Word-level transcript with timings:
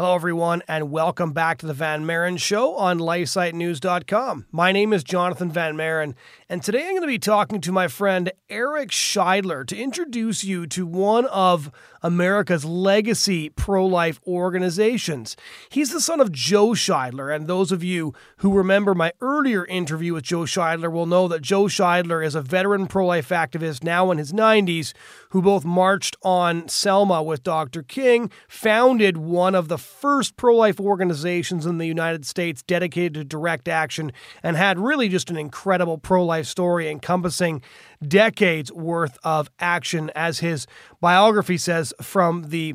Hello, 0.00 0.14
everyone, 0.14 0.62
and 0.66 0.90
welcome 0.90 1.34
back 1.34 1.58
to 1.58 1.66
the 1.66 1.74
Van 1.74 2.06
Maren 2.06 2.38
Show 2.38 2.74
on 2.74 2.98
LifeSiteNews.com. 2.98 4.46
My 4.50 4.72
name 4.72 4.94
is 4.94 5.04
Jonathon 5.04 5.52
Van 5.52 5.76
Maren, 5.76 6.14
and 6.48 6.62
today 6.62 6.86
I'm 6.86 6.92
going 6.92 7.02
to 7.02 7.06
be 7.06 7.18
talking 7.18 7.60
to 7.60 7.70
my 7.70 7.86
friend 7.86 8.32
Eric 8.48 8.92
Scheidler 8.92 9.66
to 9.66 9.76
introduce 9.76 10.42
you 10.42 10.66
to 10.68 10.86
one 10.86 11.26
of 11.26 11.70
America's 12.02 12.64
legacy 12.64 13.50
pro 13.50 13.84
life 13.84 14.18
organizations. 14.26 15.36
He's 15.68 15.92
the 15.92 16.00
son 16.00 16.18
of 16.18 16.32
Joe 16.32 16.68
Scheidler, 16.68 17.34
and 17.34 17.46
those 17.46 17.70
of 17.70 17.84
you 17.84 18.14
who 18.38 18.54
remember 18.54 18.94
my 18.94 19.12
earlier 19.20 19.66
interview 19.66 20.14
with 20.14 20.24
Joe 20.24 20.44
Scheidler 20.44 20.90
will 20.90 21.04
know 21.04 21.28
that 21.28 21.42
Joe 21.42 21.64
Scheidler 21.64 22.24
is 22.24 22.34
a 22.34 22.40
veteran 22.40 22.86
pro 22.86 23.04
life 23.04 23.28
activist 23.28 23.84
now 23.84 24.10
in 24.10 24.16
his 24.16 24.32
90s 24.32 24.94
who 25.28 25.42
both 25.42 25.66
marched 25.66 26.16
on 26.22 26.68
Selma 26.68 27.22
with 27.22 27.42
Dr. 27.42 27.82
King, 27.82 28.30
founded 28.48 29.18
one 29.18 29.54
of 29.54 29.68
the 29.68 29.78
first 29.90 30.36
pro 30.36 30.54
life 30.54 30.80
organizations 30.80 31.66
in 31.66 31.78
the 31.78 31.86
United 31.86 32.24
States 32.24 32.62
dedicated 32.62 33.14
to 33.14 33.24
direct 33.24 33.68
action, 33.68 34.12
and 34.42 34.56
had 34.56 34.78
really 34.78 35.08
just 35.08 35.30
an 35.30 35.36
incredible 35.36 35.98
pro 35.98 36.24
life 36.24 36.46
story 36.46 36.88
encompassing 36.88 37.62
decades 38.06 38.72
worth 38.72 39.18
of 39.24 39.50
action, 39.58 40.10
as 40.14 40.38
his 40.38 40.66
biography 41.00 41.58
says, 41.58 41.92
from 42.00 42.44
the 42.48 42.74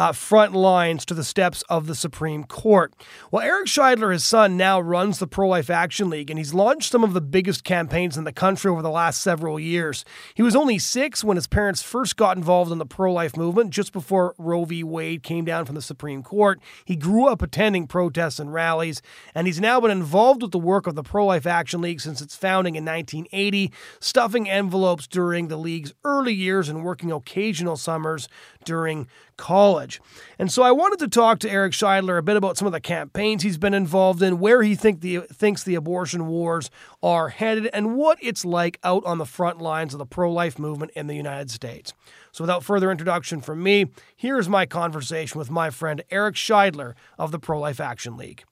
uh, 0.00 0.12
front 0.12 0.54
lines 0.54 1.04
to 1.04 1.12
the 1.12 1.22
steps 1.22 1.60
of 1.68 1.86
the 1.86 1.94
Supreme 1.94 2.44
Court. 2.44 2.94
Well, 3.30 3.44
Eric 3.44 3.66
Scheidler, 3.66 4.14
his 4.14 4.24
son, 4.24 4.56
now 4.56 4.80
runs 4.80 5.18
the 5.18 5.26
Pro 5.26 5.46
Life 5.46 5.68
Action 5.68 6.08
League, 6.08 6.30
and 6.30 6.38
he's 6.38 6.54
launched 6.54 6.90
some 6.90 7.04
of 7.04 7.12
the 7.12 7.20
biggest 7.20 7.64
campaigns 7.64 8.16
in 8.16 8.24
the 8.24 8.32
country 8.32 8.70
over 8.70 8.80
the 8.80 8.88
last 8.88 9.20
several 9.20 9.60
years. 9.60 10.06
He 10.32 10.42
was 10.42 10.56
only 10.56 10.78
six 10.78 11.22
when 11.22 11.36
his 11.36 11.46
parents 11.46 11.82
first 11.82 12.16
got 12.16 12.38
involved 12.38 12.72
in 12.72 12.78
the 12.78 12.86
pro 12.86 13.12
life 13.12 13.36
movement, 13.36 13.72
just 13.72 13.92
before 13.92 14.34
Roe 14.38 14.64
v. 14.64 14.82
Wade 14.82 15.22
came 15.22 15.44
down 15.44 15.66
from 15.66 15.74
the 15.74 15.82
Supreme 15.82 16.22
Court. 16.22 16.62
He 16.86 16.96
grew 16.96 17.28
up 17.28 17.42
attending 17.42 17.86
protests 17.86 18.40
and 18.40 18.54
rallies, 18.54 19.02
and 19.34 19.46
he's 19.46 19.60
now 19.60 19.82
been 19.82 19.90
involved 19.90 20.40
with 20.40 20.52
the 20.52 20.58
work 20.58 20.86
of 20.86 20.94
the 20.94 21.02
Pro 21.02 21.26
Life 21.26 21.46
Action 21.46 21.82
League 21.82 22.00
since 22.00 22.22
its 22.22 22.34
founding 22.34 22.74
in 22.74 22.86
1980, 22.86 23.70
stuffing 24.00 24.48
envelopes 24.48 25.06
during 25.06 25.48
the 25.48 25.58
league's 25.58 25.92
early 26.04 26.32
years 26.32 26.70
and 26.70 26.86
working 26.86 27.12
occasional 27.12 27.76
summers 27.76 28.30
during 28.64 29.06
college. 29.36 30.00
And 30.38 30.50
so 30.50 30.62
I 30.62 30.72
wanted 30.72 30.98
to 31.00 31.08
talk 31.08 31.38
to 31.40 31.50
Eric 31.50 31.72
Scheidler 31.72 32.18
a 32.18 32.22
bit 32.22 32.36
about 32.36 32.56
some 32.56 32.66
of 32.66 32.72
the 32.72 32.80
campaigns 32.80 33.42
he's 33.42 33.58
been 33.58 33.74
involved 33.74 34.22
in, 34.22 34.38
where 34.38 34.62
he 34.62 34.74
think 34.74 35.00
the, 35.00 35.20
thinks 35.32 35.62
the 35.62 35.74
abortion 35.74 36.26
wars 36.26 36.70
are 37.02 37.30
headed, 37.30 37.68
and 37.72 37.96
what 37.96 38.18
it's 38.20 38.44
like 38.44 38.78
out 38.84 39.04
on 39.04 39.18
the 39.18 39.26
front 39.26 39.60
lines 39.60 39.94
of 39.94 39.98
the 39.98 40.06
pro 40.06 40.32
life 40.32 40.58
movement 40.58 40.92
in 40.94 41.06
the 41.06 41.16
United 41.16 41.50
States. 41.50 41.92
So 42.32 42.44
without 42.44 42.64
further 42.64 42.90
introduction 42.90 43.40
from 43.40 43.62
me, 43.62 43.86
here's 44.16 44.48
my 44.48 44.66
conversation 44.66 45.38
with 45.38 45.50
my 45.50 45.70
friend 45.70 46.02
Eric 46.10 46.36
Scheidler 46.36 46.94
of 47.18 47.32
the 47.32 47.38
Pro 47.38 47.58
Life 47.58 47.80
Action 47.80 48.16
League. 48.16 48.44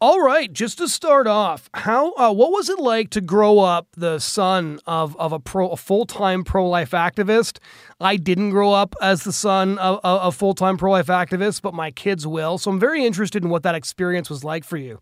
All 0.00 0.20
right, 0.20 0.52
just 0.52 0.78
to 0.78 0.88
start 0.88 1.26
off, 1.26 1.68
how 1.74 2.12
uh, 2.14 2.32
what 2.32 2.52
was 2.52 2.68
it 2.68 2.78
like 2.78 3.10
to 3.10 3.20
grow 3.20 3.58
up 3.58 3.88
the 3.96 4.20
son 4.20 4.78
of, 4.86 5.16
of 5.16 5.32
a 5.32 5.40
pro 5.40 5.70
a 5.70 5.76
full 5.76 6.06
time 6.06 6.44
pro 6.44 6.68
life 6.68 6.92
activist? 6.92 7.58
I 8.00 8.16
didn't 8.16 8.50
grow 8.50 8.72
up 8.72 8.94
as 9.02 9.24
the 9.24 9.32
son 9.32 9.76
of 9.78 9.98
a 10.04 10.30
full 10.30 10.54
time 10.54 10.76
pro 10.76 10.92
life 10.92 11.08
activist, 11.08 11.62
but 11.62 11.74
my 11.74 11.90
kids 11.90 12.28
will. 12.28 12.58
So 12.58 12.70
I'm 12.70 12.78
very 12.78 13.04
interested 13.04 13.42
in 13.42 13.50
what 13.50 13.64
that 13.64 13.74
experience 13.74 14.30
was 14.30 14.44
like 14.44 14.62
for 14.62 14.76
you. 14.76 15.00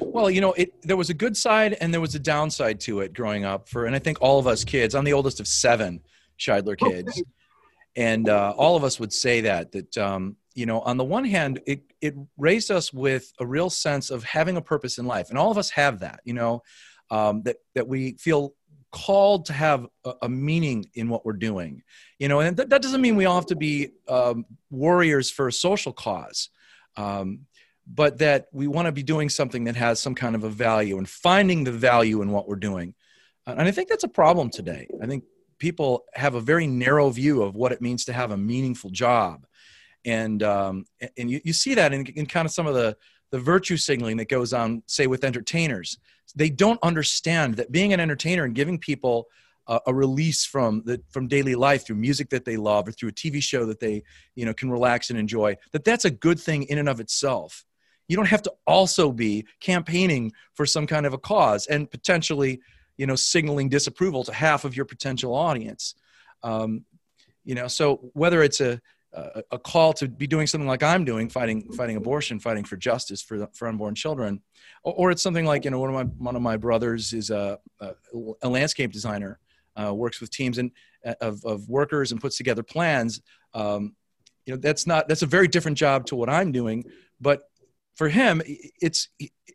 Well, 0.00 0.28
you 0.28 0.40
know, 0.40 0.52
it 0.54 0.72
there 0.82 0.96
was 0.96 1.10
a 1.10 1.14
good 1.14 1.36
side 1.36 1.76
and 1.80 1.94
there 1.94 2.00
was 2.00 2.16
a 2.16 2.20
downside 2.20 2.80
to 2.80 2.98
it 3.00 3.12
growing 3.12 3.44
up 3.44 3.68
for, 3.68 3.86
and 3.86 3.94
I 3.94 4.00
think 4.00 4.18
all 4.20 4.40
of 4.40 4.48
us 4.48 4.64
kids. 4.64 4.96
I'm 4.96 5.04
the 5.04 5.12
oldest 5.12 5.38
of 5.38 5.46
seven 5.46 6.00
Scheidler 6.40 6.76
kids, 6.76 7.22
and 7.94 8.28
uh, 8.28 8.52
all 8.56 8.74
of 8.74 8.82
us 8.82 8.98
would 8.98 9.12
say 9.12 9.42
that 9.42 9.70
that 9.70 9.96
um, 9.96 10.34
you 10.58 10.66
know, 10.66 10.80
on 10.80 10.96
the 10.96 11.04
one 11.04 11.24
hand, 11.24 11.60
it, 11.66 11.82
it 12.00 12.16
raised 12.36 12.72
us 12.72 12.92
with 12.92 13.32
a 13.38 13.46
real 13.46 13.70
sense 13.70 14.10
of 14.10 14.24
having 14.24 14.56
a 14.56 14.60
purpose 14.60 14.98
in 14.98 15.06
life. 15.06 15.30
And 15.30 15.38
all 15.38 15.52
of 15.52 15.56
us 15.56 15.70
have 15.70 16.00
that, 16.00 16.18
you 16.24 16.34
know, 16.34 16.64
um, 17.12 17.42
that, 17.42 17.58
that 17.76 17.86
we 17.86 18.14
feel 18.14 18.54
called 18.90 19.46
to 19.46 19.52
have 19.52 19.86
a, 20.04 20.14
a, 20.22 20.28
meaning 20.28 20.86
in 20.94 21.08
what 21.08 21.24
we're 21.24 21.34
doing, 21.34 21.84
you 22.18 22.26
know, 22.26 22.40
and 22.40 22.56
th- 22.56 22.70
that 22.70 22.82
doesn't 22.82 23.00
mean 23.00 23.14
we 23.14 23.24
all 23.24 23.36
have 23.36 23.46
to 23.46 23.56
be 23.56 23.90
um, 24.08 24.44
warriors 24.68 25.30
for 25.30 25.46
a 25.46 25.52
social 25.52 25.92
cause. 25.92 26.50
Um, 26.96 27.46
but 27.86 28.18
that 28.18 28.48
we 28.52 28.66
want 28.66 28.86
to 28.86 28.92
be 28.92 29.04
doing 29.04 29.28
something 29.28 29.64
that 29.64 29.76
has 29.76 30.00
some 30.00 30.14
kind 30.16 30.34
of 30.34 30.42
a 30.42 30.50
value 30.50 30.98
and 30.98 31.08
finding 31.08 31.64
the 31.64 31.72
value 31.72 32.20
in 32.20 32.32
what 32.32 32.48
we're 32.48 32.56
doing. 32.56 32.94
And 33.46 33.62
I 33.62 33.70
think 33.70 33.88
that's 33.88 34.04
a 34.04 34.08
problem 34.08 34.50
today. 34.50 34.88
I 35.00 35.06
think 35.06 35.24
people 35.58 36.04
have 36.14 36.34
a 36.34 36.40
very 36.40 36.66
narrow 36.66 37.08
view 37.10 37.42
of 37.42 37.54
what 37.54 37.72
it 37.72 37.80
means 37.80 38.04
to 38.06 38.12
have 38.12 38.30
a 38.30 38.36
meaningful 38.36 38.90
job 38.90 39.46
and 40.08 40.42
um, 40.42 40.86
and 41.16 41.30
you, 41.30 41.40
you 41.44 41.52
see 41.52 41.74
that 41.74 41.92
in, 41.92 42.06
in 42.06 42.26
kind 42.26 42.46
of 42.46 42.52
some 42.52 42.66
of 42.66 42.74
the 42.74 42.96
the 43.30 43.38
virtue 43.38 43.76
signaling 43.76 44.16
that 44.16 44.28
goes 44.28 44.52
on 44.52 44.82
say 44.86 45.06
with 45.06 45.24
entertainers. 45.24 45.98
They 46.34 46.50
don't 46.50 46.78
understand 46.82 47.54
that 47.54 47.72
being 47.72 47.92
an 47.92 48.00
entertainer 48.00 48.44
and 48.44 48.54
giving 48.54 48.78
people 48.78 49.28
a, 49.86 49.92
release 49.92 50.46
from 50.46 50.82
the 50.86 51.02
from 51.10 51.28
daily 51.28 51.54
life 51.54 51.86
through 51.86 51.96
music 51.96 52.30
that 52.30 52.44
they 52.44 52.56
love 52.56 52.88
or 52.88 52.92
through 52.92 53.10
a 53.10 53.12
tv 53.12 53.42
show 53.42 53.66
that 53.66 53.80
they 53.80 54.02
you 54.34 54.46
know 54.46 54.54
can 54.54 54.70
relax 54.70 55.10
and 55.10 55.18
enjoy 55.18 55.54
that 55.72 55.84
that's 55.84 56.06
a 56.06 56.10
good 56.10 56.40
thing 56.40 56.62
in 56.64 56.78
and 56.78 56.88
of 56.88 57.00
itself. 57.00 57.64
You 58.08 58.16
don't 58.16 58.28
have 58.28 58.40
to 58.42 58.52
also 58.66 59.12
be 59.12 59.46
campaigning 59.60 60.32
for 60.54 60.64
some 60.64 60.86
kind 60.86 61.04
of 61.04 61.12
a 61.12 61.18
cause 61.18 61.66
and 61.66 61.90
potentially 61.90 62.60
you 62.96 63.06
know 63.06 63.14
signaling 63.14 63.68
disapproval 63.68 64.24
to 64.24 64.32
half 64.32 64.64
of 64.64 64.74
your 64.74 64.86
potential 64.86 65.34
audience. 65.34 65.94
Um, 66.42 66.84
you 67.44 67.54
know 67.54 67.68
so 67.68 68.10
whether 68.14 68.42
it's 68.42 68.60
a 68.60 68.80
a, 69.50 69.58
call 69.58 69.92
to 69.94 70.08
be 70.08 70.26
doing 70.26 70.46
something 70.46 70.66
like 70.66 70.82
I'm 70.82 71.04
doing, 71.04 71.28
fighting 71.28 71.72
fighting 71.72 71.96
abortion, 71.96 72.38
fighting 72.38 72.64
for 72.64 72.76
justice 72.76 73.22
for 73.22 73.48
for 73.54 73.68
unborn 73.68 73.94
children, 73.94 74.40
or, 74.82 74.94
or 74.94 75.10
it's 75.10 75.22
something 75.22 75.44
like 75.44 75.64
you 75.64 75.70
know 75.70 75.78
one 75.78 75.90
of 75.90 75.94
my 75.94 76.04
one 76.04 76.36
of 76.36 76.42
my 76.42 76.56
brothers 76.56 77.12
is 77.12 77.30
a, 77.30 77.58
a, 77.80 77.92
a 78.42 78.48
landscape 78.48 78.92
designer, 78.92 79.38
uh, 79.80 79.92
works 79.94 80.20
with 80.20 80.30
teams 80.30 80.58
and 80.58 80.70
uh, 81.04 81.14
of, 81.20 81.44
of 81.44 81.68
workers 81.68 82.12
and 82.12 82.20
puts 82.20 82.36
together 82.36 82.62
plans. 82.62 83.20
Um, 83.54 83.94
you 84.46 84.54
know 84.54 84.60
that's 84.60 84.86
not 84.86 85.08
that's 85.08 85.22
a 85.22 85.26
very 85.26 85.48
different 85.48 85.78
job 85.78 86.06
to 86.06 86.16
what 86.16 86.28
I'm 86.28 86.52
doing, 86.52 86.84
but 87.20 87.42
for 87.96 88.08
him 88.08 88.40
it's 88.46 89.08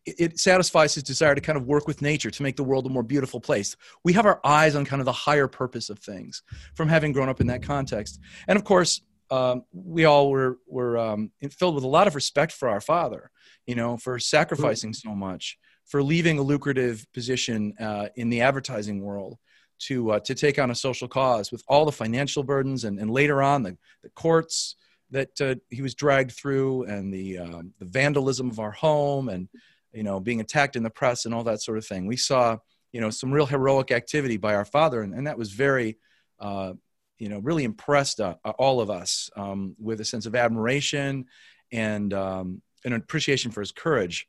it 0.05 0.37
satisfies 0.37 0.95
his 0.95 1.03
desire 1.03 1.33
to 1.33 1.39
kind 1.39 1.57
of 1.57 1.65
work 1.65 1.87
with 1.87 2.01
nature 2.01 2.29
to 2.29 2.43
make 2.43 2.57
the 2.57 2.63
world 2.63 2.85
a 2.85 2.89
more 2.89 3.03
beautiful 3.03 3.39
place. 3.39 3.77
We 4.03 4.11
have 4.13 4.25
our 4.25 4.41
eyes 4.43 4.75
on 4.75 4.83
kind 4.83 5.01
of 5.01 5.05
the 5.05 5.13
higher 5.13 5.47
purpose 5.47 5.89
of 5.89 5.99
things 5.99 6.43
from 6.75 6.89
having 6.89 7.13
grown 7.13 7.29
up 7.29 7.39
in 7.39 7.47
that 7.47 7.63
context. 7.63 8.19
And 8.47 8.57
of 8.57 8.65
course 8.65 9.01
um, 9.31 9.63
we 9.71 10.05
all 10.05 10.29
were 10.29 10.57
were 10.67 10.97
um, 10.97 11.31
filled 11.51 11.75
with 11.75 11.83
a 11.83 11.87
lot 11.87 12.07
of 12.07 12.15
respect 12.15 12.51
for 12.51 12.69
our 12.69 12.81
father, 12.81 13.31
you 13.65 13.75
know, 13.75 13.97
for 13.97 14.19
sacrificing 14.19 14.93
so 14.93 15.15
much, 15.15 15.57
for 15.85 16.03
leaving 16.03 16.39
a 16.39 16.41
lucrative 16.41 17.05
position 17.13 17.73
uh, 17.79 18.07
in 18.15 18.29
the 18.29 18.41
advertising 18.41 19.01
world 19.01 19.37
to 19.79 20.11
uh, 20.11 20.19
to 20.19 20.35
take 20.35 20.59
on 20.59 20.71
a 20.71 20.75
social 20.75 21.07
cause 21.07 21.51
with 21.51 21.63
all 21.67 21.85
the 21.85 21.91
financial 21.91 22.43
burdens 22.43 22.83
and, 22.83 22.99
and 22.99 23.09
later 23.09 23.41
on 23.41 23.63
the, 23.63 23.77
the 24.01 24.09
courts 24.09 24.75
that 25.11 25.29
uh, 25.41 25.55
he 25.69 25.81
was 25.81 25.93
dragged 25.93 26.31
through 26.31 26.83
and 26.83 27.13
the 27.13 27.39
um, 27.39 27.73
the 27.79 27.85
vandalism 27.85 28.49
of 28.49 28.59
our 28.59 28.71
home 28.71 29.29
and 29.29 29.47
you 29.93 30.03
know 30.03 30.19
being 30.19 30.41
attacked 30.41 30.75
in 30.75 30.83
the 30.83 30.89
press 30.89 31.25
and 31.25 31.33
all 31.33 31.43
that 31.43 31.61
sort 31.61 31.77
of 31.77 31.85
thing. 31.85 32.05
We 32.05 32.17
saw 32.17 32.57
you 32.91 33.01
know 33.01 33.09
some 33.09 33.31
real 33.31 33.45
heroic 33.45 33.91
activity 33.91 34.37
by 34.37 34.55
our 34.55 34.65
father 34.65 35.01
and, 35.01 35.13
and 35.13 35.27
that 35.27 35.37
was 35.37 35.51
very 35.51 35.97
uh, 36.39 36.73
you 37.23 37.29
know, 37.29 37.39
really 37.39 37.63
impressed 37.63 38.19
uh, 38.19 38.35
all 38.59 38.81
of 38.81 38.89
us 38.89 39.29
um, 39.37 39.77
with 39.79 40.01
a 40.01 40.05
sense 40.05 40.25
of 40.25 40.35
admiration 40.35 41.23
and 41.71 42.13
um, 42.13 42.61
an 42.83 42.91
appreciation 42.91 43.49
for 43.49 43.61
his 43.61 43.71
courage. 43.71 44.27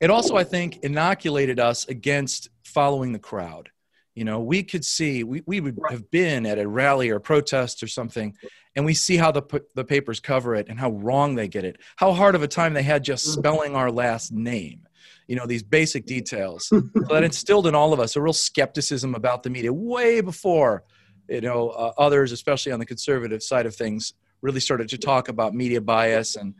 It 0.00 0.08
also, 0.08 0.34
I 0.34 0.44
think, 0.44 0.78
inoculated 0.78 1.60
us 1.60 1.86
against 1.86 2.48
following 2.64 3.12
the 3.12 3.18
crowd. 3.18 3.68
You 4.14 4.24
know, 4.24 4.40
we 4.40 4.62
could 4.62 4.82
see, 4.82 5.24
we, 5.24 5.42
we 5.44 5.60
would 5.60 5.78
have 5.90 6.10
been 6.10 6.46
at 6.46 6.58
a 6.58 6.66
rally 6.66 7.10
or 7.10 7.20
protest 7.20 7.82
or 7.82 7.86
something, 7.86 8.34
and 8.74 8.86
we 8.86 8.94
see 8.94 9.18
how 9.18 9.30
the, 9.30 9.62
the 9.74 9.84
papers 9.84 10.20
cover 10.20 10.54
it 10.54 10.70
and 10.70 10.80
how 10.80 10.92
wrong 10.92 11.34
they 11.34 11.48
get 11.48 11.66
it, 11.66 11.76
how 11.96 12.14
hard 12.14 12.34
of 12.34 12.42
a 12.42 12.48
time 12.48 12.72
they 12.72 12.82
had 12.82 13.04
just 13.04 13.26
mm-hmm. 13.26 13.40
spelling 13.40 13.76
our 13.76 13.90
last 13.90 14.32
name 14.32 14.86
you 15.26 15.36
know 15.36 15.44
these 15.44 15.62
basic 15.62 16.06
details 16.06 16.68
so 16.68 16.80
that 17.10 17.22
instilled 17.22 17.66
in 17.66 17.74
all 17.74 17.92
of 17.92 18.00
us 18.00 18.16
a 18.16 18.20
real 18.20 18.32
skepticism 18.32 19.14
about 19.14 19.42
the 19.42 19.50
media 19.50 19.72
way 19.72 20.22
before 20.22 20.82
you 21.28 21.40
know, 21.40 21.70
uh, 21.70 21.92
others, 21.98 22.32
especially 22.32 22.72
on 22.72 22.78
the 22.78 22.86
conservative 22.86 23.42
side 23.42 23.66
of 23.66 23.74
things, 23.74 24.14
really 24.40 24.60
started 24.60 24.88
to 24.88 24.98
talk 24.98 25.28
about 25.28 25.54
media 25.54 25.80
bias 25.80 26.36
and 26.36 26.54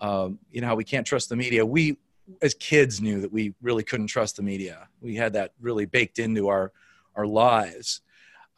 um, 0.00 0.38
you 0.50 0.60
know 0.60 0.66
how 0.66 0.74
we 0.74 0.84
can't 0.84 1.06
trust 1.06 1.28
the 1.28 1.36
media. 1.36 1.64
We, 1.64 1.96
as 2.40 2.54
kids, 2.54 3.00
knew 3.00 3.20
that 3.20 3.32
we 3.32 3.54
really 3.62 3.84
couldn't 3.84 4.08
trust 4.08 4.36
the 4.36 4.42
media. 4.42 4.88
We 5.00 5.14
had 5.14 5.32
that 5.34 5.52
really 5.60 5.86
baked 5.86 6.18
into 6.18 6.48
our 6.48 6.72
our 7.14 7.26
lives. 7.26 8.00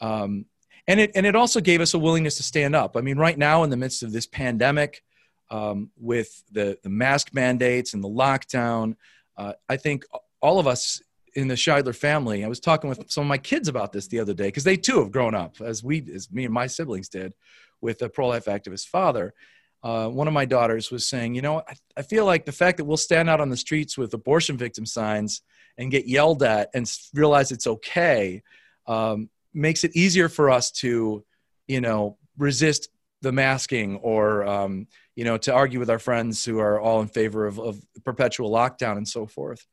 Um, 0.00 0.46
and 0.86 1.00
it 1.00 1.12
and 1.14 1.26
it 1.26 1.36
also 1.36 1.60
gave 1.60 1.80
us 1.80 1.94
a 1.94 1.98
willingness 1.98 2.36
to 2.36 2.42
stand 2.42 2.74
up. 2.74 2.96
I 2.96 3.00
mean, 3.00 3.18
right 3.18 3.38
now 3.38 3.62
in 3.62 3.70
the 3.70 3.76
midst 3.76 4.02
of 4.02 4.12
this 4.12 4.26
pandemic, 4.26 5.02
um, 5.50 5.90
with 5.96 6.42
the 6.52 6.78
the 6.82 6.90
mask 6.90 7.34
mandates 7.34 7.94
and 7.94 8.02
the 8.02 8.08
lockdown, 8.08 8.96
uh, 9.36 9.52
I 9.68 9.76
think 9.76 10.04
all 10.40 10.58
of 10.58 10.66
us 10.66 11.00
in 11.34 11.48
the 11.48 11.54
Scheidler 11.54 11.94
family. 11.94 12.44
I 12.44 12.48
was 12.48 12.60
talking 12.60 12.88
with 12.88 13.10
some 13.10 13.22
of 13.22 13.28
my 13.28 13.38
kids 13.38 13.68
about 13.68 13.92
this 13.92 14.06
the 14.06 14.20
other 14.20 14.34
day 14.34 14.48
because 14.48 14.64
they 14.64 14.76
too 14.76 15.00
have 15.00 15.10
grown 15.10 15.34
up 15.34 15.60
as 15.60 15.82
we, 15.82 16.04
as 16.14 16.30
me 16.30 16.44
and 16.44 16.54
my 16.54 16.66
siblings 16.66 17.08
did, 17.08 17.34
with 17.80 18.00
a 18.02 18.08
pro-life 18.08 18.46
activist 18.46 18.86
father. 18.88 19.34
uh, 19.82 20.08
one 20.08 20.26
of 20.26 20.32
my 20.32 20.46
daughters 20.46 20.90
was 20.90 21.06
saying, 21.06 21.34
you 21.34 21.42
know, 21.42 21.58
I, 21.58 21.74
I, 21.98 22.02
feel 22.02 22.24
like 22.24 22.46
the 22.46 22.52
fact 22.52 22.78
that 22.78 22.86
we'll 22.86 22.96
stand 22.96 23.28
out 23.28 23.40
on 23.40 23.50
the 23.50 23.56
streets 23.56 23.98
with 23.98 24.14
abortion 24.14 24.56
victim 24.56 24.86
signs 24.86 25.42
and 25.76 25.90
get 25.90 26.08
yelled 26.08 26.42
at 26.42 26.70
and 26.72 26.90
realize 27.12 27.52
it's 27.52 27.66
okay 27.66 28.42
um, 28.86 29.28
makes 29.52 29.84
it 29.84 29.94
easier 29.94 30.30
for 30.30 30.50
us 30.50 30.70
to, 30.70 31.22
you 31.68 31.80
know, 31.82 32.16
resist 32.38 32.88
the 33.20 33.32
masking 33.32 33.96
or, 33.96 34.46
um, 34.46 34.86
you 35.16 35.24
know, 35.24 35.36
to 35.36 35.52
argue 35.52 35.78
with 35.78 35.90
our 35.90 35.98
friends 35.98 36.44
who 36.44 36.58
are 36.58 36.80
all 36.80 37.02
in 37.02 37.08
favor 37.08 37.46
of, 37.46 37.58
of 37.58 37.78
perpetual 38.04 38.50
lockdown 38.50 38.96
and 38.96 39.08
so 39.08 39.26
forth. 39.26 39.66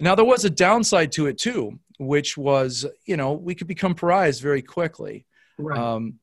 Now, 0.00 0.14
there 0.14 0.24
was 0.24 0.44
a 0.44 0.50
downside 0.50 1.12
to 1.12 1.26
it 1.26 1.38
too, 1.38 1.78
which 1.98 2.36
was, 2.36 2.86
you 3.04 3.16
know, 3.16 3.32
we 3.32 3.54
could 3.54 3.66
become 3.66 3.94
pariahs 3.94 4.40
very 4.40 4.62
quickly. 4.62 5.26
Right. 5.58 5.78
Um, 5.78 6.20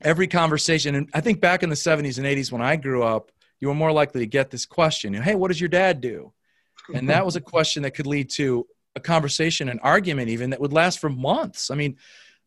every 0.00 0.28
conversation, 0.28 0.94
and 0.94 1.10
I 1.12 1.20
think 1.20 1.40
back 1.40 1.62
in 1.62 1.70
the 1.70 1.74
70s 1.74 2.18
and 2.18 2.26
80s 2.26 2.52
when 2.52 2.62
I 2.62 2.76
grew 2.76 3.02
up, 3.02 3.30
you 3.60 3.68
were 3.68 3.74
more 3.74 3.92
likely 3.92 4.20
to 4.20 4.26
get 4.26 4.50
this 4.50 4.66
question 4.66 5.14
Hey, 5.14 5.34
what 5.34 5.48
does 5.48 5.60
your 5.60 5.68
dad 5.68 6.00
do? 6.00 6.32
And 6.92 7.08
that 7.08 7.24
was 7.24 7.34
a 7.34 7.40
question 7.40 7.82
that 7.84 7.92
could 7.92 8.06
lead 8.06 8.28
to 8.30 8.66
a 8.94 9.00
conversation, 9.00 9.68
an 9.68 9.80
argument, 9.80 10.28
even 10.28 10.50
that 10.50 10.60
would 10.60 10.72
last 10.72 10.98
for 10.98 11.08
months. 11.08 11.70
I 11.70 11.74
mean, 11.74 11.96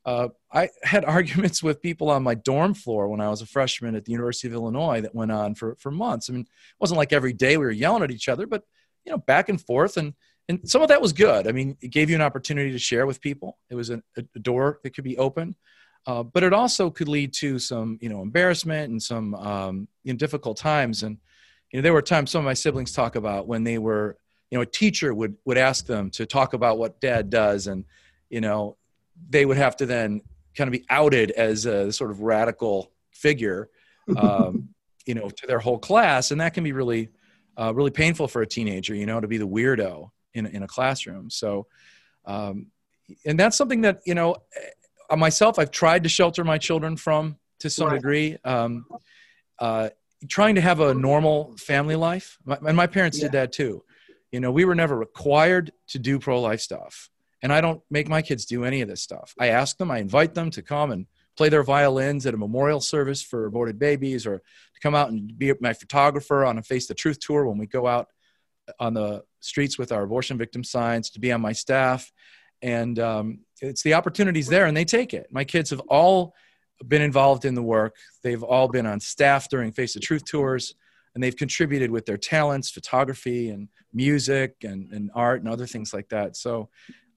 uh, 0.05 0.29
I 0.51 0.69
had 0.83 1.05
arguments 1.05 1.61
with 1.61 1.81
people 1.81 2.09
on 2.09 2.23
my 2.23 2.35
dorm 2.35 2.73
floor 2.73 3.07
when 3.07 3.19
I 3.19 3.29
was 3.29 3.41
a 3.41 3.45
freshman 3.45 3.95
at 3.95 4.05
the 4.05 4.11
University 4.11 4.47
of 4.47 4.53
Illinois 4.53 5.01
that 5.01 5.15
went 5.15 5.31
on 5.31 5.55
for, 5.55 5.75
for 5.79 5.91
months. 5.91 6.29
I 6.29 6.33
mean, 6.33 6.41
it 6.41 6.79
wasn't 6.79 6.97
like 6.97 7.13
every 7.13 7.33
day 7.33 7.57
we 7.57 7.65
were 7.65 7.71
yelling 7.71 8.03
at 8.03 8.11
each 8.11 8.29
other, 8.29 8.47
but 8.47 8.63
you 9.05 9.11
know, 9.11 9.17
back 9.17 9.49
and 9.49 9.59
forth. 9.59 9.97
And 9.97 10.13
and 10.49 10.69
some 10.69 10.81
of 10.81 10.87
that 10.87 11.01
was 11.01 11.13
good. 11.13 11.47
I 11.47 11.51
mean, 11.51 11.77
it 11.81 11.89
gave 11.89 12.09
you 12.09 12.15
an 12.15 12.21
opportunity 12.21 12.71
to 12.71 12.79
share 12.79 13.05
with 13.05 13.19
people. 13.19 13.57
It 13.69 13.75
was 13.75 13.89
a, 13.89 14.01
a 14.17 14.39
door 14.39 14.79
that 14.83 14.91
could 14.91 15.03
be 15.03 15.17
open. 15.17 15.55
Uh, 16.05 16.23
but 16.23 16.41
it 16.41 16.53
also 16.53 16.89
could 16.89 17.09
lead 17.09 17.33
to 17.33 17.59
some, 17.59 17.99
you 18.01 18.07
know, 18.07 18.21
embarrassment 18.21 18.89
and 18.89 19.03
some 19.03 19.35
um, 19.35 19.87
you 20.03 20.13
know, 20.13 20.17
difficult 20.17 20.57
times. 20.57 21.03
And 21.03 21.17
you 21.71 21.79
know, 21.79 21.83
there 21.83 21.91
were 21.91 22.01
times 22.01 22.31
some 22.31 22.39
of 22.39 22.45
my 22.45 22.53
siblings 22.53 22.93
talk 22.93 23.17
about 23.17 23.45
when 23.45 23.65
they 23.65 23.77
were, 23.77 24.17
you 24.49 24.57
know, 24.57 24.61
a 24.61 24.65
teacher 24.65 25.13
would 25.13 25.35
would 25.43 25.57
ask 25.57 25.85
them 25.85 26.09
to 26.11 26.25
talk 26.25 26.53
about 26.53 26.77
what 26.77 27.01
dad 27.01 27.29
does, 27.29 27.67
and 27.67 27.83
you 28.29 28.39
know, 28.39 28.77
they 29.29 29.45
would 29.45 29.57
have 29.57 29.75
to 29.77 29.85
then 29.85 30.21
kind 30.55 30.69
of 30.69 30.71
be 30.71 30.85
outed 30.89 31.31
as 31.31 31.65
a 31.65 31.91
sort 31.91 32.09
of 32.09 32.21
radical 32.21 32.93
figure, 33.11 33.69
um, 34.15 34.69
you 35.05 35.13
know, 35.13 35.29
to 35.29 35.45
their 35.45 35.59
whole 35.59 35.77
class, 35.77 36.31
and 36.31 36.39
that 36.39 36.53
can 36.53 36.63
be 36.63 36.71
really, 36.71 37.09
uh, 37.57 37.73
really 37.73 37.91
painful 37.91 38.29
for 38.29 38.41
a 38.41 38.47
teenager, 38.47 38.95
you 38.95 39.05
know, 39.05 39.19
to 39.19 39.27
be 39.27 39.37
the 39.37 39.47
weirdo 39.47 40.09
in 40.37 40.45
in 40.45 40.63
a 40.63 40.67
classroom. 40.67 41.29
So. 41.29 41.67
Um, 42.25 42.67
and 43.25 43.39
that's 43.39 43.55
something 43.55 43.79
that 43.81 44.01
you 44.05 44.15
know 44.15 44.35
myself, 45.15 45.59
I've 45.59 45.71
tried 45.71 46.03
to 46.03 46.09
shelter 46.09 46.43
my 46.43 46.57
children 46.57 46.97
from 46.97 47.37
to 47.59 47.69
some 47.69 47.87
right. 47.87 47.95
degree. 47.95 48.37
Um, 48.43 48.85
uh, 49.59 49.89
trying 50.27 50.55
to 50.55 50.61
have 50.61 50.79
a 50.79 50.93
normal 50.93 51.55
family 51.57 51.95
life, 51.95 52.37
my, 52.43 52.57
and 52.67 52.75
my 52.75 52.87
parents 52.87 53.17
yeah. 53.17 53.25
did 53.25 53.31
that 53.33 53.51
too. 53.53 53.83
You 54.31 54.41
know, 54.41 54.51
we 54.51 54.65
were 54.65 54.75
never 54.75 54.97
required 54.97 55.71
to 55.87 55.99
do 55.99 56.19
pro-life 56.19 56.59
stuff, 56.59 57.09
and 57.41 57.53
I 57.53 57.61
don't 57.61 57.81
make 57.89 58.09
my 58.09 58.21
kids 58.21 58.45
do 58.45 58.65
any 58.65 58.81
of 58.81 58.89
this 58.89 59.01
stuff. 59.01 59.33
I 59.39 59.47
ask 59.47 59.77
them, 59.77 59.89
I 59.89 59.99
invite 59.99 60.33
them 60.33 60.49
to 60.51 60.61
come 60.61 60.91
and 60.91 61.05
play 61.37 61.49
their 61.49 61.63
violins 61.63 62.25
at 62.25 62.33
a 62.33 62.37
memorial 62.37 62.81
service 62.81 63.21
for 63.21 63.45
aborted 63.45 63.79
babies, 63.79 64.27
or 64.27 64.39
to 64.39 64.79
come 64.81 64.95
out 64.95 65.11
and 65.11 65.37
be 65.37 65.53
my 65.61 65.73
photographer 65.73 66.43
on 66.43 66.57
a 66.57 66.63
Face 66.63 66.87
the 66.87 66.93
Truth 66.93 67.19
tour 67.19 67.47
when 67.47 67.57
we 67.57 67.67
go 67.67 67.87
out 67.87 68.09
on 68.79 68.93
the 68.93 69.23
streets 69.39 69.77
with 69.77 69.91
our 69.91 70.03
abortion 70.03 70.37
victim 70.37 70.63
signs, 70.63 71.09
to 71.11 71.19
be 71.19 71.31
on 71.31 71.41
my 71.41 71.53
staff. 71.53 72.11
And 72.61 72.99
um, 72.99 73.39
it's 73.61 73.83
the 73.83 73.93
opportunities 73.93 74.47
there 74.47 74.65
and 74.65 74.75
they 74.75 74.85
take 74.85 75.13
it. 75.13 75.27
My 75.31 75.43
kids 75.43 75.69
have 75.69 75.79
all 75.81 76.33
been 76.87 77.01
involved 77.01 77.45
in 77.45 77.55
the 77.55 77.63
work. 77.63 77.95
They've 78.23 78.43
all 78.43 78.67
been 78.67 78.85
on 78.85 78.99
staff 78.99 79.49
during 79.49 79.71
face 79.71 79.93
the 79.93 79.99
truth 79.99 80.25
tours 80.25 80.75
and 81.15 81.23
they've 81.23 81.35
contributed 81.35 81.89
with 81.89 82.05
their 82.05 82.17
talents 82.17 82.69
photography 82.69 83.49
and 83.49 83.69
music 83.93 84.55
and, 84.63 84.91
and 84.91 85.09
art 85.15 85.41
and 85.41 85.49
other 85.49 85.65
things 85.65 85.93
like 85.93 86.09
that. 86.09 86.35
So 86.35 86.69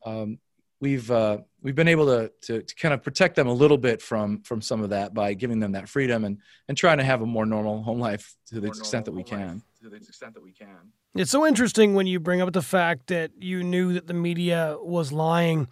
um, 0.07 0.39
we've 0.81 1.11
uh, 1.11 1.39
we've 1.63 1.75
been 1.75 1.89
able 1.89 2.07
to, 2.07 2.33
to, 2.43 2.63
to 2.63 2.75
kind 2.75 2.95
of 2.95 3.03
protect 3.03 3.37
them 3.37 3.47
a 3.47 3.53
little 3.53 3.79
bit 3.79 4.03
from 4.03 4.43
from 4.43 4.61
some 4.61 4.83
of 4.83 4.91
that 4.91 5.15
by 5.15 5.35
giving 5.35 5.61
them 5.61 5.73
that 5.73 5.89
freedom 5.89 6.25
and 6.25 6.39
and 6.69 6.77
trying 6.77 6.99
to 6.99 7.05
have 7.05 7.23
a 7.23 7.27
more 7.27 7.47
normal 7.47 7.83
home 7.83 8.01
life 8.01 8.35
to 8.47 8.61
the 8.61 8.69
extent 8.69 9.05
that 9.05 9.13
we 9.13 9.23
can 9.23 9.63
to 9.83 9.89
the 9.89 9.97
extent 9.97 10.35
that 10.35 10.43
we 10.43 10.53
can 10.53 10.93
it's 11.15 11.31
so 11.31 11.47
interesting 11.47 11.95
when 11.95 12.07
you 12.07 12.21
bring 12.21 12.41
up 12.41 12.53
the 12.53 12.63
fact 12.63 13.09
that 13.09 13.33
you 13.39 13.65
knew 13.65 13.93
that 13.95 14.07
the 14.07 14.15
media 14.15 14.77
was 14.81 15.13
lying 15.13 15.67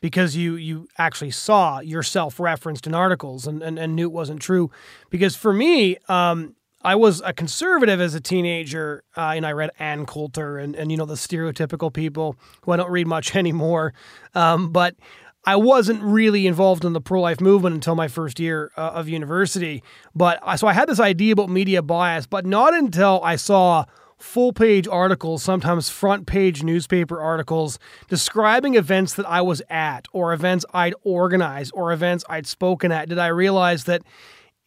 because 0.00 0.36
you 0.36 0.56
you 0.56 0.86
actually 0.98 1.30
saw 1.30 1.80
yourself 1.80 2.38
referenced 2.38 2.86
in 2.86 2.94
articles 2.94 3.46
and, 3.46 3.62
and, 3.62 3.78
and 3.78 3.96
knew 3.96 4.04
it 4.04 4.12
wasn't 4.12 4.42
true. 4.42 4.70
Because 5.08 5.34
for 5.34 5.52
me, 5.52 5.96
um, 6.08 6.54
I 6.84 6.94
was 6.94 7.22
a 7.24 7.32
conservative 7.32 8.00
as 8.00 8.14
a 8.14 8.20
teenager, 8.20 9.04
uh, 9.16 9.32
and 9.36 9.46
I 9.46 9.52
read 9.52 9.70
Ann 9.78 10.06
Coulter 10.06 10.58
and, 10.58 10.74
and 10.74 10.90
you 10.90 10.96
know 10.96 11.06
the 11.06 11.14
stereotypical 11.14 11.92
people 11.92 12.36
who 12.62 12.72
I 12.72 12.76
don't 12.76 12.90
read 12.90 13.06
much 13.06 13.36
anymore. 13.36 13.94
Um, 14.34 14.70
but 14.70 14.96
I 15.44 15.56
wasn't 15.56 16.02
really 16.02 16.46
involved 16.46 16.84
in 16.84 16.92
the 16.92 17.00
pro 17.00 17.20
life 17.20 17.40
movement 17.40 17.74
until 17.74 17.94
my 17.94 18.08
first 18.08 18.38
year 18.38 18.70
uh, 18.76 18.90
of 18.94 19.08
university. 19.08 19.82
But 20.14 20.40
so 20.58 20.66
I 20.66 20.72
had 20.72 20.88
this 20.88 21.00
idea 21.00 21.32
about 21.32 21.50
media 21.50 21.82
bias, 21.82 22.26
but 22.26 22.46
not 22.46 22.74
until 22.74 23.20
I 23.24 23.36
saw 23.36 23.84
full 24.18 24.52
page 24.52 24.86
articles, 24.86 25.42
sometimes 25.42 25.88
front 25.88 26.26
page 26.26 26.62
newspaper 26.62 27.20
articles 27.20 27.80
describing 28.08 28.76
events 28.76 29.14
that 29.14 29.26
I 29.26 29.40
was 29.40 29.62
at 29.68 30.06
or 30.12 30.32
events 30.32 30.64
I'd 30.72 30.94
organized 31.02 31.72
or 31.74 31.92
events 31.92 32.24
I'd 32.28 32.46
spoken 32.46 32.92
at, 32.92 33.08
did 33.08 33.18
I 33.18 33.26
realize 33.26 33.84
that 33.84 34.02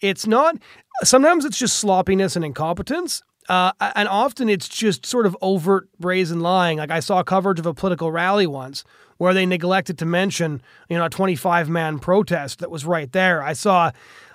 it's 0.02 0.28
not, 0.28 0.58
sometimes 1.04 1.46
it's 1.46 1.58
just 1.58 1.78
sloppiness 1.78 2.36
and 2.36 2.46
incompetence. 2.46 3.22
Uh, 3.48 3.72
and 3.96 4.08
often 4.08 4.50
it's 4.50 4.68
just 4.68 5.06
sort 5.06 5.28
of 5.28 5.38
overt 5.42 5.88
brazen 6.00 6.40
lying. 6.40 6.80
Like 6.80 6.90
I 6.90 7.00
saw 7.00 7.22
coverage 7.22 7.60
of 7.60 7.68
a 7.68 7.76
political 7.76 8.12
rally 8.12 8.48
once 8.48 8.84
where 9.18 9.34
they 9.34 9.46
neglected 9.46 9.98
to 10.00 10.06
mention, 10.06 10.62
you 10.90 10.98
know, 10.98 11.06
a 11.06 11.10
25 11.10 11.70
man 11.70 12.00
protest 12.00 12.60
that 12.60 12.72
was 12.72 12.86
right 12.86 13.12
there. 13.12 13.44
I 13.44 13.54
saw 13.54 13.92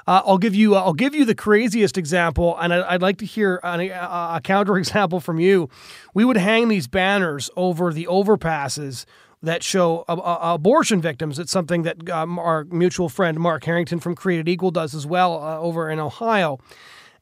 uh, 0.06 0.22
I'll 0.24 0.38
give 0.38 0.54
you 0.54 0.76
uh, 0.76 0.80
I'll 0.80 0.94
give 0.94 1.14
you 1.14 1.24
the 1.24 1.34
craziest 1.34 1.98
example, 1.98 2.56
and 2.58 2.72
I, 2.72 2.92
would 2.92 3.02
like 3.02 3.18
to 3.18 3.26
hear 3.26 3.60
a, 3.62 3.78
a 3.88 4.40
counter 4.42 4.76
example 4.78 5.20
from 5.20 5.38
you. 5.38 5.68
We 6.14 6.24
would 6.24 6.36
hang 6.36 6.68
these 6.68 6.88
banners 6.88 7.50
over 7.56 7.92
the 7.92 8.06
overpasses 8.06 9.04
that 9.42 9.62
show 9.62 10.04
uh, 10.08 10.14
uh, 10.14 10.54
abortion 10.54 11.00
victims. 11.00 11.38
It's 11.38 11.52
something 11.52 11.82
that 11.82 12.08
um, 12.10 12.38
our 12.38 12.64
mutual 12.64 13.08
friend 13.08 13.38
Mark 13.38 13.64
Harrington 13.64 14.00
from 14.00 14.14
Created 14.14 14.48
Equal 14.48 14.70
does 14.70 14.94
as 14.94 15.06
well 15.06 15.42
uh, 15.42 15.58
over 15.58 15.88
in 15.90 15.98
Ohio, 15.98 16.58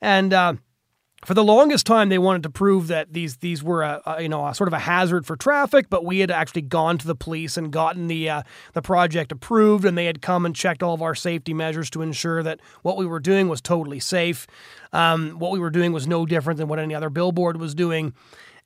and 0.01 0.33
uh, 0.33 0.55
for 1.25 1.35
the 1.35 1.45
longest 1.45 1.85
time 1.85 2.09
they 2.09 2.19
wanted 2.19 2.45
to 2.45 2.51
prove 2.51 2.87
that 2.89 3.13
these 3.13 3.39
these 3.39 3.63
were 3.63 3.83
a, 3.83 4.01
a, 4.07 4.23
you 4.23 4.29
know 4.29 4.47
a 4.47 4.55
sort 4.55 4.69
of 4.69 4.73
a 4.73 4.79
hazard 4.79 5.27
for 5.27 5.37
traffic 5.37 5.91
but 5.91 6.05
we 6.05 6.21
had 6.21 6.31
actually 6.31 6.63
gone 6.63 6.97
to 6.97 7.07
the 7.07 7.15
police 7.15 7.57
and 7.57 7.73
gotten 7.73 8.07
the 8.07 8.31
uh, 8.31 8.43
the 8.73 8.83
project 8.83 9.33
approved 9.33 9.85
and 9.85 9.99
they 9.99 10.07
had 10.07 10.23
come 10.23 10.47
and 10.47 10.55
checked 10.55 10.83
all 10.83 10.95
of 10.95 11.03
our 11.03 11.15
safety 11.15 11.53
measures 11.53 11.91
to 11.91 12.03
ensure 12.03 12.43
that 12.43 12.61
what 12.83 12.97
we 12.97 13.05
were 13.05 13.21
doing 13.21 13.49
was 13.49 13.61
totally 13.61 14.01
safe. 14.01 14.47
Um, 14.93 15.33
what 15.39 15.51
we 15.51 15.59
were 15.59 15.71
doing 15.71 15.93
was 15.93 16.07
no 16.07 16.25
different 16.25 16.59
than 16.59 16.69
what 16.69 16.79
any 16.79 16.95
other 16.95 17.11
billboard 17.11 17.59
was 17.59 17.75
doing 17.75 18.15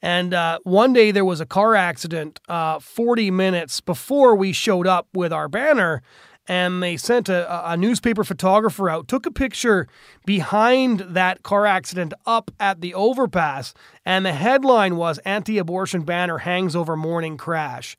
and 0.02 0.34
uh, 0.34 0.58
one 0.64 0.92
day 0.92 1.12
there 1.12 1.24
was 1.24 1.40
a 1.40 1.46
car 1.46 1.74
accident 1.74 2.40
uh, 2.48 2.78
40 2.80 3.30
minutes 3.30 3.80
before 3.80 4.34
we 4.34 4.52
showed 4.52 4.86
up 4.86 5.06
with 5.14 5.32
our 5.32 5.48
banner 5.48 6.02
and 6.48 6.82
they 6.82 6.96
sent 6.96 7.28
a, 7.28 7.70
a 7.70 7.76
newspaper 7.76 8.24
photographer 8.24 8.90
out, 8.90 9.06
took 9.06 9.26
a 9.26 9.30
picture 9.30 9.86
behind 10.26 11.00
that 11.00 11.42
car 11.42 11.66
accident 11.66 12.12
up 12.26 12.50
at 12.58 12.80
the 12.80 12.94
overpass, 12.94 13.74
and 14.04 14.26
the 14.26 14.32
headline 14.32 14.96
was 14.96 15.18
Anti 15.18 15.58
abortion 15.58 16.02
banner 16.02 16.38
hangs 16.38 16.74
over 16.74 16.96
morning 16.96 17.36
crash. 17.36 17.96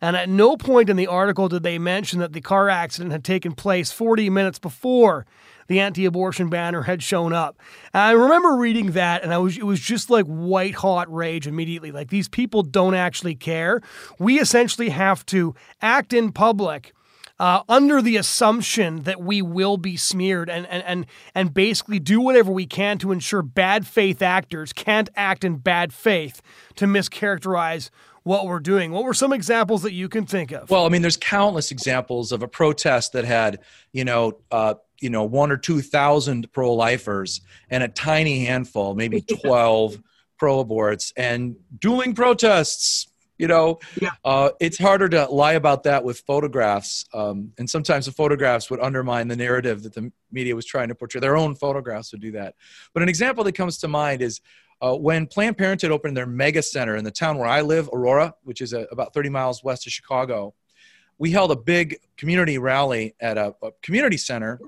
And 0.00 0.16
at 0.16 0.28
no 0.28 0.56
point 0.56 0.90
in 0.90 0.96
the 0.96 1.06
article 1.06 1.48
did 1.48 1.62
they 1.62 1.78
mention 1.78 2.20
that 2.20 2.32
the 2.32 2.40
car 2.40 2.68
accident 2.68 3.12
had 3.12 3.24
taken 3.24 3.52
place 3.52 3.90
40 3.90 4.30
minutes 4.30 4.58
before 4.58 5.26
the 5.66 5.80
anti-abortion 5.80 6.48
banner 6.48 6.82
had 6.82 7.02
shown 7.02 7.32
up. 7.32 7.58
And 7.92 8.02
I 8.02 8.12
remember 8.12 8.54
reading 8.54 8.92
that 8.92 9.22
and 9.22 9.32
I 9.32 9.38
was 9.38 9.58
it 9.58 9.66
was 9.66 9.80
just 9.80 10.08
like 10.08 10.26
white 10.26 10.76
hot 10.76 11.12
rage 11.12 11.46
immediately. 11.46 11.92
Like 11.92 12.08
these 12.08 12.28
people 12.28 12.62
don't 12.62 12.94
actually 12.94 13.34
care. 13.34 13.80
We 14.18 14.40
essentially 14.40 14.88
have 14.88 15.26
to 15.26 15.54
act 15.82 16.12
in 16.12 16.32
public 16.32 16.94
uh, 17.38 17.62
under 17.68 18.02
the 18.02 18.16
assumption 18.16 19.02
that 19.02 19.20
we 19.20 19.40
will 19.42 19.76
be 19.76 19.96
smeared 19.96 20.50
and, 20.50 20.66
and, 20.66 20.82
and, 20.84 21.06
and 21.34 21.54
basically 21.54 22.00
do 22.00 22.20
whatever 22.20 22.50
we 22.50 22.66
can 22.66 22.98
to 22.98 23.12
ensure 23.12 23.42
bad 23.42 23.86
faith 23.86 24.22
actors 24.22 24.72
can't 24.72 25.08
act 25.14 25.44
in 25.44 25.56
bad 25.56 25.92
faith 25.92 26.42
to 26.74 26.86
mischaracterize 26.86 27.90
what 28.28 28.46
we're 28.46 28.60
doing. 28.60 28.92
What 28.92 29.04
were 29.04 29.14
some 29.14 29.32
examples 29.32 29.82
that 29.82 29.92
you 29.92 30.08
can 30.08 30.26
think 30.26 30.52
of? 30.52 30.70
Well, 30.70 30.84
I 30.86 30.90
mean, 30.90 31.02
there's 31.02 31.16
countless 31.16 31.70
examples 31.70 32.30
of 32.30 32.42
a 32.42 32.48
protest 32.48 33.12
that 33.14 33.24
had, 33.24 33.60
you 33.92 34.04
know, 34.04 34.38
uh, 34.50 34.74
you 35.00 35.10
know, 35.10 35.24
one 35.24 35.50
or 35.50 35.56
two 35.56 35.80
thousand 35.80 36.52
pro-lifers 36.52 37.40
and 37.70 37.82
a 37.82 37.88
tiny 37.88 38.44
handful, 38.44 38.94
maybe 38.94 39.20
twelve 39.42 40.00
pro-aborts, 40.38 41.12
and 41.16 41.56
dueling 41.80 42.14
protests 42.14 43.08
You 43.40 43.46
know, 43.46 43.78
Yeah. 44.00 44.10
uh, 44.24 44.50
it's 44.60 44.78
harder 44.78 45.08
to 45.10 45.26
lie 45.26 45.52
about 45.54 45.84
that 45.84 46.02
with 46.02 46.18
photographs, 46.26 47.04
um, 47.14 47.52
and 47.58 47.70
sometimes 47.70 48.06
the 48.06 48.12
photographs 48.12 48.68
would 48.70 48.80
undermine 48.80 49.28
the 49.28 49.36
narrative 49.36 49.84
that 49.84 49.94
the 49.94 50.10
media 50.32 50.54
was 50.56 50.66
trying 50.66 50.88
to 50.88 50.94
portray. 50.96 51.20
Their 51.20 51.36
own 51.36 51.54
photographs 51.54 52.10
would 52.12 52.20
do 52.20 52.32
that. 52.32 52.56
But 52.92 53.02
an 53.04 53.08
example 53.08 53.44
that 53.44 53.52
comes 53.54 53.78
to 53.78 53.88
mind 53.88 54.22
is 54.22 54.40
uh, 54.80 54.94
when 54.94 55.26
Planned 55.26 55.58
Parenthood 55.58 55.90
opened 55.90 56.16
their 56.16 56.26
mega 56.26 56.62
center 56.62 56.96
in 56.96 57.04
the 57.04 57.10
town 57.10 57.38
where 57.38 57.48
I 57.48 57.62
live, 57.62 57.88
Aurora, 57.92 58.34
which 58.44 58.60
is 58.60 58.72
uh 58.72 58.86
about 58.90 59.12
30 59.14 59.28
miles 59.28 59.64
west 59.64 59.86
of 59.86 59.92
Chicago. 59.92 60.54
We 61.18 61.32
held 61.32 61.50
a 61.50 61.56
big 61.56 61.98
community 62.16 62.58
rally 62.58 63.14
at 63.20 63.36
a, 63.36 63.54
a 63.62 63.70
community 63.82 64.16
center, 64.16 64.60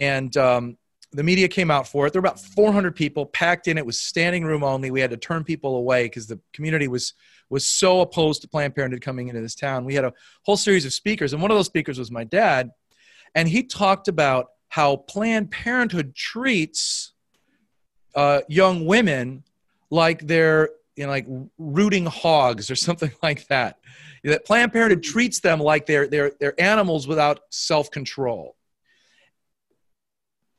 and 0.00 0.36
um, 0.36 0.76
the 1.12 1.22
media 1.22 1.46
came 1.46 1.70
out 1.70 1.86
for 1.86 2.06
it. 2.06 2.12
There 2.12 2.20
were 2.20 2.26
about 2.26 2.40
400 2.40 2.96
people 2.96 3.24
packed 3.26 3.68
in. 3.68 3.78
It 3.78 3.86
was 3.86 4.00
standing 4.00 4.44
room 4.44 4.64
only. 4.64 4.90
We 4.90 5.00
had 5.00 5.10
to 5.10 5.16
turn 5.16 5.44
people 5.44 5.76
away 5.76 6.04
because 6.06 6.26
the 6.26 6.40
community 6.52 6.88
was 6.88 7.14
was 7.48 7.64
so 7.64 8.00
opposed 8.00 8.42
to 8.42 8.48
Planned 8.48 8.74
Parenthood 8.74 9.02
coming 9.02 9.28
into 9.28 9.40
this 9.40 9.54
town. 9.54 9.84
We 9.84 9.94
had 9.94 10.04
a 10.04 10.12
whole 10.42 10.56
series 10.56 10.84
of 10.84 10.92
speakers, 10.92 11.32
and 11.32 11.40
one 11.40 11.52
of 11.52 11.56
those 11.56 11.66
speakers 11.66 11.98
was 11.98 12.10
my 12.10 12.24
dad, 12.24 12.70
and 13.36 13.48
he 13.48 13.62
talked 13.62 14.08
about 14.08 14.46
how 14.68 14.96
Planned 14.96 15.52
Parenthood 15.52 16.16
treats 16.16 17.12
uh, 18.16 18.40
young 18.48 18.84
women 18.86 19.44
like 19.90 20.26
they're 20.26 20.70
you 20.96 21.04
know 21.04 21.10
like 21.10 21.26
rooting 21.58 22.06
hogs 22.06 22.70
or 22.70 22.76
something 22.88 23.12
like 23.22 23.46
that. 23.48 23.78
That 24.24 24.44
Planned 24.44 24.72
Parenthood 24.72 25.04
treats 25.04 25.38
them 25.38 25.60
like 25.60 25.86
they're 25.86 26.08
they're 26.08 26.32
they're 26.40 26.60
animals 26.60 27.06
without 27.06 27.40
self 27.50 27.90
control 27.92 28.56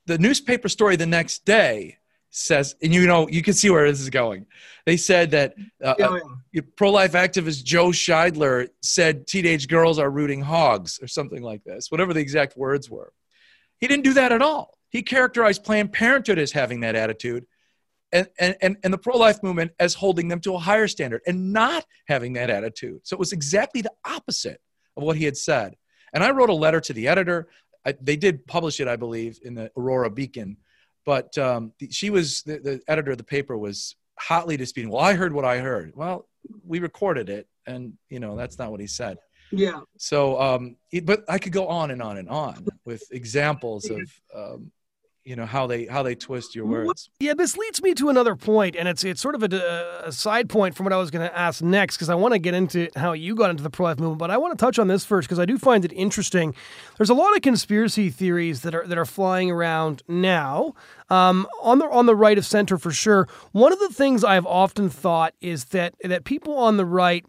the 0.07 0.17
newspaper 0.17 0.69
story 0.69 0.95
the 0.95 1.05
next 1.05 1.45
day 1.45 1.97
says, 2.29 2.75
and 2.81 2.93
you 2.93 3.05
know, 3.05 3.27
you 3.27 3.43
can 3.43 3.53
see 3.53 3.69
where 3.69 3.89
this 3.89 3.99
is 3.99 4.09
going. 4.09 4.45
They 4.85 4.97
said 4.97 5.31
that 5.31 5.53
uh, 5.83 5.95
Yeah, 5.99 6.19
yeah. 6.53 6.61
pro 6.75 6.91
life 6.91 7.11
activist 7.13 7.63
Joe 7.63 7.89
Scheidler 7.89 8.69
said 8.81 9.27
teenage 9.27 9.67
girls 9.67 9.99
are 9.99 10.09
rooting 10.09 10.41
hogs 10.41 10.99
or 11.01 11.07
something 11.07 11.41
like 11.41 11.63
this, 11.63 11.91
whatever 11.91 12.13
the 12.13 12.19
exact 12.19 12.57
words 12.57 12.89
were. 12.89 13.11
He 13.79 13.87
didn't 13.87 14.03
do 14.03 14.13
that 14.13 14.31
at 14.31 14.41
all. 14.41 14.77
He 14.89 15.01
characterized 15.01 15.63
Planned 15.63 15.93
Parenthood 15.93 16.39
as 16.39 16.51
having 16.51 16.81
that 16.81 16.95
attitude 16.95 17.45
and, 18.11 18.27
and, 18.39 18.77
and, 18.83 18.93
the 18.93 18.97
pro 18.97 19.17
life 19.17 19.43
movement 19.43 19.71
as 19.79 19.93
holding 19.93 20.27
them 20.29 20.39
to 20.41 20.55
a 20.55 20.57
higher 20.57 20.87
standard 20.87 21.21
and 21.27 21.51
not 21.51 21.85
having 22.07 22.33
that 22.33 22.49
attitude. 22.49 23.01
So 23.03 23.15
it 23.15 23.19
was 23.19 23.33
exactly 23.33 23.81
the 23.81 23.91
opposite 24.05 24.61
of 24.95 25.03
what 25.03 25.17
he 25.17 25.25
had 25.25 25.35
said. 25.35 25.75
And 26.13 26.23
I 26.23 26.31
wrote 26.31 26.49
a 26.49 26.53
letter 26.53 26.79
to 26.79 26.93
the 26.93 27.07
editor. 27.07 27.49
I, 27.85 27.95
they 28.01 28.15
did 28.15 28.47
publish 28.47 28.79
it, 28.79 28.87
I 28.87 28.95
believe, 28.95 29.39
in 29.43 29.55
the 29.55 29.71
Aurora 29.77 30.09
Beacon. 30.09 30.57
But 31.05 31.37
um, 31.37 31.73
the, 31.79 31.91
she 31.91 32.09
was 32.09 32.43
the, 32.43 32.59
the 32.59 32.81
editor 32.87 33.11
of 33.11 33.17
the 33.17 33.23
paper 33.23 33.57
was 33.57 33.95
hotly 34.17 34.57
disputing. 34.57 34.91
Well, 34.91 35.03
I 35.03 35.13
heard 35.13 35.33
what 35.33 35.45
I 35.45 35.59
heard. 35.59 35.93
Well, 35.95 36.27
we 36.65 36.79
recorded 36.79 37.29
it, 37.29 37.47
and 37.65 37.93
you 38.09 38.19
know 38.19 38.35
that's 38.35 38.57
not 38.57 38.71
what 38.71 38.79
he 38.79 38.87
said. 38.87 39.17
Yeah. 39.51 39.81
So, 39.97 40.39
um, 40.41 40.75
it, 40.91 41.05
but 41.05 41.23
I 41.29 41.37
could 41.37 41.53
go 41.53 41.67
on 41.67 41.91
and 41.91 42.01
on 42.01 42.17
and 42.17 42.29
on 42.29 42.65
with 42.85 43.03
examples 43.11 43.89
of, 43.89 43.99
um, 44.35 44.71
you 45.23 45.35
know, 45.35 45.45
how 45.45 45.67
they 45.67 45.85
how 45.85 46.03
they 46.03 46.15
twist 46.15 46.55
your 46.55 46.65
words. 46.65 47.09
Yeah, 47.19 47.33
this 47.33 47.57
leads 47.57 47.81
me 47.81 47.93
to 47.95 48.07
another 48.07 48.37
point, 48.37 48.77
and 48.77 48.87
it's 48.87 49.03
it's 49.03 49.19
sort 49.19 49.35
of 49.35 49.43
a, 49.43 50.03
a 50.05 50.11
side 50.13 50.47
point 50.47 50.73
from 50.73 50.85
what 50.85 50.93
I 50.93 50.97
was 50.97 51.11
going 51.11 51.27
to 51.27 51.37
ask 51.37 51.61
next 51.61 51.97
because 51.97 52.09
I 52.09 52.15
want 52.15 52.33
to 52.33 52.39
get 52.39 52.53
into 52.53 52.89
how 52.95 53.11
you 53.11 53.35
got 53.35 53.49
into 53.49 53.61
the 53.61 53.69
pro-life 53.69 53.99
movement, 53.99 54.19
but 54.19 54.31
I 54.31 54.37
want 54.37 54.57
to 54.57 54.65
touch 54.65 54.79
on 54.79 54.87
this 54.87 55.03
first 55.03 55.27
because 55.27 55.39
I 55.39 55.43
do 55.43 55.57
find 55.57 55.83
it 55.83 55.91
interesting. 55.91 56.55
There's 56.95 57.09
a 57.09 57.13
lot 57.13 57.35
of 57.35 57.41
conspiracy 57.41 58.09
theories 58.09 58.61
that 58.61 58.73
are 58.73 58.87
that 58.87 58.97
are 58.97 59.05
flying 59.05 59.51
around 59.51 60.01
now 60.07 60.73
um, 61.09 61.45
on 61.61 61.79
the 61.79 61.85
on 61.87 62.05
the 62.05 62.15
right 62.15 62.37
of 62.37 62.45
center 62.45 62.77
for 62.77 62.91
sure. 62.91 63.27
One 63.51 63.73
of 63.73 63.79
the 63.79 63.89
things 63.89 64.23
I've 64.23 64.45
often 64.45 64.89
thought 64.89 65.33
is 65.41 65.65
that 65.65 65.93
that 66.05 66.23
people 66.23 66.57
on 66.57 66.77
the 66.77 66.85
right. 66.85 67.25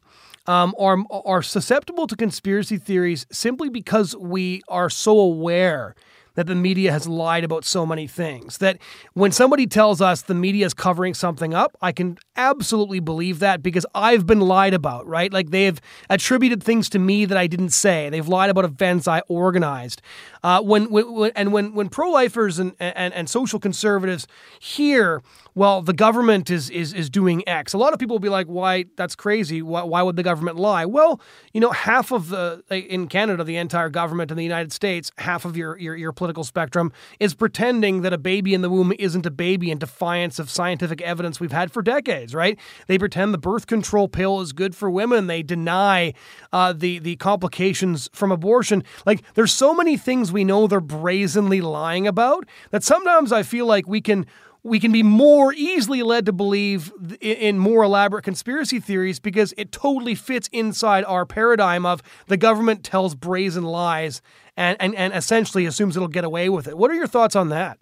Um, 0.48 0.74
are 0.78 0.96
are 1.10 1.42
susceptible 1.42 2.06
to 2.06 2.16
conspiracy 2.16 2.78
theories 2.78 3.26
simply 3.30 3.68
because 3.68 4.16
we 4.16 4.62
are 4.66 4.88
so 4.88 5.18
aware 5.20 5.94
that 6.38 6.46
the 6.46 6.54
media 6.54 6.92
has 6.92 7.08
lied 7.08 7.42
about 7.42 7.64
so 7.64 7.84
many 7.84 8.06
things. 8.06 8.58
That 8.58 8.78
when 9.12 9.32
somebody 9.32 9.66
tells 9.66 10.00
us 10.00 10.22
the 10.22 10.34
media 10.34 10.66
is 10.66 10.72
covering 10.72 11.12
something 11.12 11.52
up, 11.52 11.76
I 11.82 11.90
can 11.90 12.16
absolutely 12.36 13.00
believe 13.00 13.40
that 13.40 13.60
because 13.60 13.84
I've 13.92 14.24
been 14.24 14.40
lied 14.40 14.72
about, 14.72 15.04
right? 15.04 15.32
Like 15.32 15.50
they've 15.50 15.80
attributed 16.08 16.62
things 16.62 16.88
to 16.90 17.00
me 17.00 17.24
that 17.24 17.36
I 17.36 17.48
didn't 17.48 17.70
say. 17.70 18.08
They've 18.08 18.28
lied 18.28 18.50
about 18.50 18.64
events 18.64 19.08
I 19.08 19.22
organized. 19.26 20.00
Uh, 20.44 20.62
when, 20.62 20.90
when 20.92 21.32
and 21.34 21.52
when 21.52 21.74
when 21.74 21.88
pro-lifers 21.88 22.60
and, 22.60 22.72
and 22.78 23.12
and 23.12 23.28
social 23.28 23.58
conservatives 23.58 24.28
hear, 24.60 25.24
well, 25.58 25.82
the 25.82 25.92
government 25.92 26.50
is 26.50 26.70
is 26.70 26.92
is 26.92 27.10
doing 27.10 27.42
X. 27.48 27.72
A 27.72 27.78
lot 27.78 27.92
of 27.92 27.98
people 27.98 28.14
will 28.14 28.20
be 28.20 28.28
like, 28.28 28.46
why? 28.46 28.84
That's 28.94 29.16
crazy. 29.16 29.60
Why, 29.60 29.82
why 29.82 30.02
would 30.02 30.14
the 30.14 30.22
government 30.22 30.56
lie? 30.56 30.84
Well, 30.84 31.20
you 31.52 31.60
know, 31.60 31.72
half 31.72 32.12
of 32.12 32.28
the 32.28 32.62
in 32.70 33.08
Canada, 33.08 33.42
the 33.42 33.56
entire 33.56 33.88
government 33.88 34.30
in 34.30 34.36
the 34.36 34.44
United 34.44 34.72
States, 34.72 35.10
half 35.18 35.44
of 35.44 35.56
your 35.56 35.76
your, 35.76 35.96
your 35.96 36.12
political 36.12 36.44
spectrum 36.44 36.92
is 37.18 37.34
pretending 37.34 38.02
that 38.02 38.12
a 38.12 38.18
baby 38.18 38.54
in 38.54 38.62
the 38.62 38.70
womb 38.70 38.92
isn't 39.00 39.26
a 39.26 39.32
baby 39.32 39.72
in 39.72 39.78
defiance 39.78 40.38
of 40.38 40.48
scientific 40.48 41.02
evidence 41.02 41.40
we've 41.40 41.50
had 41.50 41.72
for 41.72 41.82
decades. 41.82 42.36
Right? 42.36 42.56
They 42.86 42.96
pretend 42.96 43.34
the 43.34 43.38
birth 43.38 43.66
control 43.66 44.06
pill 44.06 44.40
is 44.40 44.52
good 44.52 44.76
for 44.76 44.88
women. 44.88 45.26
They 45.26 45.42
deny 45.42 46.14
uh, 46.52 46.72
the 46.72 47.00
the 47.00 47.16
complications 47.16 48.08
from 48.12 48.30
abortion. 48.30 48.84
Like, 49.04 49.24
there's 49.34 49.52
so 49.52 49.74
many 49.74 49.96
things 49.96 50.30
we 50.30 50.44
know 50.44 50.68
they're 50.68 50.80
brazenly 50.80 51.60
lying 51.60 52.06
about 52.06 52.46
that 52.70 52.84
sometimes 52.84 53.32
I 53.32 53.42
feel 53.42 53.66
like 53.66 53.88
we 53.88 54.00
can 54.00 54.24
we 54.68 54.80
can 54.80 54.92
be 54.92 55.02
more 55.02 55.52
easily 55.54 56.02
led 56.02 56.26
to 56.26 56.32
believe 56.32 56.92
in 57.20 57.58
more 57.58 57.82
elaborate 57.82 58.24
conspiracy 58.24 58.80
theories 58.80 59.18
because 59.18 59.54
it 59.56 59.72
totally 59.72 60.14
fits 60.14 60.48
inside 60.52 61.04
our 61.04 61.26
paradigm 61.26 61.86
of 61.86 62.02
the 62.26 62.36
government 62.36 62.84
tells 62.84 63.14
brazen 63.14 63.64
lies 63.64 64.22
and, 64.56 64.76
and, 64.80 64.94
and 64.94 65.12
essentially 65.14 65.66
assumes 65.66 65.96
it'll 65.96 66.08
get 66.08 66.24
away 66.24 66.48
with 66.48 66.66
it. 66.66 66.76
What 66.76 66.90
are 66.90 66.94
your 66.94 67.06
thoughts 67.06 67.34
on 67.34 67.48
that? 67.48 67.78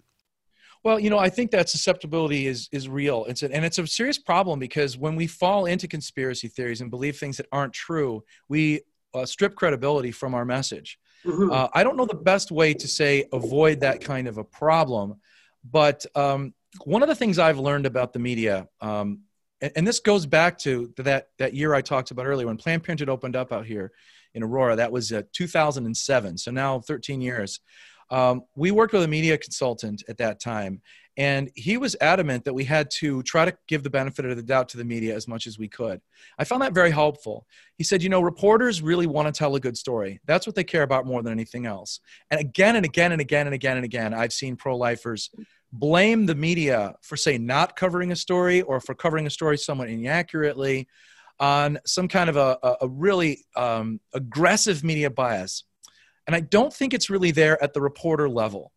Well, 0.83 0.99
you 0.99 1.09
know, 1.09 1.17
I 1.17 1.29
think 1.29 1.51
that 1.51 1.69
susceptibility 1.69 2.47
is 2.47 2.69
is 2.71 2.87
real. 2.87 3.25
It's 3.25 3.43
a, 3.43 3.53
and 3.53 3.65
it's 3.65 3.79
a 3.79 3.85
serious 3.87 4.17
problem 4.17 4.59
because 4.59 4.97
when 4.97 5.15
we 5.15 5.27
fall 5.27 5.65
into 5.65 5.87
conspiracy 5.87 6.47
theories 6.47 6.81
and 6.81 6.89
believe 6.89 7.17
things 7.17 7.37
that 7.37 7.47
aren't 7.51 7.73
true, 7.73 8.23
we 8.47 8.81
uh, 9.13 9.25
strip 9.25 9.55
credibility 9.55 10.11
from 10.11 10.33
our 10.33 10.45
message. 10.45 10.99
Mm-hmm. 11.25 11.51
Uh, 11.51 11.67
I 11.73 11.83
don't 11.83 11.97
know 11.97 12.05
the 12.05 12.13
best 12.13 12.51
way 12.51 12.73
to 12.75 12.87
say 12.87 13.25
avoid 13.33 13.81
that 13.81 14.01
kind 14.01 14.27
of 14.27 14.37
a 14.37 14.43
problem, 14.43 15.15
but 15.69 16.05
um, 16.15 16.53
one 16.83 17.01
of 17.01 17.09
the 17.09 17.15
things 17.15 17.39
I've 17.39 17.59
learned 17.59 17.85
about 17.85 18.13
the 18.13 18.19
media, 18.19 18.67
um, 18.81 19.21
and, 19.61 19.71
and, 19.75 19.87
this 19.87 19.99
goes 19.99 20.25
back 20.25 20.57
to 20.59 20.93
that 20.97 21.29
that 21.39 21.53
year 21.53 21.73
I 21.73 21.81
talked 21.81 22.11
about 22.11 22.25
earlier 22.25 22.47
when 22.47 22.57
Planned 22.57 22.83
Parenthood 22.83 23.09
opened 23.09 23.35
up 23.35 23.51
out 23.51 23.65
here 23.65 23.91
in 24.33 24.43
Aurora. 24.43 24.75
That 24.75 24.91
was 24.91 25.11
uh, 25.11 25.23
2007. 25.33 26.37
So 26.37 26.51
now 26.51 26.79
13 26.79 27.21
years. 27.21 27.59
Um, 28.09 28.43
we 28.55 28.71
worked 28.71 28.93
with 28.93 29.03
a 29.03 29.07
media 29.07 29.37
consultant 29.37 30.03
at 30.07 30.17
that 30.19 30.39
time, 30.39 30.81
and 31.17 31.49
he 31.55 31.77
was 31.77 31.95
adamant 31.99 32.45
that 32.45 32.53
we 32.53 32.63
had 32.63 32.89
to 32.91 33.23
try 33.23 33.43
to 33.43 33.57
give 33.67 33.83
the 33.83 33.89
benefit 33.89 34.23
of 34.25 34.37
the 34.37 34.43
doubt 34.43 34.69
to 34.69 34.77
the 34.77 34.85
media 34.85 35.15
as 35.15 35.27
much 35.27 35.47
as 35.47 35.57
we 35.57 35.67
could. 35.67 35.99
I 36.37 36.43
found 36.43 36.61
that 36.61 36.73
very 36.73 36.91
helpful. 36.91 37.47
He 37.75 37.83
said, 37.83 38.03
You 38.03 38.09
know, 38.09 38.21
reporters 38.21 38.81
really 38.81 39.07
want 39.07 39.27
to 39.27 39.37
tell 39.37 39.55
a 39.55 39.59
good 39.59 39.75
story. 39.75 40.21
That's 40.25 40.45
what 40.45 40.55
they 40.55 40.63
care 40.63 40.83
about 40.83 41.07
more 41.07 41.23
than 41.23 41.33
anything 41.33 41.65
else. 41.65 41.99
And 42.29 42.39
again 42.39 42.75
and 42.75 42.85
again 42.85 43.11
and 43.11 43.19
again 43.19 43.47
and 43.47 43.55
again 43.55 43.77
and 43.77 43.85
again, 43.85 44.13
I've 44.13 44.31
seen 44.31 44.55
pro 44.55 44.77
lifers 44.77 45.31
blame 45.71 46.25
the 46.25 46.35
media 46.35 46.95
for, 47.01 47.17
say, 47.17 47.37
not 47.37 47.75
covering 47.75 48.11
a 48.11 48.15
story 48.15 48.61
or 48.61 48.79
for 48.79 48.95
covering 48.95 49.27
a 49.27 49.29
story 49.29 49.57
somewhat 49.57 49.89
inaccurately 49.89 50.87
on 51.39 51.79
some 51.85 52.07
kind 52.07 52.29
of 52.29 52.37
a, 52.37 52.57
a 52.81 52.87
really 52.87 53.45
um, 53.55 53.99
aggressive 54.13 54.83
media 54.83 55.09
bias. 55.09 55.63
And 56.25 56.35
I 56.35 56.39
don't 56.39 56.73
think 56.73 56.93
it's 56.93 57.09
really 57.09 57.31
there 57.31 57.61
at 57.63 57.73
the 57.73 57.81
reporter 57.81 58.27
level. 58.27 58.71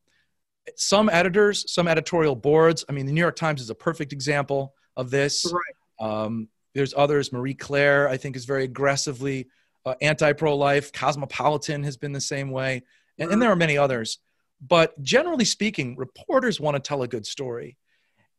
Some 0.76 1.09
editors, 1.09 1.73
some 1.73 1.88
editorial 1.88 2.37
boards, 2.37 2.85
I 2.88 2.92
mean, 2.92 3.06
the 3.06 3.12
New 3.12 3.20
York 3.20 3.37
Times 3.37 3.61
is 3.61 3.70
a 3.70 3.75
perfect 3.75 4.12
example 4.12 4.75
of 4.97 5.11
this. 5.11 5.52
Right. 5.52 6.23
Um, 6.25 6.49
there's 6.75 6.94
others. 6.97 7.32
Marie 7.32 7.54
Claire, 7.54 8.09
I 8.09 8.16
think, 8.16 8.37
is 8.37 8.44
very 8.44 8.64
aggressively 8.64 9.49
uh, 9.85 9.94
anti 10.00 10.32
pro 10.32 10.56
life. 10.56 10.92
Cosmopolitan 10.92 11.82
has 11.82 11.97
been 11.97 12.12
the 12.12 12.20
same 12.20 12.50
way. 12.50 12.82
And, 13.18 13.32
and 13.32 13.42
there 13.42 13.50
are 13.50 13.56
many 13.56 13.76
others. 13.78 14.18
But 14.67 15.00
generally 15.02 15.45
speaking, 15.45 15.97
reporters 15.97 16.61
want 16.61 16.76
to 16.76 16.81
tell 16.81 17.02
a 17.02 17.09
good 17.09 17.26
story. 17.26 17.76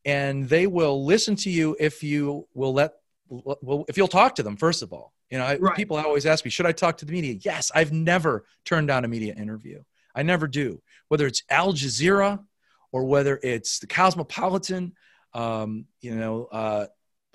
And 0.06 0.48
they 0.50 0.68
will 0.68 1.06
listen 1.06 1.36
to 1.38 1.50
you 1.50 1.76
if 1.80 2.04
you 2.04 2.48
will 2.54 2.74
let, 2.74 2.94
well, 3.30 3.86
if 3.88 3.98
you'll 3.98 4.08
talk 4.08 4.36
to 4.36 4.44
them, 4.44 4.58
first 4.58 4.82
of 4.82 4.94
all. 4.94 5.14
You 5.30 5.38
know, 5.38 5.46
I, 5.46 5.56
Right. 5.58 5.76
people 5.76 5.98
always 5.98 6.26
ask 6.26 6.44
me, 6.44 6.52
should 6.52 6.66
I 6.66 6.72
talk 6.74 6.98
to 6.98 7.06
the 7.06 7.14
media? 7.14 7.38
Yes, 7.42 7.72
I've 7.74 7.92
never 7.92 8.46
turned 8.66 8.88
down 8.88 9.06
a 9.06 9.08
media 9.08 9.34
interview. 9.34 9.82
I 10.14 10.24
never 10.24 10.48
do. 10.48 10.82
Whether 11.08 11.26
it's 11.26 11.44
Al 11.50 11.74
Jazeera 11.74 12.44
or 12.92 13.06
whether 13.06 13.40
it's 13.42 13.80
the 13.80 13.88
Cosmopolitan, 13.88 14.94
um, 15.34 15.86
you 16.02 16.16
know, 16.16 16.46
uh, 16.52 16.88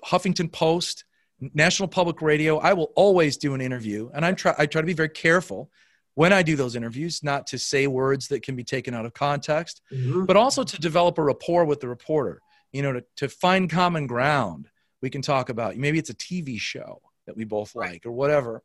Huffington 0.05 0.51
Post, 0.51 1.05
National 1.39 1.87
Public 1.87 2.21
Radio, 2.21 2.57
I 2.59 2.73
will 2.73 2.91
always 2.95 3.37
do 3.37 3.53
an 3.55 3.61
interview, 3.61 4.09
and 4.13 4.23
I 4.25 4.33
try. 4.33 4.53
I 4.57 4.65
try 4.67 4.81
to 4.81 4.87
be 4.87 4.93
very 4.93 5.09
careful 5.09 5.71
when 6.17 6.33
I 6.33 6.41
do 6.41 6.55
those 6.55 6.75
interviews, 6.75 7.21
not 7.21 7.45
to 7.47 7.59
say 7.59 7.85
words 7.85 8.27
that 8.29 8.41
can 8.41 8.55
be 8.55 8.63
taken 8.63 8.95
out 8.95 9.05
of 9.05 9.13
context, 9.13 9.81
Mm-hmm. 9.93 10.25
but 10.25 10.35
also 10.35 10.63
to 10.63 10.77
develop 10.79 11.19
a 11.19 11.23
rapport 11.23 11.63
with 11.63 11.79
the 11.79 11.87
reporter. 11.87 12.41
You 12.71 12.81
know, 12.81 12.93
to, 12.93 13.03
to 13.17 13.29
find 13.29 13.69
common 13.69 14.07
ground. 14.07 14.67
We 15.01 15.11
can 15.11 15.21
talk 15.21 15.49
about 15.49 15.77
maybe 15.77 15.99
it's 15.99 16.09
a 16.09 16.15
TV 16.15 16.59
show 16.59 17.01
that 17.27 17.37
we 17.37 17.43
both 17.45 17.75
like 17.75 18.05
or 18.07 18.11
whatever. 18.11 18.63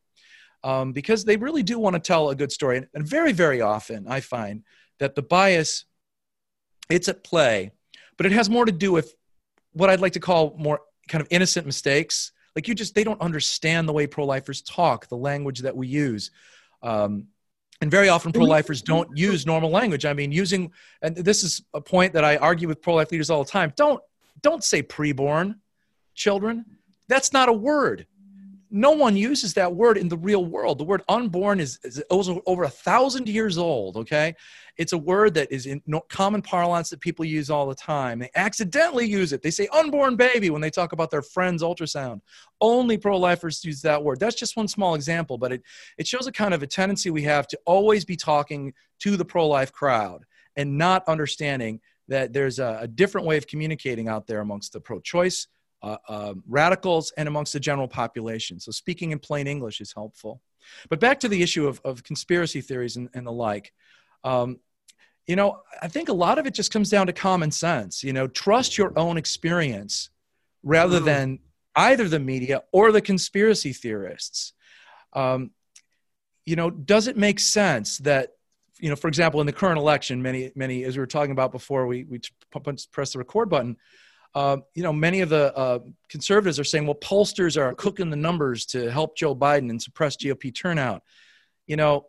Um, 0.65 0.93
because 0.93 1.25
they 1.25 1.37
really 1.37 1.63
do 1.63 1.79
want 1.79 1.95
to 1.95 2.01
tell 2.01 2.31
a 2.31 2.35
good 2.35 2.53
story. 2.53 2.87
And 2.95 3.07
very, 3.07 3.33
very 3.33 3.61
often 3.61 4.07
I 4.09 4.21
find 4.21 4.65
that 4.99 5.15
the 5.15 5.23
bias, 5.23 5.85
it's 6.89 7.09
at 7.09 7.23
play, 7.23 7.71
but 8.17 8.25
it 8.27 8.33
has 8.33 8.49
more 8.49 8.65
to 8.65 8.73
do 8.73 8.93
with 8.93 9.15
what 9.73 9.91
I'd 9.91 10.01
like 10.01 10.15
to 10.15 10.21
call 10.21 10.55
more 10.59 10.81
kind 11.09 11.21
of 11.21 11.29
innocent 11.31 11.67
mistakes. 11.67 12.33
Like 12.57 12.67
you 12.67 12.75
just, 12.75 12.95
they 12.95 13.05
don't 13.05 13.21
understand 13.21 13.89
the 13.89 13.93
way 13.93 14.07
pro-lifers 14.07 14.63
talk, 14.63 15.09
the 15.09 15.17
language 15.17 15.61
that 15.61 15.77
we 15.77 15.87
use. 15.87 16.31
Um, 16.83 17.29
and 17.83 17.91
very 17.91 18.09
often 18.09 18.31
pro-lifers 18.31 18.81
don't 18.81 19.09
use 19.19 19.45
normal 19.45 19.69
language. 19.69 20.07
I 20.07 20.13
mean, 20.13 20.31
using, 20.31 20.71
and 21.03 21.17
this 21.17 21.43
is 21.43 21.61
a 21.75 21.81
point 21.81 22.13
that 22.13 22.25
I 22.25 22.37
argue 22.37 22.69
with 22.69 22.81
pro-life 22.81 23.11
leaders 23.11 23.29
all 23.29 23.43
the 23.43 23.51
time. 23.51 23.73
Don't, 23.77 24.01
don't 24.41 24.63
say 24.63 24.85
preborn 24.85 25.57
children. 26.15 26.65
That's 27.09 27.33
not 27.33 27.49
a 27.49 27.53
word 27.53 28.07
no 28.73 28.93
one 28.93 29.17
uses 29.17 29.53
that 29.55 29.75
word 29.75 29.99
in 29.99 30.09
the 30.09 30.17
real 30.17 30.47
world. 30.47 30.79
The 30.79 30.85
word 30.85 31.03
unborn 31.07 31.61
is, 31.61 31.79
is 31.85 32.03
over 32.11 32.63
a 32.65 32.71
thousand 32.71 33.29
years 33.29 33.59
old, 33.59 33.99
okay? 33.99 34.35
It's 34.79 34.95
a 34.95 34.99
word 34.99 35.35
that 35.35 35.53
is 35.53 35.67
in 35.67 35.83
common 36.09 36.41
parlance 36.41 36.89
that 36.89 37.01
people 37.01 37.27
use 37.27 37.51
all 37.51 37.67
the 37.67 37.75
time. 37.75 38.19
They 38.19 38.31
accidentally 38.35 39.05
use 39.05 39.35
it. 39.35 39.43
They 39.43 39.51
say 39.51 39.69
unborn 39.75 40.17
baby 40.17 40.49
when 40.49 40.63
they 40.63 40.71
talk 40.71 40.93
about 40.93 41.11
their 41.11 41.21
friend's 41.21 41.63
ultrasound. 41.63 42.23
Only 42.63 42.97
pro 42.97 43.19
lifers 43.19 43.63
use 43.63 43.83
that 43.83 44.03
word. 44.03 44.19
That's 44.19 44.37
just 44.37 44.57
one 44.57 44.69
small 44.69 44.95
example, 44.95 45.37
but 45.37 45.53
it, 45.53 45.63
it 45.99 46.07
shows 46.07 46.27
a 46.27 46.33
kind 46.33 46.55
of 46.55 46.63
a 46.63 46.67
tendency 46.67 47.11
we 47.11 47.23
have 47.25 47.47
to 47.49 47.59
always 47.67 48.07
be 48.07 48.17
talking 48.17 48.73
to 49.01 49.19
the 49.19 49.25
pro 49.25 49.47
life 49.47 49.71
crowd 49.71 50.25
and 50.57 50.79
not 50.79 51.07
understanding 51.07 51.79
that 52.09 52.33
there's 52.33 52.59
a, 52.59 52.79
a 52.81 52.89
different 52.89 53.27
way 53.27 53.37
of 53.37 53.47
communicating 53.47 54.09
out 54.09 54.27
there 54.27 54.41
amongst 54.41 54.73
the 54.73 54.81
pro 54.81 54.99
choice 54.99 55.47
uh, 55.83 55.97
uh, 56.09 56.35
radicals 56.49 57.13
and 57.17 57.29
amongst 57.29 57.53
the 57.53 57.61
general 57.61 57.89
population. 57.89 58.61
So 58.61 58.71
speaking 58.73 59.11
in 59.11 59.19
plain 59.19 59.47
English 59.47 59.81
is 59.81 59.93
helpful. 59.93 60.41
But 60.89 61.01
back 61.01 61.21
to 61.21 61.29
the 61.29 61.43
issue 61.43 61.67
of, 61.67 61.81
of 61.85 62.05
conspiracy 62.05 62.61
theories 62.61 62.97
and, 62.97 63.09
and 63.15 63.27
the 63.27 63.33
like. 63.33 63.73
Um, 64.23 64.61
you 65.27 65.37
know, 65.37 65.63
I 65.81 65.89
think 65.89 66.09
a 66.09 66.13
lot 66.13 66.39
of 66.39 66.47
it 66.47 66.55
just 66.55 66.73
comes 66.73 66.91
down 66.91 67.07
to 67.07 67.13
common 67.13 67.51
sense. 67.51 68.03
You 68.05 68.13
know, 68.13 68.27
trust 68.29 68.79
your 68.79 68.97
own 68.99 69.17
experience 69.17 70.11
rather 70.63 71.01
mm. 71.01 71.05
than 71.05 71.39
either 71.75 72.09
the 72.09 72.19
media 72.19 72.63
or 72.73 72.93
the 72.93 73.01
conspiracy 73.01 73.73
theorists. 73.73 74.53
Um, 75.13 75.51
you 76.45 76.57
know, 76.57 76.71
does 76.71 77.07
it 77.07 77.17
make 77.17 77.39
sense 77.41 77.99
that, 77.99 78.31
you 78.79 78.89
know, 78.89 78.97
for 78.97 79.09
example, 79.09 79.41
in 79.41 79.47
the 79.47 79.53
current 79.53 79.79
election, 79.79 80.23
many, 80.23 80.51
many, 80.57 80.85
as 80.85 80.97
we 80.97 81.01
were 81.01 81.07
talking 81.07 81.31
about 81.33 81.53
before 81.53 81.87
we, 81.87 82.05
we 82.05 82.21
press 82.51 83.13
the 83.13 83.19
record 83.19 83.49
button, 83.49 83.77
uh, 84.35 84.59
you 84.75 84.83
know, 84.83 84.93
many 84.93 85.21
of 85.21 85.29
the 85.29 85.55
uh, 85.55 85.79
conservatives 86.09 86.59
are 86.59 86.65
saying, 86.65 86.87
well, 86.87 86.95
pollsters 86.95 87.57
are 87.57 87.75
cooking 87.75 88.11
the 88.11 88.17
numbers 88.17 88.65
to 88.67 88.91
help 88.91 89.17
Joe 89.17 89.35
Biden 89.35 89.71
and 89.71 89.81
suppress 89.81 90.17
GOP 90.17 90.55
turnout. 90.55 91.03
You 91.67 91.77
know, 91.77 92.07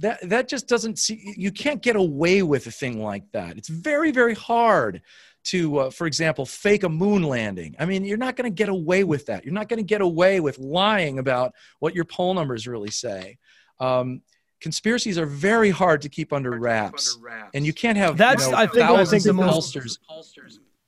that 0.00 0.28
that 0.28 0.48
just 0.48 0.68
doesn't 0.68 0.98
see. 0.98 1.34
You 1.36 1.50
can't 1.52 1.82
get 1.82 1.96
away 1.96 2.42
with 2.42 2.66
a 2.66 2.70
thing 2.70 3.02
like 3.02 3.24
that. 3.32 3.56
It's 3.56 3.68
very 3.68 4.10
very 4.10 4.34
hard 4.34 5.02
to, 5.44 5.78
uh, 5.78 5.90
for 5.90 6.06
example, 6.06 6.46
fake 6.46 6.84
a 6.84 6.88
moon 6.88 7.22
landing. 7.22 7.76
I 7.78 7.84
mean, 7.84 8.04
you're 8.04 8.16
not 8.16 8.36
going 8.36 8.50
to 8.50 8.54
get 8.54 8.68
away 8.68 9.04
with 9.04 9.26
that. 9.26 9.44
You're 9.44 9.54
not 9.54 9.68
going 9.68 9.78
to 9.78 9.84
get 9.84 10.00
away 10.00 10.40
with 10.40 10.58
lying 10.58 11.18
about 11.18 11.54
what 11.80 11.94
your 11.94 12.04
poll 12.04 12.32
numbers 12.34 12.66
really 12.66 12.90
say. 12.90 13.38
Um, 13.78 14.22
conspiracies 14.60 15.18
are 15.18 15.26
very 15.26 15.70
hard 15.70 16.02
to 16.02 16.08
keep 16.08 16.32
under 16.32 16.58
wraps, 16.58 17.18
and 17.52 17.66
you 17.66 17.72
can't 17.72 17.98
have 17.98 18.16
that's 18.16 18.46
you 18.46 18.52
know, 18.52 18.58
I 18.58 18.66
think 18.66 18.90
I 18.90 19.04
think 19.04 19.22
the 19.24 19.32
most 19.32 19.74
pollsters 19.74 19.98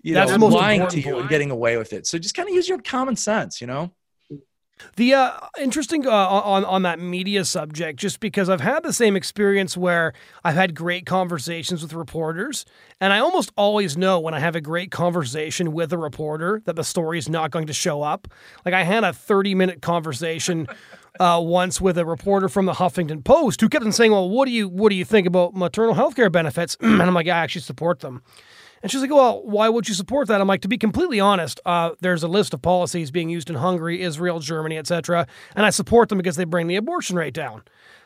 you 0.06 0.14
That's 0.14 0.38
know, 0.38 0.46
lying 0.46 0.86
to 0.86 1.00
you 1.00 1.04
point. 1.04 1.20
and 1.22 1.28
getting 1.28 1.50
away 1.50 1.76
with 1.76 1.92
it. 1.92 2.06
So 2.06 2.16
just 2.16 2.36
kind 2.36 2.48
of 2.48 2.54
use 2.54 2.68
your 2.68 2.78
common 2.78 3.16
sense, 3.16 3.60
you 3.60 3.66
know. 3.66 3.90
The 4.96 5.14
uh, 5.14 5.32
interesting 5.58 6.06
uh, 6.06 6.10
on 6.10 6.64
on 6.64 6.82
that 6.82 7.00
media 7.00 7.44
subject, 7.44 7.98
just 7.98 8.20
because 8.20 8.48
I've 8.48 8.60
had 8.60 8.84
the 8.84 8.92
same 8.92 9.16
experience 9.16 9.74
where 9.74 10.12
I've 10.44 10.54
had 10.54 10.74
great 10.74 11.06
conversations 11.06 11.82
with 11.82 11.92
reporters, 11.94 12.66
and 13.00 13.12
I 13.12 13.18
almost 13.18 13.50
always 13.56 13.96
know 13.96 14.20
when 14.20 14.34
I 14.34 14.38
have 14.38 14.54
a 14.54 14.60
great 14.60 14.90
conversation 14.90 15.72
with 15.72 15.92
a 15.92 15.98
reporter 15.98 16.60
that 16.66 16.76
the 16.76 16.84
story 16.84 17.18
is 17.18 17.28
not 17.28 17.50
going 17.50 17.66
to 17.66 17.72
show 17.72 18.02
up. 18.02 18.28
Like 18.64 18.74
I 18.74 18.84
had 18.84 19.02
a 19.02 19.14
thirty 19.14 19.54
minute 19.54 19.80
conversation 19.80 20.68
uh, 21.18 21.40
once 21.42 21.80
with 21.80 21.96
a 21.96 22.04
reporter 22.04 22.48
from 22.48 22.66
the 22.66 22.74
Huffington 22.74 23.24
Post 23.24 23.62
who 23.62 23.70
kept 23.70 23.84
on 23.84 23.92
saying, 23.92 24.12
"Well, 24.12 24.28
what 24.28 24.44
do 24.44 24.52
you 24.52 24.68
what 24.68 24.90
do 24.90 24.94
you 24.94 25.06
think 25.06 25.26
about 25.26 25.54
maternal 25.54 25.94
health 25.94 26.14
care 26.14 26.30
benefits?" 26.30 26.76
and 26.80 27.02
I'm 27.02 27.14
like, 27.14 27.26
"I 27.26 27.30
actually 27.30 27.62
support 27.62 28.00
them." 28.00 28.22
And 28.82 28.92
she's 28.92 29.00
like, 29.00 29.10
well, 29.10 29.42
why 29.44 29.68
would 29.68 29.88
you 29.88 29.94
support 29.94 30.28
that? 30.28 30.40
I'm 30.40 30.46
like, 30.46 30.60
to 30.62 30.68
be 30.68 30.78
completely 30.78 31.18
honest, 31.18 31.60
uh, 31.64 31.90
there's 32.00 32.22
a 32.22 32.28
list 32.28 32.54
of 32.54 32.62
policies 32.62 33.10
being 33.10 33.28
used 33.28 33.48
in 33.48 33.56
Hungary, 33.56 34.02
Israel, 34.02 34.38
Germany, 34.38 34.76
etc., 34.76 35.26
and 35.54 35.64
I 35.64 35.70
support 35.70 36.08
them 36.08 36.18
because 36.18 36.36
they 36.36 36.44
bring 36.44 36.66
the 36.66 36.76
abortion 36.76 37.16
rate 37.16 37.34
down. 37.34 37.62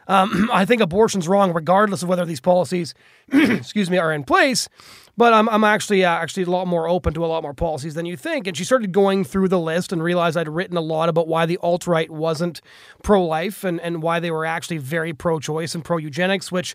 Um, 0.08 0.48
I 0.52 0.64
think 0.64 0.80
abortion's 0.80 1.28
wrong, 1.28 1.52
regardless 1.52 2.02
of 2.02 2.08
whether 2.08 2.24
these 2.24 2.40
policies, 2.40 2.94
excuse 3.32 3.90
me, 3.90 3.98
are 3.98 4.12
in 4.12 4.24
place. 4.24 4.68
But 5.16 5.34
I'm, 5.34 5.48
I'm 5.50 5.64
actually 5.64 6.02
uh, 6.02 6.10
actually 6.10 6.44
a 6.44 6.50
lot 6.50 6.66
more 6.66 6.88
open 6.88 7.12
to 7.12 7.24
a 7.24 7.26
lot 7.26 7.42
more 7.42 7.52
policies 7.52 7.92
than 7.92 8.06
you 8.06 8.16
think. 8.16 8.46
And 8.46 8.56
she 8.56 8.64
started 8.64 8.90
going 8.90 9.24
through 9.24 9.48
the 9.48 9.58
list 9.58 9.92
and 9.92 10.02
realized 10.02 10.36
I'd 10.36 10.48
written 10.48 10.78
a 10.78 10.80
lot 10.80 11.10
about 11.10 11.28
why 11.28 11.44
the 11.44 11.58
alt 11.58 11.86
right 11.86 12.10
wasn't 12.10 12.62
pro 13.02 13.22
life 13.22 13.62
and, 13.62 13.80
and 13.80 14.02
why 14.02 14.18
they 14.18 14.30
were 14.30 14.46
actually 14.46 14.78
very 14.78 15.12
pro 15.12 15.38
choice 15.38 15.74
and 15.74 15.84
pro 15.84 15.98
eugenics, 15.98 16.50
which, 16.50 16.74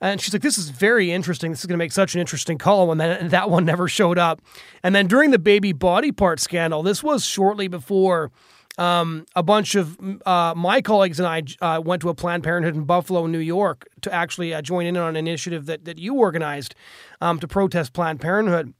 and 0.00 0.20
she's 0.20 0.32
like, 0.32 0.42
this 0.42 0.58
is 0.58 0.70
very 0.70 1.12
interesting. 1.12 1.52
This 1.52 1.60
is 1.60 1.66
going 1.66 1.78
to 1.78 1.84
make 1.84 1.92
such 1.92 2.14
an 2.14 2.20
interesting 2.20 2.58
column. 2.58 2.90
And 2.90 3.00
then 3.00 3.28
that 3.28 3.48
one 3.48 3.64
never 3.64 3.86
showed 3.86 4.18
up. 4.18 4.42
And 4.82 4.92
then 4.92 5.06
during 5.06 5.30
the 5.30 5.38
baby 5.38 5.72
body 5.72 6.10
part 6.10 6.40
scandal, 6.40 6.82
this 6.82 7.00
was 7.00 7.24
shortly 7.24 7.68
before 7.68 8.32
um, 8.78 9.24
a 9.36 9.42
bunch 9.42 9.74
of 9.74 9.98
uh, 10.26 10.54
my 10.56 10.80
colleagues 10.80 11.20
and 11.20 11.26
I 11.26 11.42
uh, 11.64 11.80
went 11.80 12.02
to 12.02 12.08
a 12.08 12.14
Planned 12.14 12.42
Parenthood 12.42 12.74
in 12.74 12.84
Buffalo, 12.84 13.26
New 13.26 13.38
York, 13.38 13.86
to 14.02 14.12
actually 14.12 14.52
uh, 14.52 14.62
join 14.62 14.86
in 14.86 14.96
on 14.96 15.10
an 15.10 15.16
initiative 15.16 15.66
that 15.66 15.84
that 15.84 15.98
you 15.98 16.14
organized 16.14 16.74
um, 17.20 17.38
to 17.40 17.48
protest 17.48 17.92
Planned 17.92 18.20
Parenthood. 18.20 18.74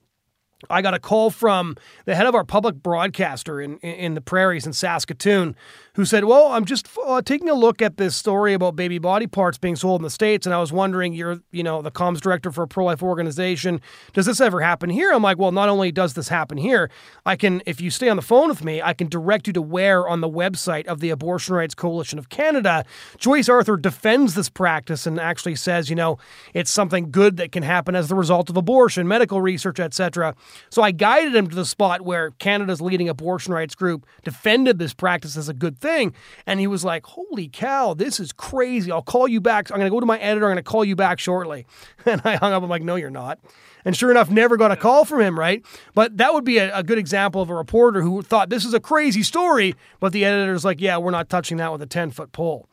I 0.71 0.83
got 0.83 0.95
a 0.95 0.99
call 0.99 1.31
from 1.31 1.77
the 2.07 2.15
head 2.15 2.27
of 2.27 2.35
our 2.35 2.45
public 2.45 2.77
broadcaster 2.77 3.61
in, 3.61 3.79
in 3.79 4.15
the 4.15 4.21
prairies 4.21 4.67
in 4.67 4.73
Saskatoon 4.73 5.55
who 5.95 6.05
said, 6.05 6.25
Well, 6.25 6.49
I'm 6.49 6.65
just 6.65 6.89
uh, 7.05 7.23
taking 7.23 7.49
a 7.49 7.55
look 7.55 7.81
at 7.81 7.97
this 7.97 8.17
story 8.17 8.53
about 8.53 8.77
baby 8.77 8.99
body 8.99 9.27
parts 9.27 9.59
being 9.59 9.77
sold 9.77 10.01
in 10.01 10.05
the 10.05 10.11
States. 10.11 10.47
And 10.47 10.55
I 10.55 10.61
was 10.61 10.73
wondering, 10.73 11.13
you're, 11.13 11.41
you 11.53 11.63
know, 11.63 11.83
the 11.83 11.91
comms 11.91 12.21
director 12.21 12.51
for 12.51 12.63
a 12.63 12.69
pro 12.69 12.85
life 12.85 13.03
organization. 13.03 13.81
Does 14.13 14.27
this 14.27 14.41
ever 14.41 14.61
happen 14.61 14.91
here? 14.91 15.13
I'm 15.13 15.23
like, 15.23 15.39
Well, 15.39 15.53
not 15.53 15.69
only 15.69 15.93
does 15.93 16.15
this 16.15 16.29
happen 16.29 16.59
here, 16.59 16.91
I 17.25 17.37
can, 17.37 17.63
if 17.67 17.81
you 17.81 17.91
stay 17.91 18.09
on 18.09 18.17
the 18.17 18.23
phone 18.23 18.49
with 18.49 18.65
me, 18.65 18.83
I 18.83 18.93
can 18.93 19.09
direct 19.09 19.47
you 19.47 19.53
to 19.55 19.63
where 19.63 20.09
on 20.09 20.21
the 20.21 20.29
website 20.29 20.87
of 20.87 21.01
the 21.01 21.11
Abortion 21.11 21.55
Rights 21.55 21.75
Coalition 21.75 22.19
of 22.19 22.29
Canada, 22.29 22.85
Joyce 23.19 23.49
Arthur 23.49 23.77
defends 23.77 24.35
this 24.35 24.49
practice 24.49 25.07
and 25.07 25.21
actually 25.21 25.55
says, 25.55 25.89
you 25.89 25.97
know, 25.97 26.19
it's 26.53 26.71
something 26.71 27.11
good 27.11 27.37
that 27.37 27.53
can 27.53 27.63
happen 27.63 27.95
as 27.95 28.09
the 28.09 28.15
result 28.15 28.51
of 28.51 28.57
abortion, 28.57 29.07
medical 29.07 29.41
research, 29.41 29.79
etc. 29.79 30.35
So 30.71 30.83
I 30.83 30.91
guided 30.91 31.35
him 31.35 31.49
to 31.49 31.55
the 31.55 31.65
spot 31.65 32.01
where 32.01 32.33
Canada's 32.33 32.81
leading 32.81 33.09
abortion 33.09 33.55
rights 33.55 33.75
group 33.75 34.07
defended 34.25 34.79
this 34.79 34.93
practice 34.93 35.37
as 35.37 35.49
a 35.49 35.55
good 35.55 35.79
thing. 35.85 36.15
And 36.47 36.59
he 36.59 36.67
was 36.67 36.85
like, 36.85 37.05
Holy 37.07 37.49
cow, 37.49 37.95
this 37.95 38.19
is 38.19 38.33
crazy. 38.33 38.91
I'll 38.91 39.03
call 39.03 39.29
you 39.29 39.41
back. 39.41 39.71
I'm 39.71 39.77
going 39.79 39.91
to 39.91 39.95
go 39.95 40.01
to 40.01 40.07
my 40.07 40.19
editor. 40.19 40.47
I'm 40.47 40.55
going 40.55 40.65
to 40.65 40.71
call 40.71 40.85
you 40.85 40.97
back 40.97 41.21
shortly. 41.21 41.67
And 42.07 42.21
I 42.25 42.37
hung 42.37 42.53
up. 42.53 42.63
I'm 42.63 42.69
like, 42.69 42.83
No, 42.83 42.97
you're 42.97 43.11
not. 43.11 43.39
And 43.85 43.95
sure 43.95 44.11
enough, 44.11 44.31
never 44.31 44.57
got 44.57 44.73
a 44.73 44.77
call 44.77 45.05
from 45.05 45.21
him, 45.21 45.39
right? 45.39 45.63
But 45.95 46.17
that 46.17 46.33
would 46.33 46.45
be 46.45 46.57
a, 46.57 46.75
a 46.75 46.83
good 46.83 46.97
example 46.99 47.43
of 47.43 47.51
a 47.51 47.55
reporter 47.55 48.01
who 48.01 48.23
thought 48.23 48.49
this 48.49 48.65
is 48.65 48.73
a 48.73 48.81
crazy 48.81 49.23
story, 49.23 49.75
but 50.01 50.13
the 50.13 50.25
editor's 50.25 50.65
like, 50.65 50.81
Yeah, 50.81 50.97
we're 50.97 51.11
not 51.11 51.29
touching 51.29 51.59
that 51.59 51.71
with 51.71 51.83
a 51.83 51.87
10 51.87 52.11
foot 52.11 52.33
pole. 52.33 52.69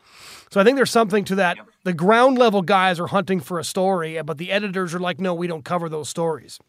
So 0.52 0.60
I 0.60 0.64
think 0.66 0.76
there's 0.76 0.92
something 0.92 1.24
to 1.26 1.36
that. 1.36 1.58
The 1.84 1.94
ground 1.94 2.38
level 2.38 2.62
guys 2.62 3.00
are 3.00 3.08
hunting 3.08 3.40
for 3.40 3.58
a 3.58 3.64
story, 3.64 4.22
but 4.22 4.38
the 4.38 4.52
editors 4.52 4.94
are 4.94 5.00
like, 5.00 5.20
no, 5.20 5.34
we 5.34 5.48
don't 5.48 5.64
cover 5.64 5.88
those 5.88 6.10
stories. 6.10 6.60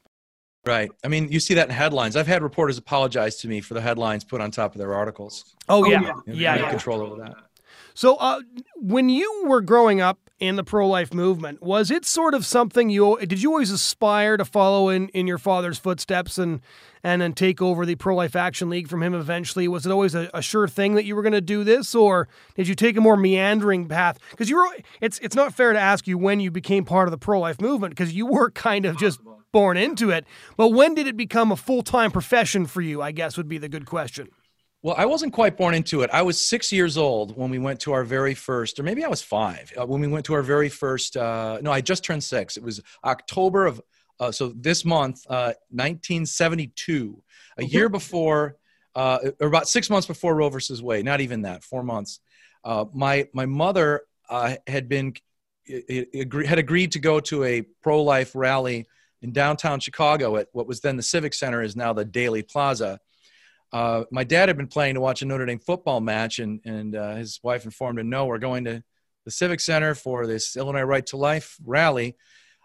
Right. 0.64 0.90
I 1.05 1.09
mean, 1.09 1.31
you 1.33 1.40
see 1.40 1.55
that 1.55 1.68
in 1.68 1.75
headlines. 1.75 2.14
I've 2.14 2.29
had 2.29 2.42
reporters 2.42 2.79
apologize 2.79 3.37
to 3.38 3.48
me 3.48 3.61
for 3.61 3.75
the 3.75 3.81
headlines 3.81 4.22
put 4.22 4.40
on 4.40 4.51
top 4.51 4.75
of 4.75 4.79
their 4.79 4.94
articles. 4.94 5.57
Oh, 5.68 5.85
yeah. 5.85 6.12
Oh, 6.14 6.22
yeah. 6.27 6.57
yeah, 6.57 6.70
control 6.70 7.01
over 7.01 7.16
that. 7.22 7.35
So, 7.94 8.16
uh, 8.16 8.40
when 8.77 9.09
you 9.09 9.44
were 9.46 9.61
growing 9.61 10.01
up 10.01 10.18
in 10.38 10.57
the 10.57 10.64
pro 10.64 10.88
life 10.88 11.12
movement, 11.12 11.62
was 11.62 11.90
it 11.90 12.05
sort 12.05 12.35
of 12.35 12.46
something 12.46 12.90
you 12.90 13.18
did 13.20 13.42
you 13.42 13.51
always 13.51 13.70
aspire 13.70 14.37
to 14.37 14.44
follow 14.44 14.88
in, 14.88 15.09
in 15.11 15.27
your 15.27 15.38
father's 15.38 15.79
footsteps 15.79 16.38
and 16.38 16.61
and 17.05 17.20
then 17.20 17.33
take 17.33 17.61
over 17.61 17.85
the 17.85 17.96
Pro 17.96 18.14
Life 18.14 18.37
Action 18.37 18.70
League 18.70 18.88
from 18.88 19.03
him 19.03 19.14
eventually? 19.14 19.66
Was 19.68 19.85
it 19.85 19.90
always 19.90 20.14
a, 20.14 20.31
a 20.33 20.40
sure 20.40 20.68
thing 20.68 20.94
that 20.94 21.05
you 21.05 21.16
were 21.16 21.22
going 21.22 21.33
to 21.33 21.40
do 21.40 21.64
this, 21.64 21.94
or 21.94 22.29
did 22.55 22.68
you 22.68 22.75
take 22.75 22.96
a 22.96 23.01
more 23.01 23.16
meandering 23.16 23.88
path? 23.88 24.18
Because 24.31 24.48
you 24.48 24.57
were, 24.57 24.68
it's 25.01 25.18
it's 25.18 25.37
not 25.37 25.53
fair 25.53 25.72
to 25.72 25.79
ask 25.79 26.07
you 26.07 26.16
when 26.16 26.40
you 26.40 26.51
became 26.51 26.85
part 26.85 27.09
of 27.09 27.12
the 27.12 27.18
pro 27.18 27.40
life 27.40 27.61
movement 27.61 27.92
because 27.92 28.14
you 28.14 28.27
were 28.27 28.51
kind 28.51 28.87
of 28.87 28.96
just 28.96 29.20
born 29.53 29.77
into 29.77 30.11
it. 30.11 30.27
But 30.57 30.69
when 30.69 30.95
did 30.95 31.07
it 31.07 31.17
become 31.17 31.53
a 31.53 31.57
full 31.57 31.83
time 31.83 32.11
profession 32.11 32.67
for 32.67 32.81
you? 32.81 33.03
I 33.03 33.12
guess 33.12 33.37
would 33.37 33.49
be 33.49 33.59
the 33.59 33.69
good 33.69 33.87
question. 33.87 34.29
Well, 34.83 34.97
I 34.99 35.05
wasn't 35.05 35.33
quite 35.33 35.57
born 35.57 35.75
into 35.75 36.03
it. 36.03 36.11
I 36.12 36.23
was 36.23 36.41
six 36.41 36.73
years 36.73 36.99
old 36.99 37.37
when 37.37 37.51
we 37.51 37.61
went 37.61 37.79
to 37.81 37.93
our 37.93 38.03
very 38.03 38.35
first, 38.35 38.81
or 38.81 38.83
maybe 38.83 39.05
I 39.05 39.09
was 39.09 39.23
five, 39.23 39.73
uh, 39.81 39.87
when 39.87 40.01
we 40.01 40.09
went 40.09 40.27
to 40.27 40.35
our 40.35 40.43
very 40.43 40.69
first. 40.69 41.17
Uh, 41.17 41.61
no, 41.62 41.71
I 41.71 41.81
just 41.81 42.03
turned 42.03 42.25
six. 42.25 42.57
It 42.57 42.65
was 42.65 42.81
October 43.05 43.67
of, 43.67 43.81
uh, 44.19 44.33
so 44.33 44.49
this 44.49 44.85
month, 44.85 45.25
1972, 45.29 47.17
uh, 47.17 47.62
a 47.62 47.65
year 47.65 47.88
before 47.88 48.57
uh, 48.95 49.19
or 49.41 49.49
about 49.49 49.69
six 49.69 49.88
months 49.88 50.07
before 50.07 50.35
Roe 50.35 50.49
versus 50.49 50.83
Wade, 50.83 51.05
not 51.05 51.21
even 51.21 51.43
that, 51.43 51.65
four 51.65 51.83
months. 51.83 52.21
Uh, 52.65 52.85
my 52.93 53.29
my 53.33 53.47
mother 53.47 54.03
uh, 54.29 54.57
had 54.67 54.88
been 54.88 55.15
had 55.67 56.59
agreed 56.59 56.93
to 56.93 56.99
go 56.99 57.21
to 57.21 57.45
a 57.45 57.62
pro 57.83 58.03
life 58.03 58.35
rally 58.35 58.87
in 59.22 59.32
downtown 59.32 59.80
Chicago 59.80 60.37
at 60.37 60.48
what 60.52 60.66
was 60.66 60.80
then 60.80 60.96
the 60.96 61.02
Civic 61.02 61.32
Center, 61.32 61.62
is 61.62 61.76
now 61.76 61.92
the 61.92 62.04
Daley 62.04 62.42
Plaza. 62.42 63.00
Uh, 63.72 64.04
my 64.11 64.24
dad 64.24 64.48
had 64.48 64.56
been 64.56 64.66
planning 64.66 64.94
to 64.94 65.00
watch 65.00 65.22
a 65.22 65.24
Notre 65.24 65.46
Dame 65.46 65.61
football 65.61 66.00
match, 66.00 66.40
and 66.40 66.61
and 66.64 66.94
uh, 66.94 67.14
his 67.14 67.40
wife 67.42 67.64
informed 67.64 67.98
him, 67.98 68.11
"No, 68.11 68.26
we're 68.26 68.38
going 68.38 68.64
to 68.64 68.82
the 69.24 69.30
Civic 69.30 69.61
Center 69.61 69.94
for 69.94 70.26
this 70.26 70.56
Illinois 70.56 70.82
Right 70.82 71.06
to 71.06 71.16
Life 71.16 71.56
rally." 71.64 72.16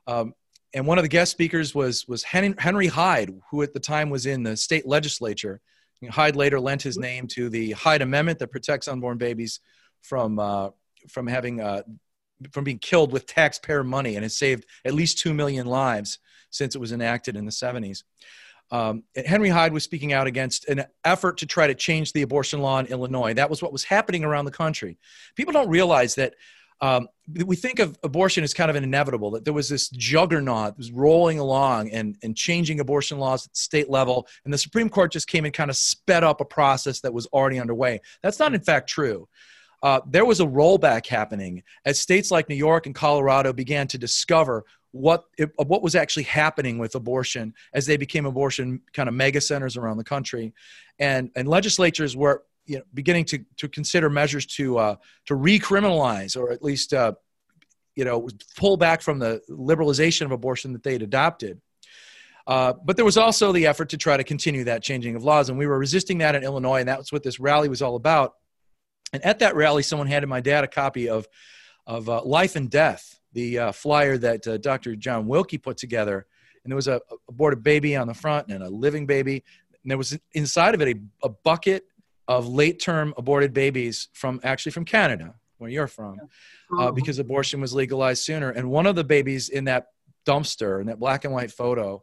Um, 0.08 0.34
and 0.74 0.86
one 0.86 0.98
of 0.98 1.04
the 1.04 1.10
guest 1.10 1.32
speakers 1.32 1.74
was 1.74 2.08
was 2.08 2.24
Henry 2.24 2.88
Hyde, 2.88 3.40
who 3.52 3.62
at 3.62 3.74
the 3.74 3.80
time 3.80 4.10
was 4.10 4.26
in 4.26 4.44
the 4.44 4.58
state 4.58 4.86
legislature. 4.86 5.62
Hyde 6.10 6.36
later 6.36 6.60
lent 6.60 6.84
his 6.84 6.98
name 6.98 7.28
to 7.28 7.50
the 7.50 7.72
Hyde 7.72 8.02
Amendment 8.02 8.40
that 8.40 8.52
protects 8.52 8.88
unborn 8.88 9.18
babies 9.18 9.60
from 10.02 10.40
uh, 10.40 10.70
from 11.08 11.28
having 11.28 11.62
uh, 11.62 11.84
from 12.52 12.66
being 12.66 12.80
killed 12.80 13.14
with 13.14 13.26
taxpayer 13.28 13.84
money, 13.84 14.16
and 14.16 14.24
has 14.24 14.38
saved 14.38 14.66
at 14.84 14.94
least 14.94 15.20
two 15.20 15.34
million 15.34 15.68
lives 15.68 16.20
since 16.58 16.76
it 16.76 16.80
was 16.80 16.92
enacted 16.92 17.36
in 17.36 17.46
the 17.46 17.52
70s. 17.52 18.04
Um, 18.70 19.04
Henry 19.26 19.50
Hyde 19.50 19.72
was 19.72 19.84
speaking 19.84 20.12
out 20.12 20.28
against 20.28 20.68
an 20.68 20.86
effort 21.06 21.38
to 21.38 21.46
try 21.46 21.68
to 21.68 21.76
change 21.76 22.12
the 22.12 22.24
abortion 22.24 22.62
law 22.62 22.80
in 22.80 22.88
Illinois. 22.88 23.34
That 23.34 23.50
was 23.50 23.62
what 23.62 23.72
was 23.72 23.86
happening 23.86 24.26
around 24.26 24.46
the 24.46 24.52
country. 24.52 24.98
People 25.36 25.54
don't 25.54 25.70
realize 25.70 26.16
that 26.16 26.34
um, 26.80 27.08
we 27.46 27.56
think 27.56 27.80
of 27.80 27.98
abortion 28.04 28.44
as 28.44 28.54
kind 28.54 28.70
of 28.70 28.76
an 28.76 28.84
inevitable, 28.84 29.32
that 29.32 29.46
there 29.46 29.54
was 29.54 29.68
this 29.68 29.90
juggernaut 29.90 30.68
that 30.68 30.78
was 30.78 30.92
rolling 30.92 31.40
along 31.40 31.90
and, 31.90 32.18
and 32.22 32.36
changing 32.38 32.80
abortion 32.80 33.18
laws 33.18 33.46
at 33.46 33.54
the 33.54 33.58
state 33.58 33.90
level, 33.90 34.28
and 34.46 34.54
the 34.54 34.58
Supreme 34.58 34.90
Court 34.90 35.12
just 35.12 35.28
came 35.28 35.46
and 35.46 35.54
kind 35.54 35.72
of 35.72 35.76
sped 35.76 36.24
up 36.24 36.40
a 36.40 36.46
process 36.46 37.00
that 37.02 37.14
was 37.14 37.26
already 37.28 37.60
underway. 37.60 38.02
That's 38.22 38.38
not, 38.38 38.54
in 38.54 38.62
fact, 38.62 38.90
true. 38.90 39.28
Uh, 39.84 40.02
there 40.08 40.26
was 40.26 40.40
a 40.40 40.46
rollback 40.46 41.06
happening 41.06 41.64
as 41.86 42.00
states 42.00 42.32
like 42.32 42.50
New 42.50 42.56
York 42.56 42.86
and 42.86 42.96
Colorado 42.96 43.54
began 43.54 43.88
to 43.88 43.98
discover 43.98 44.66
what 44.92 45.26
it, 45.38 45.52
what 45.58 45.82
was 45.82 45.96
actually 45.96 46.24
happening 46.24 46.78
with 46.78 46.96
abortion 46.96 47.54
as 47.74 47.86
they 47.86 47.98
became 47.98 48.26
abortion 48.26 48.82
kind 48.94 49.10
of 49.10 49.16
mega 49.16 49.42
centers 49.42 49.78
around 49.78 49.98
the 49.98 50.04
country, 50.04 50.54
and 51.00 51.32
and 51.36 51.48
legislatures 51.48 52.16
were 52.16 52.44
you 52.66 52.78
know, 52.78 52.84
beginning 52.94 53.26
to 53.26 53.40
to 53.58 53.68
consider 53.68 54.10
measures 54.10 54.46
to 54.46 54.78
uh, 54.78 54.96
to 55.26 55.34
recriminalize 55.34 56.38
or 56.38 56.52
at 56.52 56.64
least 56.64 56.94
uh, 56.94 57.14
you 57.96 58.06
know 58.06 58.28
pull 58.58 58.78
back 58.78 59.02
from 59.02 59.20
the 59.20 59.42
liberalization 59.50 60.24
of 60.24 60.32
abortion 60.32 60.74
that 60.74 60.84
they 60.84 60.94
had 60.94 61.02
adopted. 61.02 61.62
Uh, 62.46 62.74
but 62.86 62.96
there 62.96 63.04
was 63.04 63.18
also 63.18 63.52
the 63.52 63.68
effort 63.68 63.90
to 63.90 63.98
try 63.98 64.16
to 64.16 64.24
continue 64.24 64.64
that 64.64 64.82
changing 64.82 65.16
of 65.16 65.24
laws, 65.24 65.50
and 65.50 65.58
we 65.58 65.68
were 65.68 65.78
resisting 65.78 66.20
that 66.20 66.34
in 66.34 66.44
Illinois, 66.44 66.80
and 66.80 66.88
that's 66.88 67.12
what 67.12 67.22
this 67.22 67.42
rally 67.42 67.68
was 67.68 67.82
all 67.82 67.98
about. 67.98 68.36
And 69.12 69.24
at 69.26 69.40
that 69.40 69.56
rally, 69.56 69.84
someone 69.84 70.08
handed 70.08 70.28
my 70.28 70.40
dad 70.40 70.64
a 70.64 70.68
copy 70.68 71.10
of 71.10 71.28
of 71.86 72.10
uh, 72.10 72.22
Life 72.24 72.56
and 72.56 72.70
Death, 72.70 73.17
the 73.38 73.60
uh, 73.60 73.72
flyer 73.72 74.18
that 74.18 74.48
uh, 74.48 74.58
Dr. 74.58 74.96
John 74.96 75.28
Willke 75.28 75.62
put 75.62 75.78
together. 75.78 76.26
And 76.64 76.72
there 76.72 76.76
was 76.76 76.88
a 76.88 77.00
aborted 77.30 77.62
baby 77.62 77.96
on 77.96 78.08
the 78.08 78.16
front 78.16 78.48
and 78.50 78.64
a 78.64 78.70
living 78.70 79.06
baby. 79.06 79.44
And 79.84 79.92
there 79.92 79.98
was 79.98 80.18
inside 80.34 80.74
of 80.74 80.82
it 80.82 80.98
a, 80.98 81.28
a 81.28 81.30
bucket 81.30 81.84
of 82.28 82.48
late 82.48 82.80
term 82.80 83.14
aborted 83.16 83.54
babies 83.54 84.08
from 84.14 84.40
actually 84.44 84.72
from 84.72 84.86
Canada, 84.86 85.36
where 85.60 85.70
you're 85.70 85.86
from, 85.86 86.18
uh, 86.80 86.90
because 86.92 87.20
abortion 87.20 87.62
was 87.62 87.76
legalized 87.76 88.24
sooner. 88.24 88.50
And 88.50 88.72
one 88.72 88.88
of 88.88 88.96
the 88.96 89.04
babies 89.04 89.50
in 89.50 89.66
that 89.66 89.90
dumpster, 90.26 90.82
in 90.82 90.88
that 90.88 90.98
black 90.98 91.24
and 91.24 91.32
white 91.32 91.52
photo, 91.52 92.02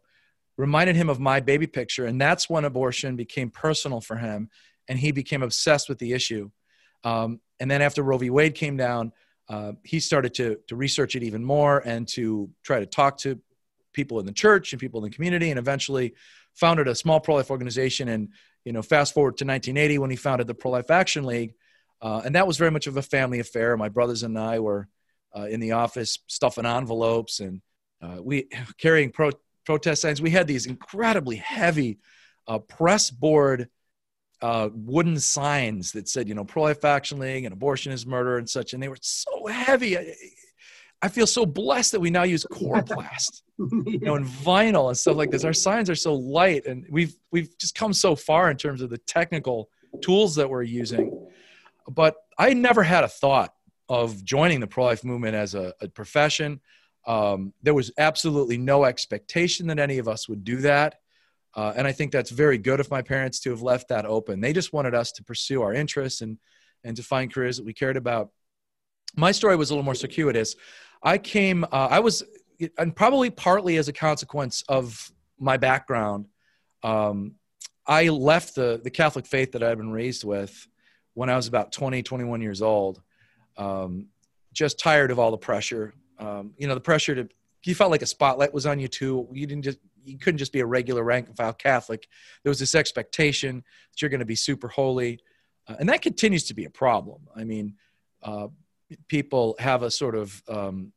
reminded 0.57 0.95
him 0.95 1.11
of 1.11 1.19
my 1.19 1.41
baby 1.41 1.67
picture. 1.67 2.07
And 2.07 2.21
that's 2.21 2.49
when 2.49 2.65
abortion 2.65 3.17
became 3.17 3.51
personal 3.51 4.01
for 4.01 4.19
him. 4.19 4.51
And 4.87 5.01
he 5.01 5.11
became 5.11 5.43
obsessed 5.43 5.89
with 5.89 5.99
the 5.99 6.13
issue. 6.13 6.53
Um, 7.03 7.41
and 7.59 7.69
then 7.69 7.83
after 7.83 8.05
Roe 8.05 8.19
v. 8.19 8.31
Wade 8.31 8.55
came 8.55 8.77
down, 8.77 9.13
uh, 9.49 9.73
he 9.83 10.01
started 10.01 10.35
to, 10.35 10.59
to 10.69 10.77
research 10.77 11.17
it 11.17 11.23
even 11.23 11.45
more 11.45 11.83
and 11.85 12.09
to 12.09 12.51
try 12.63 12.81
to 12.81 12.87
talk 12.87 13.19
to 13.19 13.39
people 13.93 14.19
in 14.19 14.27
the 14.27 14.33
church 14.33 14.73
and 14.73 14.81
people 14.81 15.05
in 15.05 15.11
the 15.11 15.15
community 15.15 15.51
and 15.51 15.59
eventually 15.59 16.15
founded 16.55 16.89
a 16.89 16.95
small 16.95 17.21
pro-life 17.21 17.51
organization. 17.51 18.09
And 18.09 18.29
you 18.65 18.73
know 18.73 18.83
fast 18.83 19.13
forward 19.13 19.37
to 19.39 19.45
1980 19.45 19.99
when 19.99 20.11
he 20.11 20.17
founded 20.17 20.47
the 20.47 20.55
pro-life 20.55 20.91
action 20.91 21.25
league 21.25 21.53
uh, 22.05 22.21
and 22.23 22.35
that 22.35 22.47
was 22.47 22.59
very 22.59 22.71
much 22.71 22.87
of 22.87 22.99
a 22.99 23.03
family 23.03 23.41
affair. 23.41 23.77
My 23.79 23.89
brothers 23.89 24.23
and 24.23 24.39
i 24.39 24.59
were 24.59 24.89
uh, 25.35 25.47
in 25.47 25.59
the 25.59 25.73
office 25.73 26.19
stuffing 26.27 26.67
envelopes 26.67 27.41
and 27.41 27.63
uh, 28.03 28.19
we 28.23 28.49
carrying 28.79 29.11
pro, 29.11 29.31
protest 29.65 30.03
signs. 30.03 30.21
We 30.21 30.31
had 30.31 30.47
these 30.47 30.67
incredibly 30.67 31.37
heavy 31.37 31.99
uh, 32.47 32.59
press 32.59 33.11
board 33.11 33.69
uh, 34.43 34.69
wooden 34.75 35.19
signs 35.19 35.93
that 35.93 36.09
said, 36.09 36.29
you 36.29 36.35
know, 36.35 36.45
pro-life 36.45 36.85
action 36.85 37.19
league 37.19 37.45
and 37.45 37.53
abortion 37.53 37.93
is 37.93 38.07
murder 38.07 38.39
and 38.39 38.49
such, 38.49 38.73
and 38.73 38.83
they 38.83 38.89
were 38.89 38.99
so 39.01 39.47
heavy. 39.47 39.97
I, 39.99 40.15
I 41.03 41.09
feel 41.09 41.27
so 41.27 41.45
blessed 41.45 41.93
that 41.93 42.01
we 42.01 42.11
now 42.11 42.23
use 42.23 42.47
coroplast, 42.51 43.43
you 43.59 44.01
know, 44.01 44.15
and 44.15 44.27
vinyl 44.27 44.89
and 44.89 44.97
stuff 44.97 45.17
like 45.17 45.31
this. 45.31 45.45
Our 45.45 45.53
signs 45.53 45.91
are 45.91 45.95
so 45.95 46.15
light, 46.15 46.65
and 46.67 46.87
we've 46.91 47.15
we've 47.31 47.57
just 47.59 47.75
come 47.75 47.93
so 47.93 48.17
far 48.17 48.51
in 48.51 48.57
terms 48.57 48.81
of 48.81 48.91
the 48.91 48.99
technical 48.99 49.69
tools 50.03 50.35
that 50.37 50.49
we're 50.49 50.63
using. 50.63 51.29
But 51.89 52.17
I 52.39 52.55
never 52.55 52.83
had 52.83 53.05
a 53.05 53.09
thought 53.09 53.55
of 53.89 54.25
joining 54.25 54.61
the 54.61 54.67
pro-life 54.67 55.05
movement 55.05 55.35
as 55.35 55.55
a, 55.55 55.75
a 55.83 55.89
profession. 55.89 56.61
Um, 57.07 57.53
there 57.63 57.75
was 57.75 57.93
absolutely 57.99 58.57
no 58.57 58.85
expectation 58.85 59.67
that 59.67 59.79
any 59.79 59.99
of 59.99 60.09
us 60.09 60.27
would 60.27 60.43
do 60.43 60.57
that. 60.63 61.01
Uh, 61.57 61.73
and 61.77 61.87
I 61.87 61.93
think 61.93 62.11
that's 62.11 62.31
very 62.31 62.59
good 62.59 62.81
of 62.81 62.91
my 62.91 63.03
parents 63.03 63.41
to 63.41 63.51
have 63.51 63.63
left 63.63 63.89
that 63.89 64.07
open. 64.07 64.41
They 64.41 64.53
just 64.53 64.73
wanted 64.73 64.95
us 64.95 65.13
to 65.13 65.25
pursue 65.25 65.63
our 65.63 65.73
interests 65.73 66.21
and, 66.21 66.39
and 66.83 66.97
to 66.97 67.03
find 67.03 67.33
careers 67.33 67.57
that 67.59 67.65
we 67.65 67.73
cared 67.73 67.97
about. 67.97 68.31
My 69.17 69.31
story 69.31 69.57
was 69.57 69.71
a 69.71 69.75
little 69.75 69.85
more 69.85 69.95
circuitous. 69.95 70.57
I 71.03 71.19
came, 71.19 71.65
uh, 71.65 71.89
I 71.91 72.01
was, 72.01 72.25
and 72.79 72.95
probably 72.95 73.31
partly 73.31 73.77
as 73.77 73.89
a 73.89 73.93
consequence 73.93 74.65
of 74.69 75.13
my 75.39 75.57
background, 75.57 76.27
um, 76.83 77.37
I 77.87 78.09
left 78.09 78.55
the, 78.55 78.81
the 78.83 78.91
Catholic 78.91 79.27
faith 79.27 79.53
that 79.53 79.63
I'd 79.63 79.79
been 79.79 79.93
raised 79.93 80.25
with 80.25 80.67
when 81.13 81.31
I 81.31 81.37
was 81.37 81.47
about 81.47 81.71
20, 81.71 82.03
21 82.03 82.41
years 82.41 82.63
old. 82.63 83.01
Um, 83.57 84.09
just 84.53 84.79
tired 84.79 85.11
of 85.11 85.19
all 85.19 85.31
the 85.31 85.37
pressure. 85.37 85.93
Um, 86.19 86.55
you 86.57 86.67
know, 86.67 86.75
the 86.75 86.81
pressure 86.81 87.15
to, 87.15 87.29
you 87.65 87.75
felt 87.75 87.91
like 87.91 88.03
a 88.03 88.07
spotlight 88.07 88.55
was 88.55 88.67
on 88.67 88.79
you 88.79 88.89
too. 88.89 89.29
You 89.33 89.47
didn't 89.47 89.65
just, 89.65 89.79
you 90.05 90.19
couldn't 90.19 90.39
just 90.39 90.53
be 90.53 90.61
a 90.61 90.67
regular 90.67 91.03
rank 91.03 91.29
and 91.29 91.37
file 91.37 91.53
Catholic. 91.53 92.07
There 92.43 92.51
was 92.51 92.59
this 92.59 92.75
expectation 92.75 93.57
that 93.57 94.03
you're 94.03 94.11
going 94.11 94.21
to 94.21 94.27
be 94.27 94.37
super 94.37 94.69
holy, 94.69 95.21
uh, 95.69 95.77
and 95.79 95.89
that 95.89 96.03
continues 96.03 96.45
to 96.45 96.55
be 96.55 96.65
a 96.65 96.71
problem. 96.71 97.29
I 97.35 97.45
mean, 97.45 97.75
uh, 98.23 98.49
people 99.09 99.57
have 99.59 99.83
a 99.83 99.91
sort 99.91 100.15
of 100.15 100.43
um, 100.49 100.93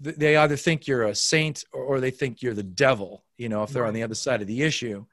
they 0.00 0.36
either 0.36 0.56
think 0.56 0.86
you're 0.86 1.04
a 1.04 1.14
saint 1.14 1.64
or, 1.72 1.82
or, 1.82 2.00
they 2.00 2.10
think 2.10 2.40
you're 2.40 2.54
the 2.54 2.62
devil. 2.62 3.24
You 3.36 3.50
know, 3.50 3.62
if 3.64 3.70
they're 3.70 3.84
on 3.84 3.92
the 3.92 4.02
other 4.02 4.14
side 4.14 4.40
of 4.40 4.46
the 4.46 4.62
issue, 4.62 5.04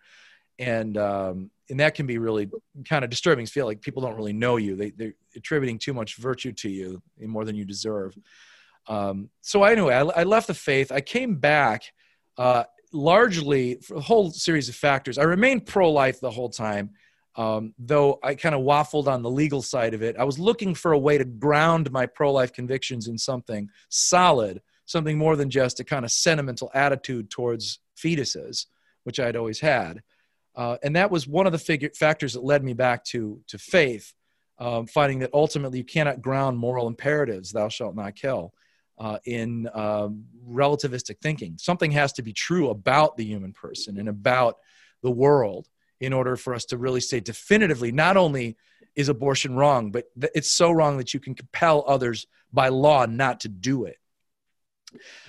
and 0.60 0.98
um, 0.98 1.52
and 1.70 1.80
that 1.80 1.96
can 1.96 2.06
be 2.06 2.18
really 2.18 2.50
kind 2.88 3.04
of 3.04 3.10
disturbing. 3.10 3.46
Feel 3.46 3.66
like 3.66 3.82
people 3.82 4.02
don't 4.02 4.16
really 4.16 4.34
know 4.34 4.58
you. 4.58 4.76
They 4.76 4.92
they're 4.92 5.14
attributing 5.36 5.80
too 5.80 5.94
much 5.94 6.16
virtue 6.16 6.54
to 6.54 6.70
you 6.70 7.02
more 7.20 7.46
than 7.46 7.56
you 7.56 7.66
deserve. 7.66 8.16
Um, 8.88 9.30
so 9.42 9.64
anyway, 9.64 9.96
I, 9.96 10.02
I, 10.02 10.24
left 10.24 10.48
the 10.48 10.54
faith. 10.54 10.92
I 10.92 11.02
came 11.02 11.38
back 11.38 11.92
uh, 12.38 12.66
largely 12.96 13.76
for 13.76 13.96
a 13.96 14.02
whole 14.02 14.32
series 14.32 14.70
of 14.70 14.76
factors. 14.76 15.18
I 15.18 15.24
remained 15.24 15.66
pro 15.66 15.92
life 15.92 16.20
the 16.20 16.32
whole 16.32 16.50
time, 16.50 16.92
um, 17.36 17.74
though 17.78 18.20
I 18.24 18.36
kind 18.36 18.56
of 18.56 18.62
waffled 18.62 19.08
on 19.08 19.22
the 19.22 19.30
legal 19.30 19.62
side 19.62 19.94
of 19.94 20.02
it. 20.02 20.16
I 20.18 20.24
was 20.24 20.40
looking 20.40 20.74
for 20.74 20.94
a 20.94 20.98
way 21.00 21.18
to 21.18 21.26
ground 21.26 21.92
my 21.92 22.06
pro 22.06 22.32
life 22.32 22.54
convictions 22.54 23.08
in 23.08 23.18
something 23.18 23.70
solid, 23.90 24.62
something 24.86 25.18
more 25.18 25.36
than 25.36 25.50
just 25.50 25.80
a 25.80 25.84
kind 25.84 26.06
of 26.06 26.12
sentimental 26.12 26.72
attitude 26.74 27.30
towards 27.30 27.80
fetuses, 27.98 28.66
which 29.04 29.20
I'd 29.20 29.36
always 29.36 29.60
had. 29.60 30.02
Uh, 30.56 30.78
and 30.84 30.96
that 30.96 31.12
was 31.12 31.28
one 31.28 31.46
of 31.46 31.52
the 31.52 31.60
figure, 31.60 31.90
factors 31.94 32.34
that 32.34 32.44
led 32.44 32.64
me 32.64 32.74
back 32.74 33.04
to, 33.04 33.42
to 33.48 33.58
faith, 33.58 34.14
um, 34.58 34.88
finding 34.88 35.20
that 35.20 35.34
ultimately 35.34 35.80
you 35.80 35.84
cannot 35.84 36.22
ground 36.22 36.58
moral 36.58 36.88
imperatives, 36.88 37.52
thou 37.52 37.68
shalt 37.68 37.96
not 37.96 38.16
kill 38.16 38.54
uh, 38.98 39.20
in 39.26 39.70
um, 39.74 40.26
relativistic 40.48 41.20
thinking. 41.22 41.58
Something 41.58 41.92
has 41.92 42.14
to 42.14 42.22
be 42.22 42.34
true 42.34 42.70
about 42.70 43.18
the 43.18 43.26
human 43.26 43.54
person 43.54 43.98
and 43.98 44.10
about 44.10 44.58
the 45.02 45.12
world 45.12 45.68
in 46.00 46.14
order 46.14 46.36
for 46.36 46.54
us 46.54 46.66
to 46.66 46.78
really 46.78 47.02
say 47.02 47.20
definitively 47.20 47.92
not 47.92 48.18
only 48.18 48.58
is 48.96 49.10
abortion 49.10 49.56
wrong, 49.56 49.92
but 49.92 50.06
it's 50.34 50.52
so 50.52 50.72
wrong 50.72 50.98
that 50.98 51.14
you 51.14 51.20
can 51.20 51.36
compel 51.36 51.84
others 51.88 52.28
by 52.54 52.70
law 52.70 53.06
not 53.06 53.42
to 53.42 53.50
do 53.50 53.86
it. 53.86 53.98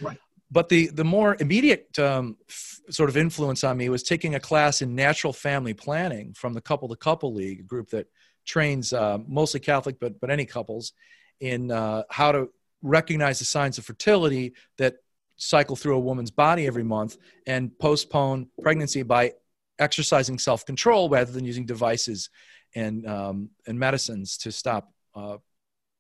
Right. 0.01 0.19
But 0.51 0.69
the, 0.69 0.87
the 0.89 1.05
more 1.05 1.37
immediate 1.41 1.99
um, 1.99 2.37
f- 2.49 2.81
sort 2.91 3.09
of 3.09 3.17
influence 3.17 3.65
on 3.65 3.77
me 3.77 3.89
was 3.89 4.05
taking 4.05 4.37
a 4.37 4.41
class 4.41 4.81
in 4.81 4.95
natural 4.95 5.33
family 5.33 5.75
planning 5.75 6.35
from 6.35 6.53
the 6.53 6.61
Couple 6.61 6.89
to 6.89 6.97
Couple 6.97 7.35
League, 7.35 7.61
a 7.61 7.65
group 7.65 7.91
that 7.91 8.07
trains 8.45 8.93
uh, 8.93 9.19
mostly 9.27 9.59
Catholic, 9.59 9.99
but, 9.99 10.21
but 10.21 10.31
any 10.31 10.47
couples 10.47 10.93
in 11.41 11.73
uh, 11.73 12.05
how 12.11 12.31
to 12.31 12.49
recognize 12.83 13.39
the 13.39 13.45
signs 13.45 13.79
of 13.79 13.85
fertility 13.85 14.55
that 14.79 14.97
cycle 15.37 15.77
through 15.77 15.97
a 15.97 16.01
woman's 16.01 16.31
body 16.31 16.67
every 16.67 16.85
month 16.85 17.17
and 17.47 17.77
postpone 17.79 18.49
pregnancy 18.63 19.03
by 19.03 19.33
exercising 19.79 20.39
self-control 20.39 21.09
rather 21.09 21.31
than 21.31 21.45
using 21.45 21.67
devices 21.67 22.31
and 22.75 23.07
um, 23.07 23.51
and 23.67 23.79
medicines 23.79 24.37
to 24.39 24.51
stop 24.51 24.93
uh, 25.15 25.37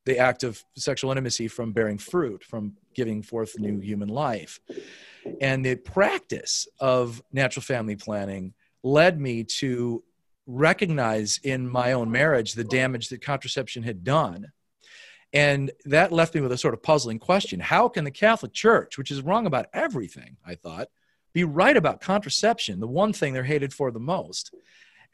the 0.06 0.18
act 0.18 0.44
of 0.44 0.64
sexual 0.76 1.10
intimacy 1.10 1.48
from 1.48 1.72
bearing 1.72 1.98
fruit, 1.98 2.44
from 2.44 2.74
giving 2.94 3.22
forth 3.22 3.58
new 3.58 3.80
human 3.80 4.08
life. 4.08 4.60
And 5.40 5.64
the 5.64 5.74
practice 5.74 6.68
of 6.78 7.22
natural 7.32 7.62
family 7.62 7.96
planning 7.96 8.54
led 8.84 9.20
me 9.20 9.42
to 9.44 10.04
recognize 10.46 11.40
in 11.42 11.68
my 11.68 11.92
own 11.92 12.10
marriage 12.10 12.54
the 12.54 12.64
damage 12.64 13.08
that 13.08 13.20
contraception 13.20 13.82
had 13.82 14.04
done. 14.04 14.52
And 15.32 15.70
that 15.84 16.12
left 16.12 16.34
me 16.34 16.40
with 16.40 16.52
a 16.52 16.58
sort 16.58 16.74
of 16.74 16.82
puzzling 16.82 17.18
question 17.18 17.60
How 17.60 17.88
can 17.88 18.04
the 18.04 18.10
Catholic 18.10 18.52
Church, 18.52 18.98
which 18.98 19.10
is 19.10 19.22
wrong 19.22 19.46
about 19.46 19.66
everything, 19.72 20.36
I 20.46 20.54
thought, 20.54 20.88
be 21.32 21.44
right 21.44 21.76
about 21.76 22.00
contraception, 22.00 22.80
the 22.80 22.86
one 22.86 23.12
thing 23.12 23.32
they're 23.32 23.44
hated 23.44 23.72
for 23.72 23.90
the 23.90 24.00
most? 24.00 24.54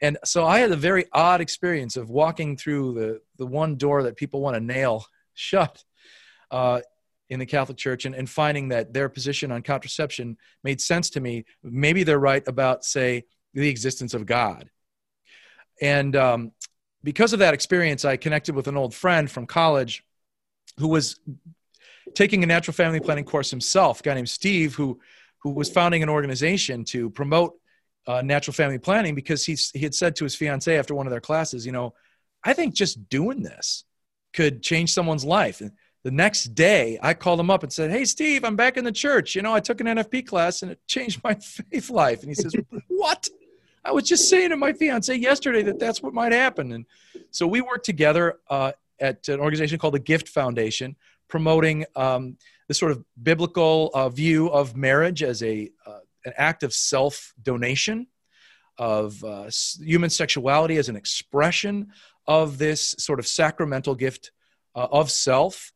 And 0.01 0.17
so 0.25 0.45
I 0.45 0.59
had 0.59 0.71
a 0.71 0.77
very 0.77 1.05
odd 1.13 1.41
experience 1.41 1.97
of 1.97 2.09
walking 2.09 2.57
through 2.57 2.93
the, 2.93 3.21
the 3.37 3.45
one 3.45 3.75
door 3.77 4.03
that 4.03 4.17
people 4.17 4.41
want 4.41 4.55
to 4.55 4.59
nail 4.59 5.05
shut 5.33 5.83
uh, 6.51 6.81
in 7.29 7.39
the 7.39 7.45
Catholic 7.45 7.77
Church 7.77 8.05
and, 8.05 8.13
and 8.13 8.29
finding 8.29 8.69
that 8.69 8.93
their 8.93 9.09
position 9.09 9.51
on 9.51 9.63
contraception 9.63 10.37
made 10.63 10.79
sense 10.79 11.09
to 11.11 11.19
me. 11.19 11.45
Maybe 11.63 12.03
they're 12.03 12.19
right 12.19 12.43
about, 12.47 12.85
say, 12.85 13.23
the 13.53 13.69
existence 13.69 14.13
of 14.13 14.25
God. 14.25 14.69
And 15.81 16.15
um, 16.15 16.51
because 17.03 17.33
of 17.33 17.39
that 17.39 17.53
experience, 17.53 18.05
I 18.05 18.17
connected 18.17 18.55
with 18.55 18.67
an 18.67 18.77
old 18.77 18.93
friend 18.93 19.29
from 19.29 19.45
college 19.45 20.03
who 20.79 20.87
was 20.87 21.19
taking 22.15 22.43
a 22.43 22.47
natural 22.47 22.73
family 22.73 22.99
planning 22.99 23.25
course 23.25 23.49
himself, 23.49 23.99
a 23.99 24.03
guy 24.03 24.13
named 24.13 24.29
Steve, 24.29 24.75
who, 24.75 24.99
who 25.39 25.51
was 25.51 25.69
founding 25.69 26.03
an 26.03 26.09
organization 26.09 26.83
to 26.85 27.09
promote 27.09 27.53
uh, 28.07 28.21
natural 28.21 28.53
family 28.53 28.77
planning 28.77 29.15
because 29.15 29.45
he's, 29.45 29.71
he 29.71 29.79
had 29.79 29.95
said 29.95 30.15
to 30.15 30.23
his 30.23 30.35
fiancee 30.35 30.73
after 30.73 30.95
one 30.95 31.07
of 31.07 31.11
their 31.11 31.21
classes, 31.21 31.65
you 31.65 31.71
know, 31.71 31.93
I 32.43 32.53
think 32.53 32.73
just 32.73 33.09
doing 33.09 33.43
this 33.43 33.85
could 34.33 34.61
change 34.61 34.93
someone's 34.93 35.23
life. 35.23 35.61
And 35.61 35.71
the 36.03 36.11
next 36.11 36.55
day, 36.55 36.99
I 37.01 37.13
called 37.13 37.39
him 37.39 37.49
up 37.49 37.63
and 37.63 37.71
said, 37.71 37.91
Hey, 37.91 38.03
Steve, 38.03 38.43
I'm 38.43 38.57
back 38.57 38.75
in 38.75 38.83
the 38.83 38.91
church. 38.91 39.35
You 39.35 39.41
know, 39.41 39.53
I 39.53 39.61
took 39.61 39.79
an 39.79 39.87
NFP 39.87 40.27
class 40.27 40.61
and 40.61 40.71
it 40.71 40.79
changed 40.85 41.23
my 41.23 41.33
faith 41.71 41.89
life. 41.89 42.21
And 42.21 42.29
he 42.29 42.35
says, 42.35 42.53
What? 42.87 43.29
I 43.85 43.91
was 43.91 44.03
just 44.05 44.29
saying 44.29 44.49
to 44.49 44.57
my 44.57 44.73
fiance 44.73 45.13
yesterday 45.13 45.61
that 45.63 45.79
that's 45.79 46.01
what 46.01 46.13
might 46.13 46.31
happen. 46.31 46.71
And 46.71 46.85
so 47.31 47.45
we 47.45 47.61
worked 47.61 47.85
together 47.85 48.39
uh, 48.49 48.71
at 48.99 49.27
an 49.27 49.39
organization 49.39 49.77
called 49.77 49.95
the 49.95 49.99
Gift 49.99 50.29
Foundation, 50.29 50.95
promoting 51.27 51.85
um, 51.95 52.37
the 52.67 52.73
sort 52.73 52.91
of 52.91 53.03
biblical 53.21 53.91
uh, 53.93 54.09
view 54.09 54.47
of 54.47 54.75
marriage 54.75 55.21
as 55.21 55.43
a 55.43 55.69
uh, 55.85 55.99
an 56.25 56.33
act 56.37 56.63
of 56.63 56.73
self 56.73 57.33
donation, 57.41 58.07
of 58.77 59.21
uh, 59.23 59.49
human 59.81 60.09
sexuality 60.09 60.77
as 60.77 60.87
an 60.87 60.95
expression 60.95 61.91
of 62.25 62.57
this 62.57 62.95
sort 62.97 63.19
of 63.19 63.27
sacramental 63.27 63.95
gift 63.95 64.31
uh, 64.75 64.87
of 64.91 65.11
self, 65.11 65.73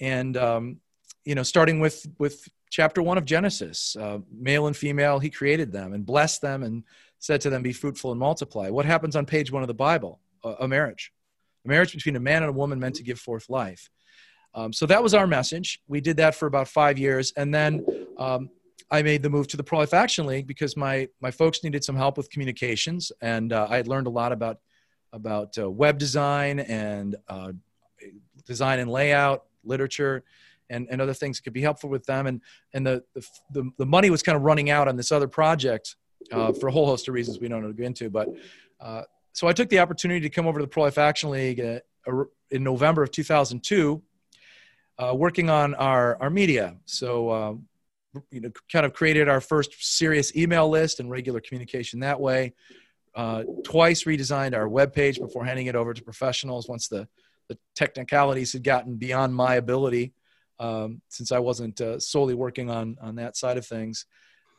and 0.00 0.36
um, 0.36 0.76
you 1.24 1.34
know, 1.34 1.42
starting 1.42 1.80
with 1.80 2.06
with 2.18 2.48
chapter 2.70 3.02
one 3.02 3.18
of 3.18 3.24
Genesis, 3.24 3.96
uh, 3.96 4.18
male 4.30 4.66
and 4.66 4.76
female, 4.76 5.18
He 5.18 5.30
created 5.30 5.72
them 5.72 5.92
and 5.92 6.06
blessed 6.06 6.42
them 6.42 6.62
and 6.62 6.84
said 7.18 7.40
to 7.42 7.50
them, 7.50 7.62
Be 7.62 7.72
fruitful 7.72 8.10
and 8.10 8.20
multiply. 8.20 8.70
What 8.70 8.84
happens 8.84 9.16
on 9.16 9.26
page 9.26 9.50
one 9.50 9.62
of 9.62 9.68
the 9.68 9.74
Bible? 9.74 10.20
A, 10.44 10.54
a 10.60 10.68
marriage. 10.68 11.12
A 11.64 11.68
marriage 11.68 11.92
between 11.92 12.16
a 12.16 12.20
man 12.20 12.42
and 12.42 12.50
a 12.50 12.52
woman 12.52 12.78
meant 12.78 12.96
to 12.96 13.02
give 13.02 13.18
forth 13.18 13.48
life. 13.48 13.90
Um, 14.54 14.72
so 14.72 14.86
that 14.86 15.02
was 15.02 15.14
our 15.14 15.26
message. 15.26 15.80
We 15.88 16.00
did 16.00 16.16
that 16.18 16.34
for 16.34 16.46
about 16.46 16.68
five 16.68 16.98
years. 16.98 17.32
And 17.36 17.54
then 17.54 17.84
um, 18.16 18.50
I 18.90 19.02
made 19.02 19.22
the 19.22 19.30
move 19.30 19.46
to 19.48 19.56
the 19.56 19.64
Pro 19.64 19.80
Life 19.80 19.94
Action 19.94 20.26
League 20.26 20.46
because 20.46 20.76
my, 20.76 21.08
my 21.20 21.30
folks 21.30 21.62
needed 21.62 21.84
some 21.84 21.96
help 21.96 22.16
with 22.16 22.30
communications. 22.30 23.12
And 23.20 23.52
uh, 23.52 23.66
I 23.68 23.76
had 23.76 23.88
learned 23.88 24.06
a 24.06 24.10
lot 24.10 24.32
about, 24.32 24.58
about 25.12 25.56
uh, 25.58 25.70
web 25.70 25.98
design 25.98 26.60
and 26.60 27.16
uh, 27.28 27.52
design 28.46 28.78
and 28.78 28.90
layout, 28.90 29.44
literature. 29.64 30.24
And, 30.70 30.86
and 30.90 31.00
other 31.00 31.14
things 31.14 31.38
that 31.38 31.44
could 31.44 31.54
be 31.54 31.62
helpful 31.62 31.88
with 31.88 32.04
them. 32.04 32.26
And, 32.26 32.42
and 32.74 32.86
the, 32.86 33.02
the, 33.14 33.70
the 33.78 33.86
money 33.86 34.10
was 34.10 34.22
kind 34.22 34.36
of 34.36 34.42
running 34.42 34.68
out 34.68 34.86
on 34.86 34.96
this 34.96 35.10
other 35.10 35.26
project 35.26 35.96
uh, 36.32 36.52
for 36.52 36.68
a 36.68 36.72
whole 36.72 36.86
host 36.86 37.08
of 37.08 37.14
reasons 37.14 37.40
we 37.40 37.48
don't 37.48 37.76
go 37.76 37.84
into. 37.84 38.10
But 38.10 38.28
uh, 38.80 39.02
so 39.32 39.46
I 39.46 39.52
took 39.52 39.68
the 39.68 39.78
opportunity 39.78 40.20
to 40.20 40.30
come 40.30 40.46
over 40.46 40.58
to 40.58 40.64
the 40.64 40.68
Pro 40.68 40.84
Life 40.84 40.98
Action 40.98 41.30
League 41.30 41.60
uh, 41.60 41.80
in 42.50 42.62
November 42.62 43.02
of 43.02 43.10
2002, 43.10 44.02
uh, 44.98 45.14
working 45.14 45.50
on 45.50 45.74
our, 45.74 46.20
our 46.20 46.30
media. 46.30 46.76
So, 46.86 47.28
uh, 47.28 47.54
you 48.30 48.40
know, 48.40 48.50
kind 48.72 48.84
of 48.84 48.94
created 48.94 49.28
our 49.28 49.40
first 49.40 49.74
serious 49.78 50.34
email 50.34 50.68
list 50.68 51.00
and 51.00 51.10
regular 51.10 51.40
communication 51.40 52.00
that 52.00 52.20
way. 52.20 52.54
Uh, 53.14 53.44
twice 53.64 54.04
redesigned 54.04 54.54
our 54.54 54.68
webpage 54.68 55.20
before 55.20 55.44
handing 55.44 55.66
it 55.66 55.74
over 55.74 55.92
to 55.92 56.02
professionals 56.02 56.68
once 56.68 56.88
the, 56.88 57.08
the 57.48 57.58
technicalities 57.74 58.52
had 58.52 58.62
gotten 58.62 58.96
beyond 58.96 59.34
my 59.34 59.56
ability, 59.56 60.12
um, 60.60 61.00
since 61.08 61.32
I 61.32 61.38
wasn't 61.38 61.80
solely 61.98 62.34
working 62.34 62.70
on, 62.70 62.96
on 63.00 63.16
that 63.16 63.36
side 63.36 63.56
of 63.56 63.66
things. 63.66 64.06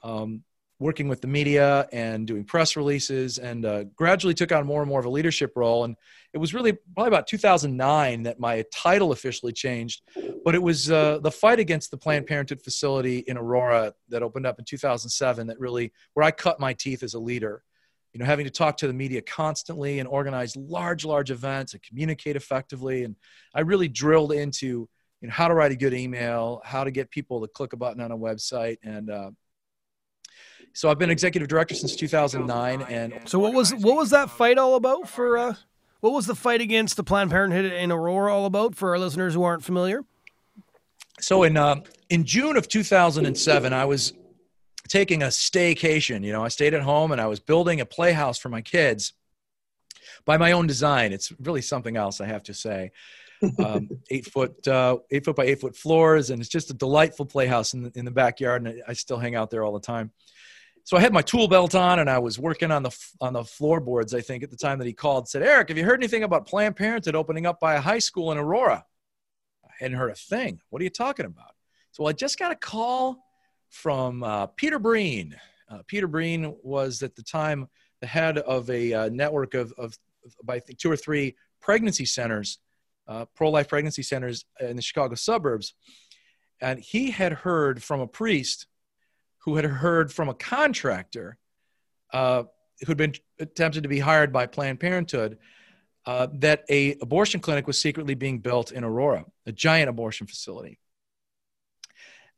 Um, 0.03 0.43
working 0.79 1.07
with 1.07 1.21
the 1.21 1.27
media 1.27 1.87
and 1.91 2.25
doing 2.25 2.43
press 2.43 2.75
releases 2.75 3.37
and 3.37 3.65
uh, 3.65 3.83
gradually 3.95 4.33
took 4.33 4.51
on 4.51 4.65
more 4.65 4.81
and 4.81 4.89
more 4.89 4.99
of 4.99 5.05
a 5.05 5.09
leadership 5.09 5.51
role. 5.55 5.83
And 5.83 5.95
it 6.33 6.37
was 6.37 6.53
really 6.53 6.73
probably 6.95 7.09
about 7.09 7.27
2009 7.27 8.23
that 8.23 8.39
my 8.39 8.63
title 8.71 9.11
officially 9.11 9.51
changed 9.51 10.01
but 10.43 10.55
it 10.55 10.61
was 10.61 10.89
uh, 10.89 11.19
the 11.19 11.31
fight 11.31 11.59
against 11.59 11.91
the 11.91 11.97
planned 11.97 12.25
parenthood 12.25 12.61
facility 12.61 13.19
in 13.19 13.37
aurora 13.37 13.93
that 14.09 14.23
opened 14.23 14.45
up 14.45 14.59
in 14.59 14.65
2007 14.65 15.47
that 15.47 15.59
really 15.59 15.91
where 16.13 16.25
i 16.25 16.31
cut 16.31 16.59
my 16.59 16.73
teeth 16.73 17.03
as 17.03 17.13
a 17.13 17.19
leader. 17.19 17.63
You 18.13 18.19
know 18.19 18.25
having 18.25 18.45
to 18.45 18.51
talk 18.51 18.77
to 18.77 18.87
the 18.87 18.93
media 18.93 19.21
constantly 19.21 19.99
and 19.99 20.07
organize 20.07 20.55
large 20.55 21.05
large 21.05 21.29
events 21.29 21.73
and 21.73 21.83
communicate 21.83 22.35
effectively. 22.35 23.03
And 23.03 23.15
i 23.53 23.61
really 23.61 23.87
drilled 23.87 24.31
into 24.31 24.89
you 25.21 25.27
know 25.27 25.33
how 25.33 25.47
to 25.47 25.53
write 25.53 25.71
a 25.71 25.75
good 25.75 25.93
email 25.93 26.61
how 26.63 26.83
to 26.83 26.91
get 26.91 27.11
people 27.11 27.41
to 27.41 27.47
click 27.47 27.73
a 27.73 27.77
button 27.77 28.01
on 28.01 28.11
a 28.11 28.17
website 28.17 28.77
and 28.83 29.09
uh, 29.09 29.31
so 30.73 30.89
I've 30.89 30.99
been 30.99 31.09
executive 31.09 31.47
director 31.47 31.75
since 31.75 31.95
2009. 31.95 32.81
And 32.83 33.13
so 33.25 33.39
what 33.39 33.53
was 33.53 33.73
what 33.73 33.95
was 33.95 34.11
that 34.11 34.29
fight 34.29 34.57
all 34.57 34.75
about 34.75 35.09
for? 35.09 35.37
Uh, 35.37 35.53
what 36.01 36.13
was 36.13 36.25
the 36.25 36.35
fight 36.35 36.61
against 36.61 36.95
the 36.95 37.03
Planned 37.03 37.31
Parenthood 37.31 37.65
in 37.65 37.91
Aurora 37.91 38.33
all 38.33 38.45
about 38.45 38.75
for 38.75 38.91
our 38.91 38.99
listeners 38.99 39.33
who 39.33 39.43
aren't 39.43 39.63
familiar? 39.63 40.03
So 41.19 41.43
in 41.43 41.57
uh, 41.57 41.81
in 42.09 42.23
June 42.23 42.55
of 42.55 42.67
2007, 42.67 43.73
I 43.73 43.85
was 43.85 44.13
taking 44.87 45.21
a 45.23 45.27
staycation. 45.27 46.23
You 46.23 46.31
know, 46.31 46.43
I 46.43 46.47
stayed 46.47 46.73
at 46.73 46.81
home 46.81 47.11
and 47.11 47.19
I 47.19 47.27
was 47.27 47.39
building 47.39 47.81
a 47.81 47.85
playhouse 47.85 48.37
for 48.37 48.49
my 48.49 48.61
kids 48.61 49.13
by 50.25 50.37
my 50.37 50.53
own 50.53 50.67
design. 50.67 51.11
It's 51.11 51.31
really 51.39 51.61
something 51.61 51.97
else, 51.97 52.21
I 52.21 52.25
have 52.25 52.43
to 52.43 52.53
say. 52.53 52.91
um, 53.65 53.89
eight 54.09 54.25
foot, 54.25 54.67
uh, 54.67 54.97
eight 55.11 55.23
foot 55.23 55.35
by 55.35 55.45
eight 55.45 55.61
foot 55.61 55.75
floors, 55.75 56.29
and 56.29 56.41
it's 56.41 56.49
just 56.49 56.71
a 56.71 56.73
delightful 56.73 57.25
playhouse 57.25 57.73
in 57.73 57.83
the, 57.83 57.91
in 57.95 58.03
the 58.03 58.11
backyard. 58.11 58.65
And 58.65 58.81
I 58.85 58.93
still 58.93 59.17
hang 59.17 59.35
out 59.35 59.49
there 59.49 59.63
all 59.63 59.71
the 59.71 59.79
time 59.79 60.11
so 60.89 60.97
I 60.97 61.01
had 61.01 61.13
my 61.13 61.21
tool 61.21 61.47
belt 61.47 61.75
on 61.75 61.99
and 61.99 62.09
I 62.09 62.17
was 62.17 62.39
working 62.39 62.71
on 62.71 62.81
the 62.81 62.89
on 63.21 63.33
the 63.33 63.43
floorboards. 63.43 64.15
I 64.15 64.21
think 64.21 64.41
at 64.41 64.49
the 64.49 64.57
time 64.57 64.79
that 64.79 64.87
he 64.87 64.93
called, 64.93 65.29
said, 65.29 65.43
"Eric, 65.43 65.69
have 65.69 65.77
you 65.77 65.85
heard 65.85 65.99
anything 65.99 66.23
about 66.23 66.47
Planned 66.47 66.77
Parenthood 66.77 67.13
opening 67.13 67.45
up 67.45 67.59
by 67.59 67.75
a 67.75 67.79
high 67.79 67.99
school 67.99 68.31
in 68.31 68.39
Aurora?" 68.39 68.83
I 69.63 69.69
hadn't 69.77 69.99
heard 69.99 70.09
a 70.09 70.15
thing. 70.15 70.61
What 70.71 70.81
are 70.81 70.83
you 70.83 70.89
talking 70.89 71.27
about? 71.27 71.51
So 71.91 72.07
I 72.07 72.13
just 72.13 72.39
got 72.39 72.51
a 72.51 72.55
call 72.55 73.23
from 73.69 74.23
uh, 74.23 74.47
Peter 74.47 74.79
Breen. 74.79 75.35
Uh, 75.69 75.83
Peter 75.85 76.07
Breen 76.07 76.55
was 76.63 77.03
at 77.03 77.15
the 77.15 77.21
time 77.21 77.67
the 78.01 78.07
head 78.07 78.39
of 78.39 78.67
a 78.71 78.91
uh, 78.91 79.09
network 79.09 79.53
of, 79.53 79.71
of, 79.77 79.95
of, 80.25 80.49
I 80.49 80.59
two 80.75 80.91
or 80.91 80.97
three 80.97 81.35
pregnancy 81.61 82.05
centers, 82.05 82.57
uh, 83.07 83.25
pro-life 83.35 83.67
pregnancy 83.67 84.01
centers 84.01 84.43
in 84.59 84.75
the 84.75 84.81
Chicago 84.81 85.13
suburbs, 85.13 85.75
and 86.59 86.79
he 86.79 87.11
had 87.11 87.31
heard 87.31 87.83
from 87.83 87.99
a 87.99 88.07
priest 88.07 88.65
who 89.39 89.55
had 89.55 89.65
heard 89.65 90.11
from 90.11 90.29
a 90.29 90.33
contractor 90.33 91.37
uh, 92.13 92.43
who'd 92.85 92.97
been 92.97 93.13
attempted 93.39 93.83
to 93.83 93.89
be 93.89 93.99
hired 93.99 94.31
by 94.31 94.45
Planned 94.45 94.79
Parenthood 94.79 95.37
uh, 96.05 96.27
that 96.33 96.63
a 96.69 96.95
abortion 97.01 97.39
clinic 97.39 97.67
was 97.67 97.79
secretly 97.79 98.15
being 98.15 98.39
built 98.39 98.71
in 98.71 98.83
Aurora, 98.83 99.25
a 99.45 99.51
giant 99.51 99.89
abortion 99.89 100.27
facility. 100.27 100.79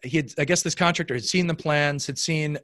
He 0.04 0.18
had, 0.18 0.34
I 0.38 0.46
guess, 0.46 0.64
this 0.64 0.76
contractor 0.76 1.14
had 1.14 1.24
seen 1.24 1.48
the 1.48 1.54
plans, 1.54 2.08
had 2.08 2.18
seen, 2.18 2.58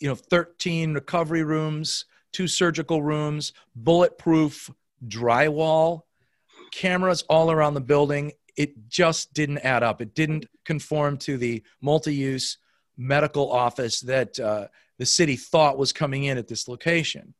you 0.00 0.08
know, 0.08 0.14
13 0.14 0.94
recovery 0.94 1.44
rooms, 1.44 2.06
two 2.32 2.48
surgical 2.48 3.02
rooms, 3.02 3.52
bulletproof 3.76 4.70
drywall, 5.06 6.02
cameras 6.72 7.22
all 7.28 7.50
around 7.50 7.74
the 7.74 7.80
building. 7.80 8.32
It 8.56 8.88
just 8.88 9.34
didn't 9.34 9.58
add 9.58 9.82
up. 9.82 10.00
It 10.00 10.14
didn't 10.14 10.46
conform 10.64 11.18
to 11.18 11.36
the 11.36 11.62
multi-use 11.80 12.58
medical 12.98 13.50
office 13.50 14.00
that 14.00 14.38
uh, 14.38 14.66
the 14.98 15.06
city 15.06 15.36
thought 15.36 15.78
was 15.78 15.92
coming 15.92 16.24
in 16.24 16.36
at 16.36 16.48
this 16.48 16.68
location. 16.68 17.32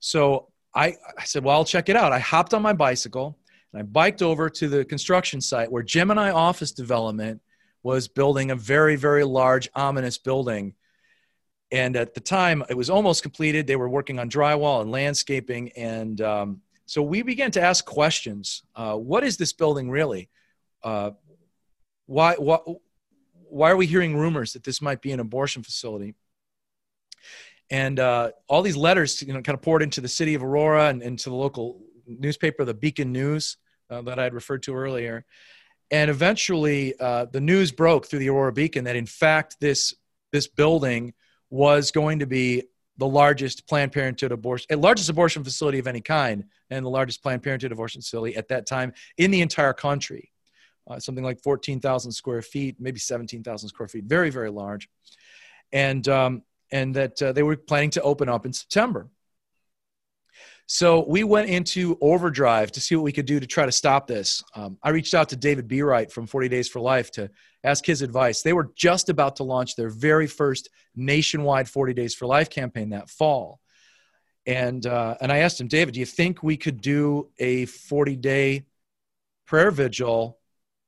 So 0.00 0.48
I, 0.74 0.96
I 1.18 1.24
said, 1.24 1.44
well, 1.44 1.56
I'll 1.56 1.64
check 1.64 1.88
it 1.88 1.96
out. 1.96 2.12
I 2.12 2.18
hopped 2.18 2.52
on 2.52 2.62
my 2.62 2.72
bicycle 2.72 3.38
and 3.72 3.80
I 3.80 3.84
biked 3.84 4.22
over 4.22 4.50
to 4.50 4.68
the 4.68 4.84
construction 4.84 5.40
site 5.40 5.70
where 5.70 5.82
Gemini 5.82 6.30
Office 6.30 6.72
Development 6.72 7.40
was 7.82 8.08
building 8.08 8.50
a 8.50 8.56
very, 8.56 8.96
very 8.96 9.24
large, 9.24 9.68
ominous 9.74 10.18
building. 10.18 10.74
And 11.72 11.96
at 11.96 12.14
the 12.14 12.20
time, 12.20 12.64
it 12.68 12.76
was 12.76 12.90
almost 12.90 13.22
completed. 13.22 13.66
They 13.66 13.76
were 13.76 13.88
working 13.88 14.18
on 14.18 14.28
drywall 14.28 14.82
and 14.82 14.90
landscaping. 14.90 15.70
And 15.76 16.20
um, 16.20 16.60
so 16.86 17.00
we 17.00 17.22
began 17.22 17.52
to 17.52 17.62
ask 17.62 17.84
questions 17.84 18.64
uh, 18.74 18.96
What 18.96 19.22
is 19.24 19.36
this 19.36 19.52
building 19.52 19.90
really? 19.90 20.28
Uh, 20.82 21.12
why, 22.06 22.34
why, 22.34 22.58
why 23.50 23.70
are 23.70 23.76
we 23.76 23.86
hearing 23.86 24.16
rumors 24.16 24.52
that 24.52 24.64
this 24.64 24.80
might 24.80 25.02
be 25.02 25.12
an 25.12 25.20
abortion 25.20 25.62
facility? 25.62 26.14
And 27.70 28.00
uh, 28.00 28.30
all 28.48 28.62
these 28.62 28.76
letters 28.76 29.22
you 29.22 29.32
know, 29.32 29.42
kind 29.42 29.54
of 29.54 29.62
poured 29.62 29.82
into 29.82 30.00
the 30.00 30.08
city 30.08 30.34
of 30.34 30.42
Aurora 30.42 30.88
and 30.88 31.02
into 31.02 31.30
the 31.30 31.36
local 31.36 31.80
newspaper, 32.06 32.64
the 32.64 32.74
Beacon 32.74 33.12
News, 33.12 33.56
uh, 33.90 34.02
that 34.02 34.18
I 34.18 34.24
had 34.24 34.34
referred 34.34 34.62
to 34.64 34.74
earlier. 34.74 35.24
And 35.90 36.10
eventually, 36.10 36.94
uh, 36.98 37.26
the 37.26 37.40
news 37.40 37.72
broke 37.72 38.06
through 38.06 38.20
the 38.20 38.30
Aurora 38.30 38.52
Beacon 38.52 38.84
that, 38.84 38.96
in 38.96 39.06
fact, 39.06 39.56
this, 39.60 39.94
this 40.32 40.46
building 40.46 41.14
was 41.50 41.90
going 41.90 42.20
to 42.20 42.26
be 42.26 42.64
the 42.96 43.08
largest 43.08 43.66
Planned 43.66 43.92
Parenthood 43.92 44.30
abortion, 44.30 44.66
uh, 44.70 44.76
largest 44.76 45.08
abortion 45.08 45.42
facility 45.42 45.78
of 45.78 45.86
any 45.86 46.00
kind, 46.00 46.44
and 46.70 46.84
the 46.84 46.90
largest 46.90 47.22
Planned 47.22 47.42
Parenthood 47.42 47.72
abortion 47.72 48.00
facility 48.02 48.36
at 48.36 48.48
that 48.48 48.66
time 48.66 48.92
in 49.16 49.30
the 49.30 49.40
entire 49.40 49.72
country. 49.72 50.30
Uh, 50.90 50.98
something 50.98 51.24
like 51.24 51.40
14,000 51.40 52.10
square 52.10 52.42
feet, 52.42 52.76
maybe 52.80 52.98
17,000 52.98 53.68
square 53.68 53.88
feet, 53.88 54.04
very, 54.04 54.30
very 54.30 54.50
large. 54.50 54.88
And, 55.72 56.06
um, 56.08 56.42
and 56.72 56.94
that 56.96 57.22
uh, 57.22 57.32
they 57.32 57.44
were 57.44 57.56
planning 57.56 57.90
to 57.90 58.02
open 58.02 58.28
up 58.28 58.44
in 58.44 58.52
September. 58.52 59.08
So 60.66 61.04
we 61.08 61.24
went 61.24 61.48
into 61.48 61.98
overdrive 62.00 62.70
to 62.72 62.80
see 62.80 62.94
what 62.94 63.02
we 63.02 63.12
could 63.12 63.26
do 63.26 63.40
to 63.40 63.46
try 63.46 63.66
to 63.66 63.72
stop 63.72 64.06
this. 64.06 64.42
Um, 64.54 64.78
I 64.82 64.90
reached 64.90 65.14
out 65.14 65.28
to 65.30 65.36
David 65.36 65.68
Bereit 65.68 66.12
from 66.12 66.26
40 66.26 66.48
Days 66.48 66.68
for 66.68 66.80
Life 66.80 67.10
to 67.12 67.30
ask 67.64 67.84
his 67.84 68.02
advice. 68.02 68.42
They 68.42 68.52
were 68.52 68.70
just 68.76 69.08
about 69.08 69.36
to 69.36 69.44
launch 69.44 69.76
their 69.76 69.90
very 69.90 70.26
first 70.26 70.70
nationwide 70.94 71.68
40 71.68 71.94
Days 71.94 72.14
for 72.14 72.26
Life 72.26 72.50
campaign 72.50 72.90
that 72.90 73.10
fall. 73.10 73.60
And, 74.46 74.86
uh, 74.86 75.16
and 75.20 75.30
I 75.30 75.38
asked 75.38 75.60
him, 75.60 75.68
David, 75.68 75.94
do 75.94 76.00
you 76.00 76.06
think 76.06 76.42
we 76.42 76.56
could 76.56 76.80
do 76.80 77.30
a 77.38 77.66
40 77.66 78.16
day 78.16 78.64
prayer 79.46 79.70
vigil 79.70 80.39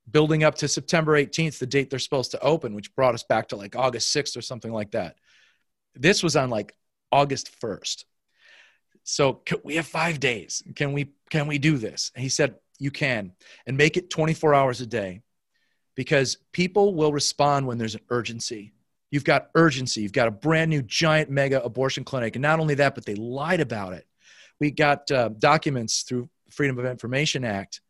building 0.09 0.43
up 0.43 0.55
to 0.55 0.67
September 0.67 1.13
18th, 1.13 1.59
the 1.59 1.65
date 1.65 1.89
they're 1.89 1.99
supposed 1.99 2.31
to 2.31 2.39
open, 2.41 2.75
which 2.75 2.95
brought 2.95 3.13
us 3.13 3.23
back 3.23 3.49
to 3.49 3.55
like 3.55 3.75
August 3.75 4.15
6th 4.15 4.37
or 4.37 4.41
something 4.41 4.71
like 4.71 4.91
that? 4.91 5.15
This 5.95 6.23
was 6.23 6.35
on 6.35 6.49
like 6.49 6.75
August 7.11 7.59
1st 7.61 8.05
so 9.03 9.41
we 9.63 9.75
have 9.75 9.85
five 9.85 10.19
days. 10.19 10.63
Can 10.75 10.93
we 10.93 11.11
can 11.29 11.47
we 11.47 11.57
do 11.57 11.77
this? 11.77 12.11
And 12.15 12.23
he 12.23 12.29
said 12.29 12.55
you 12.79 12.91
can. 12.91 13.33
And 13.67 13.77
make 13.77 13.97
it 13.97 14.09
24 14.09 14.53
hours 14.53 14.81
a 14.81 14.87
day 14.87 15.21
because 15.95 16.37
people 16.51 16.95
will 16.95 17.11
respond 17.11 17.67
when 17.67 17.77
there's 17.77 17.95
an 17.95 18.01
urgency. 18.09 18.73
You've 19.11 19.23
got 19.23 19.49
urgency. 19.55 20.01
You've 20.01 20.11
got 20.11 20.27
a 20.27 20.31
brand 20.31 20.69
new 20.69 20.81
giant 20.81 21.29
mega 21.29 21.63
abortion 21.63 22.03
clinic. 22.03 22.35
And 22.35 22.41
not 22.41 22.59
only 22.59 22.75
that 22.75 22.95
but 22.95 23.05
they 23.05 23.15
lied 23.15 23.59
about 23.59 23.93
it. 23.93 24.07
We 24.59 24.71
got 24.71 25.11
uh, 25.11 25.29
documents 25.37 26.03
through 26.03 26.29
freedom 26.49 26.79
of 26.79 26.85
information 26.85 27.43
act 27.43 27.81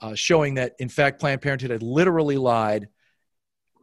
uh, 0.00 0.14
showing 0.14 0.54
that 0.54 0.74
in 0.78 0.88
fact 0.88 1.20
planned 1.20 1.42
parenthood 1.42 1.70
had 1.70 1.82
literally 1.82 2.36
lied 2.36 2.88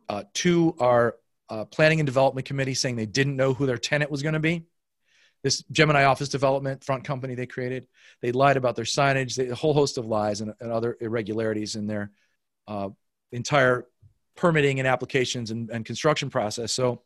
uh, 0.09 0.23
to 0.33 0.75
our 0.79 1.15
uh, 1.49 1.65
planning 1.65 1.99
and 1.99 2.07
development 2.07 2.45
committee 2.45 2.73
saying 2.73 2.95
they 2.95 3.05
didn't 3.05 3.35
know 3.35 3.53
who 3.53 3.65
their 3.65 3.77
tenant 3.77 4.11
was 4.11 4.21
going 4.21 4.33
to 4.33 4.39
be 4.39 4.65
this 5.43 5.63
Gemini 5.71 6.03
office 6.03 6.29
development 6.29 6.83
front 6.83 7.03
company 7.03 7.35
they 7.35 7.45
created. 7.45 7.87
They 8.21 8.31
lied 8.31 8.57
about 8.57 8.75
their 8.75 8.85
signage, 8.85 9.35
they, 9.35 9.47
a 9.47 9.55
whole 9.55 9.73
host 9.73 9.97
of 9.97 10.05
lies 10.05 10.41
and, 10.41 10.53
and 10.59 10.71
other 10.71 10.97
irregularities 10.99 11.75
in 11.75 11.87
their 11.87 12.11
uh, 12.67 12.89
entire 13.31 13.87
permitting 14.35 14.79
and 14.79 14.87
applications 14.87 15.51
and, 15.51 15.69
and, 15.69 15.85
construction 15.85 16.29
process. 16.29 16.73
So, 16.73 17.01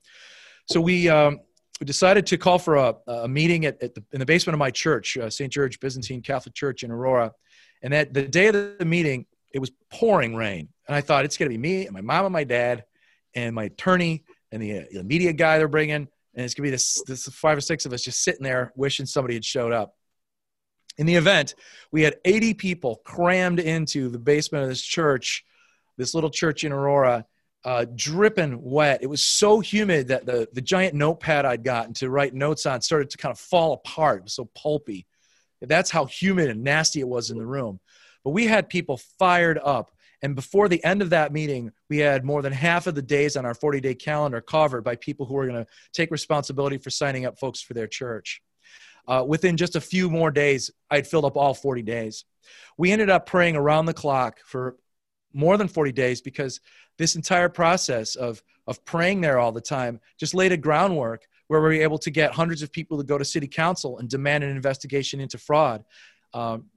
so 0.66 0.82
we, 0.82 1.08
um, 1.08 1.40
we 1.80 1.86
decided 1.86 2.26
to 2.28 2.38
call 2.38 2.58
for 2.60 2.76
a, 2.76 2.96
a 3.08 3.28
meeting 3.28 3.66
at, 3.66 3.82
at 3.82 3.96
the, 3.96 4.04
in 4.12 4.20
the 4.20 4.26
basement 4.26 4.56
of 4.56 4.60
my 4.60 4.72
church, 4.72 5.18
uh, 5.18 5.30
St. 5.30 5.52
George 5.52 5.80
Byzantine 5.80 6.22
Catholic 6.22 6.56
Church 6.56 6.84
in 6.84 6.92
Aurora. 6.92 7.32
And 7.82 7.94
that 7.94 8.14
the 8.14 8.28
day 8.28 8.48
of 8.48 8.54
the 8.54 8.86
meeting, 8.86 9.26
it 9.54 9.60
was 9.60 9.72
pouring 9.92 10.36
rain. 10.36 10.70
And 10.88 10.96
I 10.96 11.02
thought 11.02 11.26
it's 11.26 11.38
going 11.38 11.50
to 11.50 11.58
be 11.58 11.62
me 11.62 11.86
and 11.86 11.94
my 11.94 12.02
mom 12.02 12.26
and 12.26 12.34
my 12.34 12.44
dad 12.44 12.86
and 13.34 13.56
my 13.56 13.66
attorney 13.66 14.24
and 14.52 14.62
the, 14.62 14.80
uh, 14.80 14.84
the 14.92 15.04
media 15.04 15.34
guy 15.34 15.58
they're 15.58 15.68
bringing 15.68 16.08
and 16.34 16.46
it's 16.46 16.54
gonna 16.54 16.66
be 16.66 16.72
this 16.72 17.02
this 17.08 17.28
five 17.28 17.58
or 17.58 17.62
six 17.62 17.86
of 17.86 17.94
us 17.94 18.04
just 18.04 18.24
sitting 18.24 18.44
there 18.44 18.72
wishing 18.76 19.06
somebody 19.06 19.34
had 19.34 19.46
showed 19.46 19.74
up. 19.74 19.96
In 20.98 21.06
the 21.06 21.16
event, 21.16 21.56
we 21.92 22.04
had 22.04 22.18
80 22.26 22.54
people 22.56 23.02
crammed 23.06 23.60
into 23.60 24.10
the 24.10 24.20
basement 24.20 24.64
of 24.64 24.70
this 24.70 24.82
church, 24.82 25.46
this 25.98 26.14
little 26.14 26.30
church 26.30 26.64
in 26.64 26.72
Aurora, 26.72 27.26
uh, 27.64 27.86
dripping 27.96 28.62
wet. 28.62 29.02
It 29.02 29.08
was 29.08 29.24
so 29.24 29.62
humid 29.62 30.10
that 30.10 30.26
the, 30.26 30.50
the 30.52 30.62
giant 30.62 30.94
notepad 30.94 31.46
I'd 31.46 31.64
gotten 31.64 31.94
to 31.96 32.10
write 32.10 32.34
notes 32.34 32.66
on 32.66 32.82
started 32.82 33.10
to 33.12 33.18
kind 33.18 33.32
of 33.32 33.40
fall 33.40 33.74
apart. 33.74 34.20
It 34.20 34.24
was 34.24 34.34
so 34.34 34.50
pulpy. 34.54 35.08
That's 35.62 35.92
how 35.92 36.06
humid 36.06 36.50
and 36.50 36.64
nasty 36.64 37.00
it 37.00 37.08
was 37.08 37.32
in 37.32 37.38
the 37.38 37.46
room. 37.46 37.80
But 38.24 38.32
we 38.32 38.48
had 38.48 38.70
people 38.70 38.98
fired 39.20 39.60
up. 39.64 39.92
And 40.24 40.36
before 40.36 40.70
the 40.70 40.84
end 40.84 41.02
of 41.02 41.10
that 41.10 41.34
meeting, 41.34 41.72
we 41.90 41.98
had 41.98 42.24
more 42.24 42.42
than 42.42 42.54
half 42.54 42.86
of 42.86 42.94
the 42.94 43.02
days 43.02 43.36
on 43.36 43.46
our 43.46 43.56
40 43.56 43.82
day 43.82 43.96
calendar 43.96 44.40
covered 44.40 44.84
by 44.84 44.96
people 44.96 45.26
who 45.26 45.34
were 45.34 45.48
going 45.48 45.66
to 45.66 45.72
take 45.94 46.12
responsibility 46.12 46.78
for 46.78 46.92
signing 46.92 47.26
up 47.26 47.40
folks 47.40 47.62
for 47.62 47.74
their 47.74 47.88
church. 47.88 48.42
Uh, 49.08 49.24
within 49.28 49.58
just 49.58 49.76
a 49.76 49.82
few 49.82 50.10
more 50.10 50.30
days, 50.30 50.70
I'd 50.90 51.08
filled 51.08 51.26
up 51.26 51.36
all 51.36 51.56
40 51.56 51.82
days. 51.82 52.26
We 52.78 52.92
ended 52.92 53.10
up 53.10 53.26
praying 53.26 53.56
around 53.56 53.88
the 53.88 53.94
clock 53.94 54.40
for 54.46 54.78
more 55.34 55.58
than 55.58 55.68
40 55.68 55.92
days 55.92 56.22
because 56.22 56.60
this 56.98 57.16
entire 57.16 57.50
process 57.50 58.16
of, 58.16 58.44
of 58.68 58.84
praying 58.86 59.22
there 59.22 59.40
all 59.40 59.52
the 59.52 59.62
time 59.62 60.00
just 60.20 60.36
laid 60.36 60.52
a 60.52 60.58
groundwork 60.58 61.28
where 61.52 61.60
we 61.60 61.68
were 61.68 61.84
able 61.84 61.98
to 61.98 62.10
get 62.10 62.32
hundreds 62.32 62.62
of 62.62 62.72
people 62.72 62.98
to 62.98 63.04
go 63.04 63.18
to 63.18 63.26
city 63.26 63.46
council 63.46 63.98
and 63.98 64.08
demand 64.08 64.42
an 64.42 64.52
investigation 64.52 65.20
into 65.20 65.38
fraud. 65.38 65.84
Um, 66.34 66.68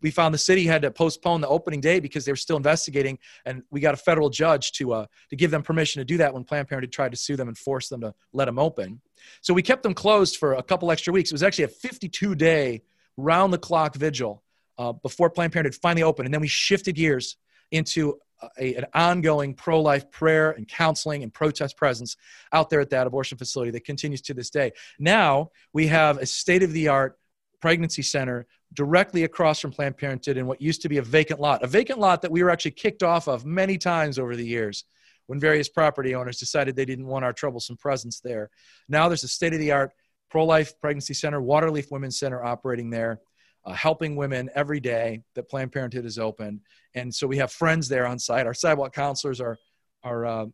we 0.00 0.12
found 0.12 0.32
the 0.32 0.38
city 0.38 0.64
had 0.64 0.82
to 0.82 0.92
postpone 0.92 1.40
the 1.40 1.48
opening 1.48 1.80
day 1.80 1.98
because 1.98 2.24
they 2.24 2.30
were 2.30 2.36
still 2.36 2.56
investigating, 2.56 3.18
and 3.44 3.64
we 3.72 3.80
got 3.80 3.94
a 3.94 3.96
federal 3.96 4.30
judge 4.30 4.70
to 4.74 4.92
uh, 4.92 5.06
to 5.30 5.34
give 5.34 5.50
them 5.50 5.64
permission 5.64 5.98
to 5.98 6.04
do 6.04 6.18
that 6.18 6.32
when 6.32 6.44
Planned 6.44 6.68
Parenthood 6.68 6.92
tried 6.92 7.10
to 7.10 7.16
sue 7.16 7.34
them 7.34 7.48
and 7.48 7.58
force 7.58 7.88
them 7.88 8.00
to 8.02 8.14
let 8.32 8.44
them 8.44 8.60
open. 8.60 9.00
So 9.40 9.52
we 9.54 9.62
kept 9.62 9.82
them 9.82 9.92
closed 9.92 10.36
for 10.36 10.52
a 10.52 10.62
couple 10.62 10.92
extra 10.92 11.12
weeks. 11.12 11.32
It 11.32 11.34
was 11.34 11.42
actually 11.42 11.64
a 11.64 11.68
52 11.68 12.36
day 12.36 12.82
round 13.16 13.52
the 13.52 13.58
clock 13.58 13.96
vigil 13.96 14.44
uh, 14.78 14.92
before 14.92 15.30
Planned 15.30 15.52
Parenthood 15.52 15.80
finally 15.82 16.04
opened, 16.04 16.26
and 16.26 16.34
then 16.34 16.40
we 16.40 16.46
shifted 16.46 16.94
gears 16.94 17.36
into 17.72 18.20
a, 18.58 18.74
an 18.74 18.86
ongoing 18.94 19.54
pro 19.54 19.80
life 19.80 20.10
prayer 20.10 20.52
and 20.52 20.66
counseling 20.68 21.22
and 21.22 21.32
protest 21.32 21.76
presence 21.76 22.16
out 22.52 22.70
there 22.70 22.80
at 22.80 22.90
that 22.90 23.06
abortion 23.06 23.38
facility 23.38 23.70
that 23.70 23.84
continues 23.84 24.20
to 24.22 24.34
this 24.34 24.50
day. 24.50 24.72
Now 24.98 25.50
we 25.72 25.86
have 25.88 26.18
a 26.18 26.26
state 26.26 26.62
of 26.62 26.72
the 26.72 26.88
art 26.88 27.18
pregnancy 27.60 28.02
center 28.02 28.46
directly 28.74 29.24
across 29.24 29.60
from 29.60 29.70
Planned 29.70 29.96
Parenthood 29.96 30.36
in 30.36 30.46
what 30.46 30.60
used 30.60 30.82
to 30.82 30.88
be 30.88 30.98
a 30.98 31.02
vacant 31.02 31.40
lot, 31.40 31.62
a 31.62 31.66
vacant 31.66 31.98
lot 31.98 32.22
that 32.22 32.30
we 32.30 32.42
were 32.42 32.50
actually 32.50 32.72
kicked 32.72 33.02
off 33.02 33.28
of 33.28 33.44
many 33.44 33.78
times 33.78 34.18
over 34.18 34.34
the 34.34 34.46
years 34.46 34.84
when 35.26 35.38
various 35.38 35.68
property 35.68 36.14
owners 36.14 36.38
decided 36.38 36.74
they 36.74 36.84
didn't 36.84 37.06
want 37.06 37.24
our 37.24 37.32
troublesome 37.32 37.76
presence 37.76 38.20
there. 38.20 38.50
Now 38.88 39.08
there's 39.08 39.24
a 39.24 39.28
state 39.28 39.52
of 39.52 39.60
the 39.60 39.72
art 39.72 39.92
pro 40.30 40.44
life 40.44 40.78
pregnancy 40.80 41.14
center, 41.14 41.40
Waterleaf 41.40 41.90
Women's 41.90 42.18
Center 42.18 42.42
operating 42.42 42.90
there. 42.90 43.20
Uh, 43.64 43.72
helping 43.72 44.16
women 44.16 44.50
every 44.56 44.80
day 44.80 45.22
that 45.34 45.48
Planned 45.48 45.70
Parenthood 45.70 46.04
is 46.04 46.18
open, 46.18 46.60
and 46.94 47.14
so 47.14 47.28
we 47.28 47.36
have 47.36 47.52
friends 47.52 47.88
there 47.88 48.06
on 48.06 48.18
site. 48.18 48.46
Our 48.46 48.54
sidewalk 48.54 48.92
counselors 48.92 49.40
are 49.40 49.56
are 50.02 50.26
uh, 50.26 50.46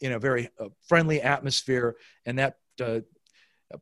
in 0.00 0.12
a 0.12 0.18
very 0.18 0.50
uh, 0.58 0.68
friendly 0.88 1.22
atmosphere, 1.22 1.96
and 2.24 2.38
that 2.38 2.56
uh, 2.82 3.00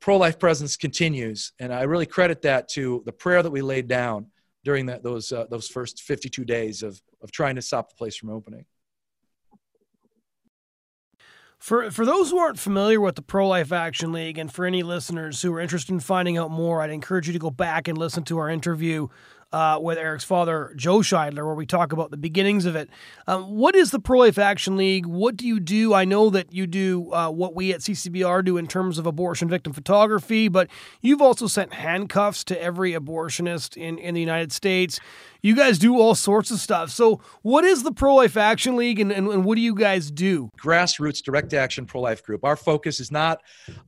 pro 0.01 0.17
life 0.17 0.39
presence 0.39 0.77
continues. 0.77 1.53
And 1.59 1.73
I 1.73 1.83
really 1.83 2.07
credit 2.07 2.43
that 2.43 2.69
to 2.71 3.03
the 3.07 3.13
prayer 3.13 3.43
that 3.43 3.51
we 3.51 3.63
laid 3.63 3.89
down 3.89 4.27
during 4.65 4.87
that, 4.87 5.03
those, 5.03 5.31
uh, 5.31 5.47
those 5.51 5.69
first 5.69 6.03
52 6.03 6.45
days 6.45 6.83
of, 6.83 7.01
of 7.23 7.31
trying 7.31 7.57
to 7.57 7.63
stop 7.63 7.91
the 7.91 7.97
place 7.97 8.17
from 8.17 8.31
opening. 8.31 8.65
For, 11.65 11.91
for 11.91 12.05
those 12.05 12.29
who 12.29 12.37
aren't 12.37 12.59
familiar 12.59 13.01
with 13.01 13.15
the 13.15 13.23
Pro 13.23 13.49
Life 13.49 13.73
Action 13.73 14.13
League, 14.13 14.37
and 14.37 14.53
for 14.53 14.67
any 14.67 14.83
listeners 14.83 15.41
who 15.41 15.51
are 15.55 15.61
interested 15.61 15.93
in 15.93 16.01
finding 16.01 16.37
out 16.37 16.51
more, 16.51 16.83
I'd 16.83 16.91
encourage 16.91 17.27
you 17.27 17.33
to 17.33 17.39
go 17.39 17.49
back 17.49 17.89
and 17.89 17.97
listen 17.97 18.23
to 18.25 18.37
our 18.37 18.51
interview 18.51 19.09
uh, 19.53 19.79
with 19.81 19.99
Eric's 19.99 20.25
father, 20.25 20.73
Joe 20.77 20.99
Scheidler, 20.99 21.45
where 21.45 21.55
we 21.55 21.67
talk 21.67 21.93
about 21.93 22.11
the 22.11 22.17
beginnings 22.17 22.65
of 22.67 22.77
it. 22.77 22.91
Um, 23.27 23.57
what 23.57 23.75
is 23.75 23.91
the 23.91 23.99
Pro 23.99 24.21
Life 24.21 24.39
Action 24.39 24.77
League? 24.77 25.07
What 25.07 25.37
do 25.37 25.47
you 25.47 25.61
do? 25.61 25.95
I 25.95 26.05
know 26.05 26.31
that 26.31 26.53
you 26.53 26.67
do 26.67 27.13
uh, 27.13 27.31
what 27.31 27.55
we 27.55 27.73
at 27.73 27.81
CCBR 27.81 28.45
do 28.45 28.57
in 28.57 28.67
terms 28.67 28.99
of 28.99 29.07
abortion 29.07 29.49
victim 29.49 29.73
photography, 29.73 30.49
but 30.49 30.69
you've 31.01 31.23
also 31.23 31.47
sent 31.47 31.73
handcuffs 31.73 32.45
to 32.45 32.61
every 32.61 32.93
abortionist 32.93 33.77
in, 33.77 33.99
in 33.99 34.15
the 34.15 34.21
United 34.21 34.53
States. 34.53 35.01
You 35.43 35.55
guys 35.55 35.79
do 35.79 35.99
all 35.99 36.15
sorts 36.15 36.51
of 36.51 36.59
stuff. 36.59 36.91
So, 36.91 37.21
what 37.43 37.65
is 37.65 37.83
the 37.83 37.93
Pro 37.93 38.15
Life 38.15 38.37
Action 38.37 38.77
League 38.77 38.99
and, 38.99 39.13
and, 39.13 39.29
and 39.29 39.45
what 39.45 39.57
do 39.57 39.61
you 39.61 39.75
guys 39.75 40.11
do? 40.11 40.49
Grassroots 40.59 41.23
direct 41.23 41.53
action 41.53 41.85
pro 41.87 42.01
life 42.01 42.23
group. 42.23 42.45
Our 42.45 42.57
focus 42.57 42.99
is 42.99 43.11
not 43.13 43.41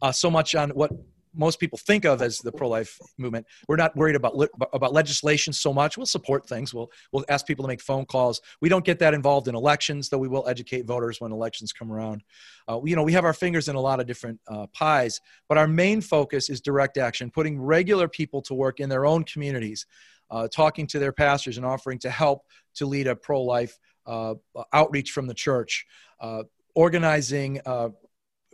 uh, 0.03 0.13
so 0.13 0.31
much 0.31 0.55
on 0.55 0.71
what 0.71 0.91
most 1.37 1.61
people 1.61 1.79
think 1.79 2.05
of 2.05 2.23
as 2.23 2.39
the 2.39 2.53
pro-life 2.53 2.99
movement. 3.19 3.47
We're 3.69 3.77
not 3.77 3.97
worried 3.97 4.17
about 4.17 4.35
about 4.73 4.93
legislation 4.93 5.53
so 5.53 5.73
much. 5.73 5.97
We'll 5.97 6.07
support 6.07 6.47
things. 6.49 6.73
We'll 6.73 6.91
we'll 7.13 7.25
ask 7.29 7.47
people 7.47 7.65
to 7.65 7.69
make 7.69 7.81
phone 7.81 8.07
calls. 8.07 8.41
We 8.61 8.69
don't 8.69 8.85
get 8.85 8.99
that 9.01 9.15
involved 9.15 9.49
in 9.49 9.55
elections, 9.55 10.09
though 10.09 10.19
we 10.19 10.29
will 10.29 10.49
educate 10.49 10.87
voters 10.87 11.21
when 11.21 11.33
elections 11.33 11.73
come 11.73 11.93
around. 11.93 12.25
Uh, 12.69 12.81
you 12.85 12.97
know, 12.97 13.03
we 13.03 13.13
have 13.13 13.25
our 13.25 13.33
fingers 13.33 13.69
in 13.69 13.77
a 13.77 13.81
lot 13.81 14.01
of 14.01 14.07
different 14.07 14.41
uh, 14.49 14.67
pies, 14.73 15.21
but 15.49 15.59
our 15.59 15.69
main 15.69 16.01
focus 16.01 16.49
is 16.49 16.61
direct 16.61 16.97
action, 16.97 17.31
putting 17.31 17.61
regular 17.61 18.09
people 18.09 18.43
to 18.43 18.55
work 18.55 18.81
in 18.81 18.89
their 18.89 19.07
own 19.07 19.25
communities, 19.25 19.87
uh, 20.31 20.49
talking 20.49 20.87
to 20.89 20.99
their 20.99 21.13
pastors 21.13 21.57
and 21.57 21.67
offering 21.67 21.99
to 21.99 22.11
help 22.11 22.43
to 22.75 22.87
lead 22.87 23.07
a 23.07 23.17
pro-life 23.17 23.79
uh, 24.07 24.35
outreach 24.73 25.11
from 25.13 25.27
the 25.27 25.35
church, 25.35 25.87
uh, 26.21 26.43
organizing. 26.75 27.61
Uh, 27.67 27.91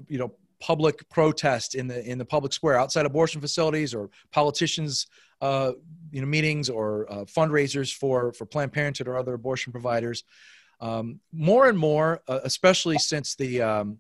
you 0.09 0.19
know 0.19 0.33
public 0.63 1.09
protest 1.09 1.75
in 1.75 1.89
the 1.89 2.09
in 2.09 2.19
the 2.19 2.25
public 2.25 2.53
square 2.53 2.79
outside 2.79 3.05
abortion 3.05 3.41
facilities 3.41 3.93
or 3.93 4.09
politicians 4.31 5.09
uh, 5.41 5.73
you 6.13 6.21
know 6.21 6.27
meetings 6.27 6.71
or 6.71 7.13
uh, 7.13 7.25
fundraisers 7.25 7.93
for 7.93 8.33
for 8.33 8.47
Planned 8.47 8.73
Parenthood 8.73 9.09
or 9.09 9.17
other 9.17 9.35
abortion 9.35 9.73
providers. 9.73 10.23
Um, 10.81 11.19
more 11.33 11.69
and 11.69 11.77
more, 11.77 12.23
uh, 12.29 12.41
especially 12.45 12.99
since 12.99 13.35
the 13.35 13.61
um, 13.61 13.99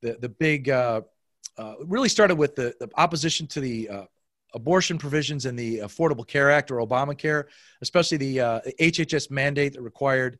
the 0.00 0.16
the 0.18 0.30
big 0.30 0.70
uh, 0.70 1.02
uh, 1.58 1.74
really 1.84 2.08
started 2.08 2.36
with 2.36 2.56
the, 2.56 2.74
the 2.80 2.88
opposition 2.96 3.46
to 3.48 3.60
the 3.60 3.88
uh, 3.90 4.04
abortion 4.54 4.96
provisions 4.96 5.44
in 5.44 5.54
the 5.54 5.80
Affordable 5.80 6.26
Care 6.26 6.50
Act 6.50 6.70
or 6.70 6.78
Obamacare, 6.78 7.44
especially 7.82 8.16
the 8.16 8.36
HHS 8.80 9.30
mandate 9.30 9.74
that 9.74 9.82
required 9.82 10.38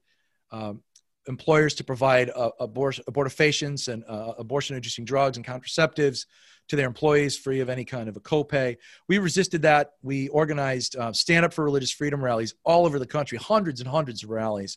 um, 0.53 0.83
employers 1.31 1.75
to 1.75 1.85
provide 1.85 2.31
uh, 2.31 2.51
abort- 2.61 3.01
abortifacients 3.09 3.89
and 3.89 4.05
uh, 4.07 4.35
abortion 4.37 4.77
inducing 4.77 5.05
drugs 5.05 5.37
and 5.39 5.47
contraceptives 5.47 6.27
to 6.69 6.77
their 6.77 6.87
employees 6.87 7.39
free 7.39 7.61
of 7.61 7.69
any 7.69 7.85
kind 7.85 8.09
of 8.09 8.17
a 8.17 8.21
copay. 8.21 8.77
We 9.09 9.19
resisted 9.19 9.63
that. 9.63 9.93
We 10.03 10.29
organized 10.29 10.97
uh, 10.97 11.13
stand 11.13 11.45
up 11.45 11.55
for 11.55 11.65
religious 11.65 11.91
freedom 11.91 12.23
rallies 12.23 12.55
all 12.65 12.85
over 12.85 12.99
the 12.99 13.07
country, 13.07 13.39
hundreds 13.39 13.81
and 13.81 13.89
hundreds 13.89 14.23
of 14.23 14.31
rallies. 14.31 14.77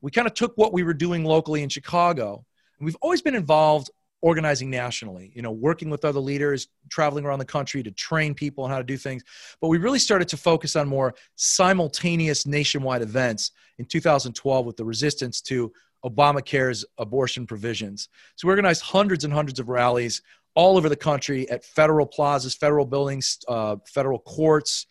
We 0.00 0.10
kind 0.10 0.26
of 0.26 0.34
took 0.34 0.56
what 0.56 0.72
we 0.72 0.82
were 0.82 0.94
doing 0.94 1.24
locally 1.24 1.62
in 1.62 1.68
Chicago, 1.68 2.44
and 2.78 2.86
we've 2.86 2.96
always 3.02 3.22
been 3.22 3.34
involved 3.34 3.90
organizing 4.22 4.68
nationally, 4.68 5.32
you 5.34 5.42
know, 5.42 5.50
working 5.50 5.88
with 5.88 6.04
other 6.04 6.20
leaders, 6.20 6.68
traveling 6.90 7.24
around 7.24 7.38
the 7.38 7.44
country 7.44 7.82
to 7.82 7.90
train 7.90 8.34
people 8.34 8.64
on 8.64 8.70
how 8.70 8.78
to 8.78 8.84
do 8.84 8.96
things. 8.96 9.22
But 9.60 9.68
we 9.68 9.78
really 9.78 9.98
started 9.98 10.28
to 10.28 10.36
focus 10.36 10.76
on 10.76 10.88
more 10.88 11.14
simultaneous 11.36 12.46
nationwide 12.46 13.02
events 13.02 13.52
in 13.78 13.86
2012 13.86 14.66
with 14.66 14.76
the 14.76 14.84
resistance 14.84 15.40
to 15.42 15.72
Obamacare's 16.04 16.84
abortion 16.98 17.46
provisions. 17.46 18.08
So 18.36 18.48
we 18.48 18.52
organized 18.52 18.82
hundreds 18.82 19.24
and 19.24 19.32
hundreds 19.32 19.60
of 19.60 19.68
rallies 19.68 20.22
all 20.54 20.76
over 20.76 20.88
the 20.88 20.96
country 20.96 21.48
at 21.50 21.64
federal 21.64 22.06
plazas, 22.06 22.54
federal 22.54 22.84
buildings, 22.84 23.38
uh, 23.48 23.76
federal 23.86 24.18
courts, 24.18 24.86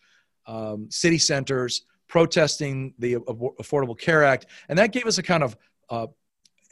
um, 0.46 0.88
city 0.90 1.18
centers, 1.18 1.82
protesting 2.08 2.94
the 2.98 3.14
Affordable 3.14 3.98
Care 3.98 4.24
Act. 4.24 4.46
And 4.68 4.78
that 4.78 4.92
gave 4.92 5.06
us 5.06 5.18
a 5.18 5.22
kind 5.22 5.42
of 5.42 5.56
uh, 5.90 6.06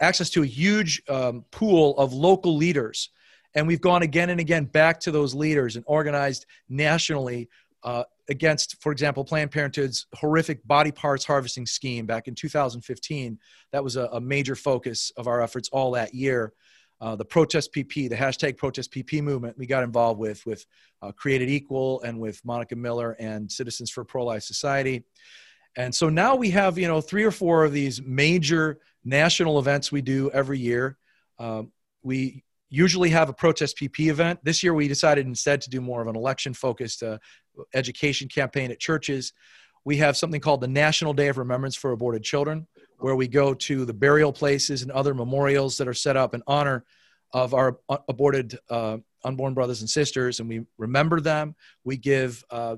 access 0.00 0.30
to 0.30 0.42
a 0.42 0.46
huge 0.46 1.02
um, 1.08 1.44
pool 1.50 1.96
of 1.98 2.12
local 2.12 2.56
leaders. 2.56 3.10
And 3.54 3.66
we've 3.66 3.80
gone 3.80 4.02
again 4.02 4.30
and 4.30 4.40
again 4.40 4.64
back 4.64 5.00
to 5.00 5.10
those 5.10 5.34
leaders 5.34 5.76
and 5.76 5.84
organized 5.86 6.46
nationally 6.68 7.48
uh, 7.84 8.04
against, 8.28 8.80
for 8.82 8.92
example, 8.92 9.24
Planned 9.24 9.50
Parenthood's 9.50 10.06
horrific 10.14 10.66
body 10.66 10.92
parts 10.92 11.24
harvesting 11.24 11.66
scheme 11.66 12.06
back 12.06 12.28
in 12.28 12.34
2015. 12.34 13.38
That 13.72 13.84
was 13.84 13.96
a, 13.96 14.06
a 14.12 14.20
major 14.20 14.54
focus 14.54 15.12
of 15.16 15.26
our 15.26 15.40
efforts 15.40 15.68
all 15.70 15.92
that 15.92 16.14
year. 16.14 16.52
Uh, 17.00 17.14
the 17.14 17.24
protest 17.24 17.72
PP, 17.72 18.08
the 18.08 18.16
hashtag 18.16 18.56
protest 18.56 18.92
PP 18.92 19.22
movement, 19.22 19.56
we 19.56 19.66
got 19.66 19.84
involved 19.84 20.18
with 20.18 20.44
with 20.44 20.66
uh, 21.00 21.12
Created 21.12 21.48
Equal 21.48 22.02
and 22.02 22.18
with 22.18 22.44
Monica 22.44 22.74
Miller 22.74 23.12
and 23.20 23.50
Citizens 23.50 23.88
for 23.90 24.04
Pro 24.04 24.24
Life 24.24 24.42
Society. 24.42 25.04
And 25.76 25.94
so 25.94 26.08
now 26.08 26.34
we 26.34 26.50
have 26.50 26.76
you 26.76 26.88
know 26.88 27.00
three 27.00 27.22
or 27.22 27.30
four 27.30 27.64
of 27.64 27.72
these 27.72 28.02
major 28.02 28.80
national 29.04 29.60
events 29.60 29.92
we 29.92 30.02
do 30.02 30.28
every 30.32 30.58
year. 30.58 30.98
Um, 31.38 31.70
we 32.02 32.42
usually 32.68 33.10
have 33.10 33.28
a 33.28 33.32
protest 33.32 33.78
PP 33.78 34.10
event. 34.10 34.40
This 34.42 34.62
year 34.62 34.74
we 34.74 34.88
decided 34.88 35.26
instead 35.26 35.60
to 35.62 35.70
do 35.70 35.80
more 35.80 36.02
of 36.02 36.08
an 36.08 36.16
election 36.16 36.52
focused 36.52 37.02
uh, 37.02 37.18
education 37.74 38.28
campaign 38.28 38.70
at 38.70 38.80
churches. 38.80 39.32
We 39.84 39.96
have 39.98 40.16
something 40.16 40.40
called 40.40 40.60
the 40.60 40.68
National 40.68 41.12
Day 41.12 41.28
of 41.28 41.38
Remembrance 41.38 41.76
for 41.76 41.92
Aborted 41.92 42.22
Children, 42.22 42.66
where 42.98 43.16
we 43.16 43.28
go 43.28 43.54
to 43.54 43.84
the 43.84 43.94
burial 43.94 44.32
places 44.32 44.82
and 44.82 44.90
other 44.90 45.14
memorials 45.14 45.76
that 45.78 45.88
are 45.88 45.94
set 45.94 46.16
up 46.16 46.34
in 46.34 46.42
honor 46.46 46.84
of 47.32 47.54
our 47.54 47.78
aborted 48.08 48.58
uh, 48.70 48.98
unborn 49.24 49.54
brothers 49.54 49.80
and 49.80 49.90
sisters, 49.90 50.40
and 50.40 50.48
we 50.48 50.64
remember 50.78 51.20
them. 51.20 51.54
We 51.84 51.96
give 51.96 52.44
uh, 52.50 52.76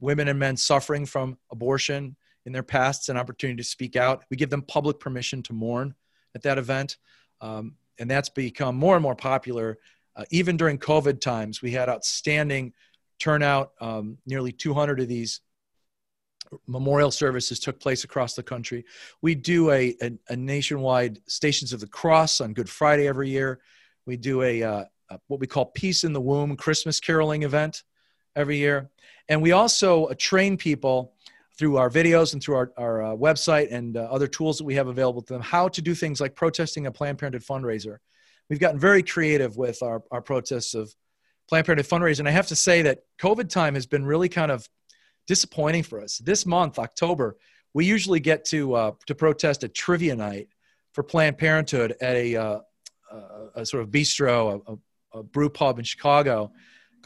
women 0.00 0.28
and 0.28 0.38
men 0.38 0.56
suffering 0.56 1.06
from 1.06 1.38
abortion 1.50 2.16
in 2.46 2.52
their 2.52 2.62
pasts 2.62 3.08
an 3.08 3.16
opportunity 3.16 3.62
to 3.62 3.68
speak 3.68 3.96
out. 3.96 4.24
We 4.30 4.36
give 4.36 4.50
them 4.50 4.62
public 4.62 5.00
permission 5.00 5.42
to 5.44 5.52
mourn 5.52 5.94
at 6.34 6.42
that 6.42 6.58
event. 6.58 6.96
Um, 7.40 7.74
and 7.98 8.10
that's 8.10 8.28
become 8.28 8.76
more 8.76 8.94
and 8.94 9.02
more 9.02 9.16
popular. 9.16 9.78
Uh, 10.16 10.24
even 10.30 10.56
during 10.56 10.78
COVID 10.78 11.20
times, 11.20 11.62
we 11.62 11.72
had 11.72 11.88
outstanding 11.88 12.72
turnout. 13.18 13.72
Um, 13.80 14.18
nearly 14.26 14.52
200 14.52 15.00
of 15.00 15.08
these 15.08 15.40
memorial 16.66 17.10
services 17.10 17.58
took 17.58 17.80
place 17.80 18.04
across 18.04 18.34
the 18.34 18.42
country. 18.42 18.84
We 19.22 19.34
do 19.34 19.70
a, 19.70 19.94
a, 20.00 20.12
a 20.30 20.36
nationwide 20.36 21.20
Stations 21.26 21.72
of 21.72 21.80
the 21.80 21.86
Cross 21.86 22.40
on 22.40 22.52
Good 22.52 22.68
Friday 22.68 23.06
every 23.06 23.28
year. 23.28 23.60
We 24.06 24.16
do 24.16 24.42
a, 24.42 24.62
uh, 24.62 24.84
a, 25.10 25.18
what 25.26 25.40
we 25.40 25.46
call 25.46 25.66
Peace 25.66 26.04
in 26.04 26.12
the 26.12 26.20
Womb 26.20 26.56
Christmas 26.56 27.00
caroling 27.00 27.42
event 27.42 27.82
every 28.36 28.56
year. 28.56 28.90
And 29.28 29.42
we 29.42 29.52
also 29.52 30.06
uh, 30.06 30.14
train 30.18 30.56
people 30.56 31.14
through 31.58 31.76
our 31.76 31.90
videos 31.90 32.32
and 32.32 32.42
through 32.42 32.54
our, 32.54 32.72
our 32.76 33.02
uh, 33.02 33.16
website 33.16 33.72
and 33.72 33.96
uh, 33.96 34.02
other 34.10 34.28
tools 34.28 34.58
that 34.58 34.64
we 34.64 34.74
have 34.76 34.86
available 34.86 35.20
to 35.22 35.32
them 35.32 35.42
how 35.42 35.68
to 35.68 35.82
do 35.82 35.94
things 35.94 36.20
like 36.20 36.36
protesting 36.36 36.86
a 36.86 36.92
Planned 36.92 37.18
Parenthood 37.18 37.42
fundraiser. 37.42 37.98
We've 38.48 38.60
gotten 38.60 38.78
very 38.78 39.02
creative 39.02 39.56
with 39.56 39.82
our, 39.82 40.02
our 40.10 40.22
protests 40.22 40.74
of 40.74 40.94
Planned 41.48 41.66
Parenthood 41.66 41.88
fundraisers. 41.88 42.18
And 42.18 42.28
I 42.28 42.32
have 42.32 42.46
to 42.48 42.56
say 42.56 42.82
that 42.82 43.00
COVID 43.20 43.48
time 43.48 43.74
has 43.74 43.86
been 43.86 44.04
really 44.04 44.28
kind 44.28 44.50
of 44.50 44.68
disappointing 45.26 45.82
for 45.82 46.00
us. 46.00 46.18
This 46.18 46.46
month, 46.46 46.78
October, 46.78 47.36
we 47.74 47.84
usually 47.84 48.20
get 48.20 48.44
to, 48.46 48.74
uh, 48.74 48.92
to 49.06 49.14
protest 49.14 49.64
a 49.64 49.68
trivia 49.68 50.14
night 50.16 50.48
for 50.92 51.02
Planned 51.02 51.38
Parenthood 51.38 51.96
at 52.00 52.16
a, 52.16 52.36
uh, 52.36 52.58
a 53.54 53.64
sort 53.64 53.82
of 53.82 53.90
bistro, 53.90 54.60
a, 54.66 55.18
a 55.18 55.22
brew 55.22 55.48
pub 55.48 55.78
in 55.78 55.84
Chicago 55.84 56.52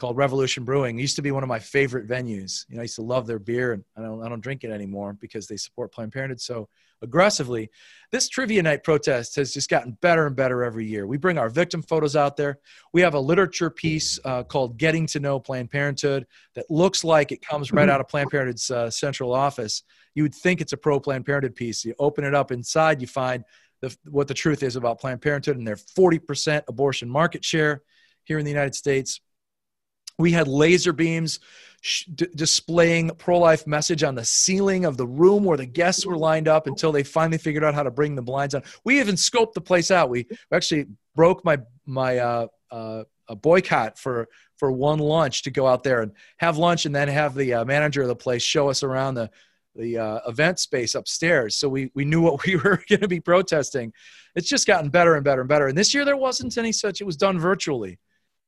called 0.03 0.17
Revolution 0.17 0.65
Brewing. 0.65 0.99
It 0.99 1.01
used 1.01 1.15
to 1.15 1.21
be 1.21 1.31
one 1.31 1.43
of 1.43 1.47
my 1.47 1.59
favorite 1.59 2.09
venues. 2.09 2.65
You 2.67 2.75
know, 2.75 2.81
I 2.81 2.83
used 2.83 2.95
to 2.95 3.01
love 3.01 3.25
their 3.25 3.39
beer, 3.39 3.71
and 3.71 3.85
I 3.95 4.01
don't, 4.01 4.21
I 4.21 4.27
don't 4.27 4.41
drink 4.41 4.65
it 4.65 4.69
anymore 4.69 5.13
because 5.13 5.47
they 5.47 5.55
support 5.55 5.93
Planned 5.93 6.11
Parenthood 6.11 6.41
so 6.41 6.67
aggressively. 7.01 7.69
This 8.11 8.27
trivia 8.27 8.61
night 8.63 8.83
protest 8.83 9.37
has 9.37 9.53
just 9.53 9.69
gotten 9.69 9.97
better 10.01 10.27
and 10.27 10.35
better 10.35 10.61
every 10.61 10.85
year. 10.85 11.07
We 11.07 11.15
bring 11.15 11.37
our 11.37 11.47
victim 11.47 11.81
photos 11.81 12.17
out 12.17 12.35
there. 12.35 12.59
We 12.91 12.99
have 12.99 13.13
a 13.13 13.19
literature 13.19 13.69
piece 13.69 14.19
uh, 14.25 14.43
called 14.43 14.77
"Getting 14.77 15.07
to 15.07 15.21
Know 15.21 15.39
Planned 15.39 15.71
Parenthood" 15.71 16.27
that 16.55 16.69
looks 16.69 17.05
like 17.05 17.31
it 17.31 17.41
comes 17.41 17.71
right 17.71 17.87
out 17.87 18.01
of 18.01 18.09
Planned 18.09 18.29
Parenthood's 18.29 18.71
uh, 18.71 18.89
central 18.89 19.33
office. 19.33 19.83
You 20.15 20.23
would 20.23 20.35
think 20.35 20.59
it's 20.59 20.73
a 20.73 20.77
pro 20.77 20.99
Planned 20.99 21.25
Parenthood 21.25 21.55
piece. 21.55 21.85
You 21.85 21.95
open 21.97 22.25
it 22.25 22.35
up 22.35 22.51
inside, 22.51 22.99
you 22.99 23.07
find 23.07 23.45
the, 23.79 23.95
what 24.09 24.27
the 24.27 24.33
truth 24.33 24.63
is 24.63 24.75
about 24.75 24.99
Planned 24.99 25.21
Parenthood 25.21 25.55
and 25.55 25.65
their 25.65 25.77
40% 25.77 26.63
abortion 26.67 27.09
market 27.09 27.45
share 27.45 27.83
here 28.25 28.37
in 28.37 28.43
the 28.43 28.51
United 28.51 28.75
States 28.75 29.21
we 30.17 30.31
had 30.31 30.47
laser 30.47 30.93
beams 30.93 31.39
d- 32.15 32.27
displaying 32.35 33.09
pro-life 33.17 33.67
message 33.67 34.03
on 34.03 34.15
the 34.15 34.25
ceiling 34.25 34.85
of 34.85 34.97
the 34.97 35.07
room 35.07 35.43
where 35.43 35.57
the 35.57 35.65
guests 35.65 36.05
were 36.05 36.17
lined 36.17 36.47
up 36.47 36.67
until 36.67 36.91
they 36.91 37.03
finally 37.03 37.37
figured 37.37 37.63
out 37.63 37.73
how 37.73 37.83
to 37.83 37.91
bring 37.91 38.15
the 38.15 38.21
blinds 38.21 38.55
on. 38.55 38.63
We 38.83 38.99
even 38.99 39.15
scoped 39.15 39.53
the 39.53 39.61
place 39.61 39.91
out. 39.91 40.09
We 40.09 40.27
actually 40.51 40.87
broke 41.15 41.43
my 41.43 41.59
my 41.85 42.17
uh, 42.17 42.47
uh, 42.71 43.03
a 43.27 43.35
boycott 43.35 43.97
for 43.99 44.27
for 44.57 44.71
one 44.71 44.99
lunch 44.99 45.43
to 45.43 45.51
go 45.51 45.67
out 45.67 45.83
there 45.83 46.01
and 46.01 46.13
have 46.37 46.57
lunch 46.57 46.85
and 46.85 46.95
then 46.95 47.07
have 47.07 47.35
the 47.35 47.53
uh, 47.53 47.65
manager 47.65 48.01
of 48.01 48.07
the 48.07 48.15
place 48.15 48.43
show 48.43 48.69
us 48.69 48.83
around 48.83 49.15
the 49.15 49.29
the 49.75 49.97
uh, 49.97 50.19
event 50.27 50.59
space 50.59 50.93
upstairs. 50.93 51.55
So 51.55 51.67
we, 51.67 51.89
we 51.95 52.05
knew 52.05 52.21
what 52.21 52.43
we 52.45 52.55
were 52.55 52.83
going 52.87 53.01
to 53.01 53.07
be 53.07 53.19
protesting. 53.19 53.91
It's 54.35 54.47
just 54.47 54.67
gotten 54.67 54.89
better 54.89 55.15
and 55.15 55.23
better 55.23 55.41
and 55.41 55.49
better. 55.49 55.67
And 55.67 55.77
this 55.77 55.93
year 55.93 56.05
there 56.05 56.17
wasn't 56.17 56.57
any 56.57 56.71
such. 56.71 57.01
It 57.01 57.05
was 57.05 57.17
done 57.17 57.39
virtually 57.39 57.99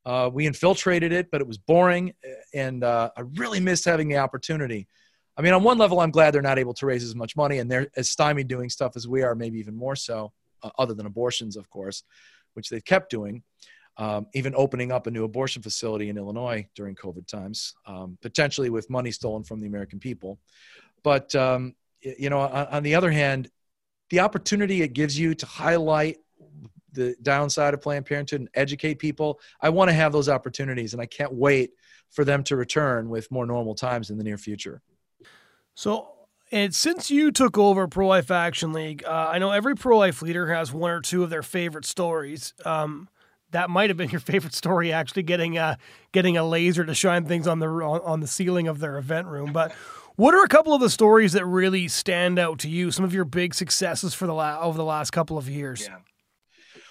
uh, 0.05 0.29
we 0.31 0.45
infiltrated 0.45 1.11
it, 1.11 1.31
but 1.31 1.41
it 1.41 1.47
was 1.47 1.57
boring, 1.57 2.13
and 2.53 2.83
uh, 2.83 3.09
I 3.17 3.21
really 3.21 3.59
missed 3.59 3.85
having 3.85 4.07
the 4.07 4.17
opportunity. 4.17 4.87
I 5.37 5.41
mean, 5.41 5.53
on 5.53 5.63
one 5.63 5.77
level, 5.77 5.99
I'm 5.99 6.11
glad 6.11 6.33
they're 6.33 6.41
not 6.41 6.59
able 6.59 6.73
to 6.75 6.85
raise 6.85 7.03
as 7.03 7.15
much 7.15 7.35
money, 7.35 7.59
and 7.59 7.69
they're 7.69 7.87
as 7.97 8.09
stymied 8.09 8.47
doing 8.47 8.69
stuff 8.69 8.93
as 8.95 9.07
we 9.07 9.23
are, 9.23 9.35
maybe 9.35 9.59
even 9.59 9.75
more 9.75 9.95
so, 9.95 10.31
uh, 10.63 10.69
other 10.77 10.93
than 10.93 11.05
abortions, 11.05 11.57
of 11.57 11.69
course, 11.69 12.03
which 12.53 12.69
they've 12.69 12.85
kept 12.85 13.09
doing. 13.09 13.43
Um, 13.97 14.27
even 14.33 14.53
opening 14.57 14.91
up 14.91 15.07
a 15.07 15.11
new 15.11 15.23
abortion 15.23 15.61
facility 15.61 16.09
in 16.09 16.17
Illinois 16.17 16.67
during 16.75 16.95
COVID 16.95 17.27
times, 17.27 17.73
um, 17.85 18.17
potentially 18.21 18.69
with 18.69 18.89
money 18.89 19.09
stolen 19.09 19.45
from 19.45 19.61
the 19.61 19.67
American 19.67 19.99
people. 19.99 20.37
But 21.01 21.33
um, 21.33 21.75
you 22.01 22.29
know, 22.29 22.41
on, 22.41 22.67
on 22.67 22.83
the 22.83 22.95
other 22.95 23.09
hand, 23.09 23.49
the 24.09 24.19
opportunity 24.19 24.81
it 24.81 24.93
gives 24.93 25.17
you 25.17 25.33
to 25.35 25.45
highlight 25.45 26.17
the 26.95 27.15
downside 27.21 27.73
of 27.73 27.81
Planned 27.81 28.05
Parenthood 28.05 28.41
and 28.41 28.49
educate 28.53 28.99
people. 28.99 29.39
I 29.61 29.69
want 29.69 29.89
to 29.89 29.93
have 29.93 30.11
those 30.11 30.29
opportunities, 30.29 30.93
and 30.93 31.01
I 31.01 31.05
can't 31.05 31.33
wait 31.33 31.71
for 32.11 32.25
them 32.25 32.43
to 32.45 32.55
return 32.55 33.09
with 33.09 33.29
more 33.31 33.45
normal 33.45 33.75
times 33.75 34.09
in 34.09 34.17
the 34.17 34.23
near 34.23 34.37
future. 34.37 34.81
So, 35.75 36.07
and 36.51 36.73
since 36.73 37.11
you 37.11 37.31
took 37.31 37.57
over 37.57 37.87
Pro 37.87 38.07
Life 38.07 38.31
Action 38.31 38.73
League, 38.73 39.03
uh, 39.05 39.29
I 39.31 39.39
know 39.39 39.51
every 39.51 39.75
pro 39.75 39.97
life 39.97 40.21
leader 40.21 40.53
has 40.53 40.71
one 40.71 40.91
or 40.91 41.01
two 41.01 41.23
of 41.23 41.29
their 41.29 41.43
favorite 41.43 41.85
stories. 41.85 42.53
Um, 42.63 43.09
that 43.51 43.69
might 43.69 43.89
have 43.89 43.97
been 43.97 44.09
your 44.11 44.21
favorite 44.21 44.53
story, 44.53 44.91
actually 44.91 45.23
getting 45.23 45.57
a 45.57 45.77
getting 46.11 46.37
a 46.37 46.43
laser 46.43 46.85
to 46.85 46.93
shine 46.95 47.25
things 47.25 47.47
on 47.47 47.59
the 47.59 47.67
on 47.67 48.19
the 48.19 48.27
ceiling 48.27 48.67
of 48.67 48.79
their 48.79 48.97
event 48.97 49.27
room. 49.27 49.51
But 49.51 49.73
what 50.15 50.33
are 50.33 50.43
a 50.43 50.47
couple 50.47 50.73
of 50.73 50.81
the 50.81 50.89
stories 50.89 51.33
that 51.33 51.45
really 51.45 51.87
stand 51.87 52.39
out 52.39 52.59
to 52.59 52.69
you? 52.69 52.91
Some 52.91 53.03
of 53.03 53.13
your 53.13 53.25
big 53.25 53.53
successes 53.53 54.13
for 54.13 54.27
the 54.27 54.33
la- 54.33 54.59
over 54.61 54.77
the 54.77 54.85
last 54.85 55.11
couple 55.11 55.37
of 55.37 55.49
years. 55.49 55.87
Yeah. 55.87 55.97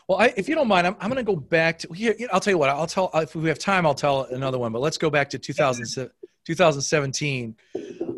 Well, 0.08 0.18
I, 0.18 0.34
if 0.36 0.48
you 0.48 0.54
don't 0.54 0.68
mind, 0.68 0.86
I'm, 0.86 0.96
I'm 1.00 1.08
going 1.10 1.24
to 1.24 1.32
go 1.32 1.36
back 1.36 1.78
to 1.80 1.92
here. 1.92 2.14
I'll 2.32 2.40
tell 2.40 2.52
you 2.52 2.58
what. 2.58 2.68
I'll 2.68 2.86
tell 2.86 3.10
if 3.14 3.34
we 3.34 3.48
have 3.48 3.58
time. 3.58 3.86
I'll 3.86 3.94
tell 3.94 4.22
another 4.24 4.58
one. 4.58 4.72
But 4.72 4.80
let's 4.80 4.98
go 4.98 5.10
back 5.10 5.30
to 5.30 5.38
2000, 5.38 6.10
2017. 6.44 7.56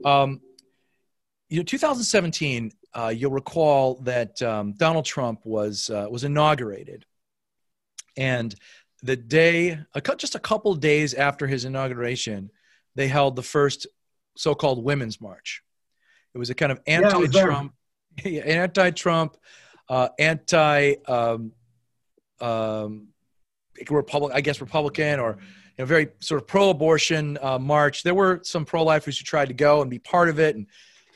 Um, 0.04 0.40
you 1.48 1.58
know, 1.58 1.62
2017. 1.62 2.72
Uh, 2.92 3.12
you'll 3.14 3.30
recall 3.30 3.96
that 4.02 4.40
um, 4.42 4.72
Donald 4.72 5.04
Trump 5.04 5.44
was 5.44 5.90
uh, 5.90 6.06
was 6.10 6.24
inaugurated, 6.24 7.04
and 8.16 8.54
the 9.02 9.16
day, 9.16 9.78
just 10.16 10.34
a 10.34 10.38
couple 10.38 10.74
days 10.74 11.14
after 11.14 11.46
his 11.46 11.64
inauguration, 11.64 12.50
they 12.94 13.08
held 13.08 13.36
the 13.36 13.42
first 13.42 13.86
so-called 14.36 14.82
women's 14.82 15.20
march. 15.20 15.62
It 16.34 16.38
was 16.38 16.50
a 16.50 16.54
kind 16.54 16.72
of 16.72 16.80
anti-Trump, 16.86 17.74
yeah, 18.24 18.42
anti-Trump, 18.42 19.36
uh, 19.88 20.08
anti 20.18 20.94
um, 21.06 21.52
um, 22.40 23.08
Republic, 23.90 24.32
I 24.34 24.40
guess 24.40 24.60
Republican 24.60 25.20
or 25.20 25.38
you 25.76 25.82
know, 25.82 25.86
very 25.86 26.08
sort 26.20 26.40
of 26.40 26.46
pro-abortion 26.46 27.38
uh, 27.42 27.58
march. 27.58 28.02
There 28.02 28.14
were 28.14 28.40
some 28.42 28.64
pro-lifers 28.64 29.18
who 29.18 29.24
tried 29.24 29.48
to 29.48 29.54
go 29.54 29.82
and 29.82 29.90
be 29.90 29.98
part 29.98 30.28
of 30.28 30.38
it, 30.38 30.56
and 30.56 30.66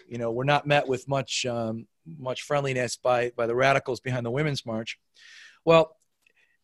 you 0.08 0.18
know, 0.18 0.32
were 0.32 0.44
not 0.44 0.66
met 0.66 0.86
with 0.86 1.08
much 1.08 1.46
um, 1.46 1.86
much 2.18 2.42
friendliness 2.42 2.96
by 2.96 3.32
by 3.36 3.46
the 3.46 3.54
radicals 3.54 4.00
behind 4.00 4.26
the 4.26 4.30
women's 4.30 4.66
march. 4.66 4.98
Well, 5.64 5.96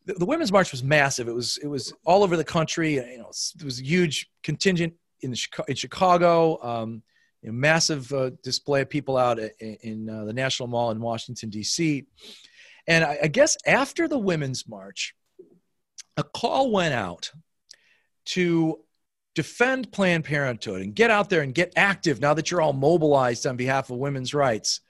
the, 0.05 0.13
the, 0.13 0.25
women's 0.25 0.51
march 0.51 0.71
was 0.71 0.83
massive. 0.83 1.27
It 1.27 1.35
was 1.35 1.57
it 1.57 1.67
was 1.67 1.93
all 2.05 2.23
over 2.23 2.37
the 2.37 2.43
country. 2.43 2.95
You 2.95 3.17
know, 3.19 3.29
it 3.29 3.63
was 3.63 3.79
a 3.79 3.83
huge 3.83 4.29
contingent 4.43 4.93
in 5.21 5.31
the 5.31 5.47
in 5.67 5.75
Chicago. 5.75 6.61
Um, 6.63 7.03
you 7.41 7.49
know, 7.49 7.53
massive 7.53 8.11
uh, 8.13 8.31
display 8.43 8.81
of 8.81 8.89
people 8.89 9.17
out 9.17 9.39
in, 9.39 9.77
in 9.81 10.09
uh, 10.09 10.25
the 10.25 10.33
National 10.33 10.67
Mall 10.67 10.91
in 10.91 10.99
Washington 10.99 11.49
D.C. 11.49 12.05
And 12.87 13.03
I, 13.03 13.19
I 13.23 13.27
guess 13.27 13.57
after 13.65 14.07
the 14.07 14.17
women's 14.17 14.67
march, 14.67 15.13
a 16.15 16.23
call 16.23 16.71
went 16.71 16.93
out 16.93 17.31
to 18.25 18.79
defend 19.35 19.91
Planned 19.91 20.23
Parenthood 20.23 20.81
and 20.81 20.95
get 20.95 21.11
out 21.11 21.29
there 21.29 21.41
and 21.41 21.53
get 21.53 21.73
active 21.75 22.19
now 22.19 22.33
that 22.33 22.49
you're 22.49 22.61
all 22.61 22.73
mobilized 22.73 23.45
on 23.45 23.55
behalf 23.55 23.89
of 23.89 23.97
women's 23.97 24.33
rights. 24.33 24.81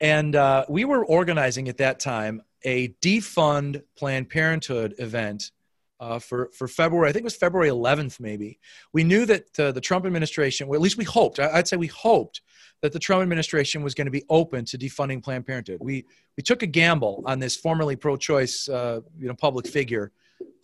And 0.00 0.34
uh, 0.34 0.64
we 0.68 0.84
were 0.84 1.04
organizing 1.04 1.68
at 1.68 1.78
that 1.78 2.00
time 2.00 2.42
a 2.64 2.88
defund 3.02 3.82
Planned 3.96 4.30
Parenthood 4.30 4.94
event 4.98 5.50
uh, 6.00 6.18
for, 6.18 6.50
for 6.54 6.68
February, 6.68 7.08
I 7.08 7.12
think 7.12 7.22
it 7.22 7.24
was 7.24 7.36
February 7.36 7.70
11th, 7.70 8.20
maybe. 8.20 8.60
We 8.92 9.04
knew 9.04 9.26
that 9.26 9.58
uh, 9.58 9.72
the 9.72 9.80
Trump 9.80 10.06
administration, 10.06 10.68
or 10.68 10.76
at 10.76 10.80
least 10.80 10.96
we 10.96 11.04
hoped, 11.04 11.40
I'd 11.40 11.66
say 11.66 11.76
we 11.76 11.88
hoped 11.88 12.40
that 12.82 12.92
the 12.92 12.98
Trump 12.98 13.22
administration 13.22 13.82
was 13.82 13.94
going 13.94 14.06
to 14.06 14.10
be 14.10 14.24
open 14.28 14.64
to 14.66 14.78
defunding 14.78 15.22
Planned 15.22 15.46
Parenthood. 15.46 15.78
We, 15.80 16.06
we 16.36 16.42
took 16.42 16.62
a 16.62 16.66
gamble 16.66 17.22
on 17.26 17.38
this 17.38 17.56
formerly 17.56 17.96
pro 17.96 18.16
choice 18.16 18.68
uh, 18.68 19.00
you 19.18 19.26
know, 19.26 19.34
public 19.34 19.66
figure, 19.66 20.12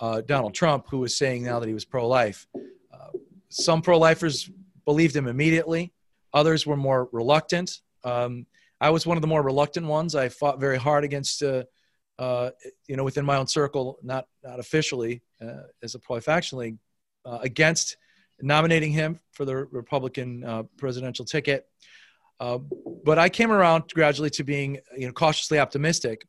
uh, 0.01 0.21
Donald 0.21 0.55
Trump, 0.55 0.87
who 0.89 0.99
was 0.99 1.17
saying 1.17 1.43
now 1.45 1.59
that 1.59 1.67
he 1.67 1.75
was 1.75 1.85
pro 1.85 2.07
life. 2.07 2.47
Uh, 2.93 3.09
some 3.49 3.83
pro 3.83 3.99
lifers 3.99 4.51
believed 4.85 5.17
him 5.17 5.27
immediately, 5.27 5.93
others 6.33 6.67
were 6.67 6.77
more 6.77 7.09
reluctant. 7.13 7.81
Um, 8.05 8.47
I 8.81 8.91
was 8.91 9.07
one 9.07 9.17
of 9.17 9.23
the 9.23 9.29
more 9.29 9.43
reluctant 9.43 9.87
ones. 9.87 10.15
I 10.15 10.29
fought 10.29 10.61
very 10.61 10.79
hard 10.79 11.05
against 11.05 11.43
uh, 11.43 11.65
uh, 12.19 12.51
you 12.87 12.97
know, 12.97 13.03
within 13.03 13.25
my 13.25 13.37
own 13.37 13.47
circle, 13.47 13.99
not 14.03 14.27
not 14.45 14.61
officially 14.61 15.23
uh, 15.43 15.63
as 15.83 15.97
a 15.97 15.99
pro-life 15.99 16.53
league, 16.53 16.79
against 17.43 17.97
nominating 18.41 18.93
him 18.93 19.19
for 19.33 19.45
the 19.45 19.57
Republican 19.57 20.69
presidential 20.77 21.25
ticket. 21.25 21.67
Uh, 22.41 22.59
but 23.05 23.19
I 23.19 23.29
came 23.29 23.51
around 23.53 23.85
gradually 23.95 24.31
to 24.31 24.45
being, 24.45 24.79
you 24.97 25.07
know, 25.07 25.13
cautiously 25.13 25.59
optimistic 25.59 26.27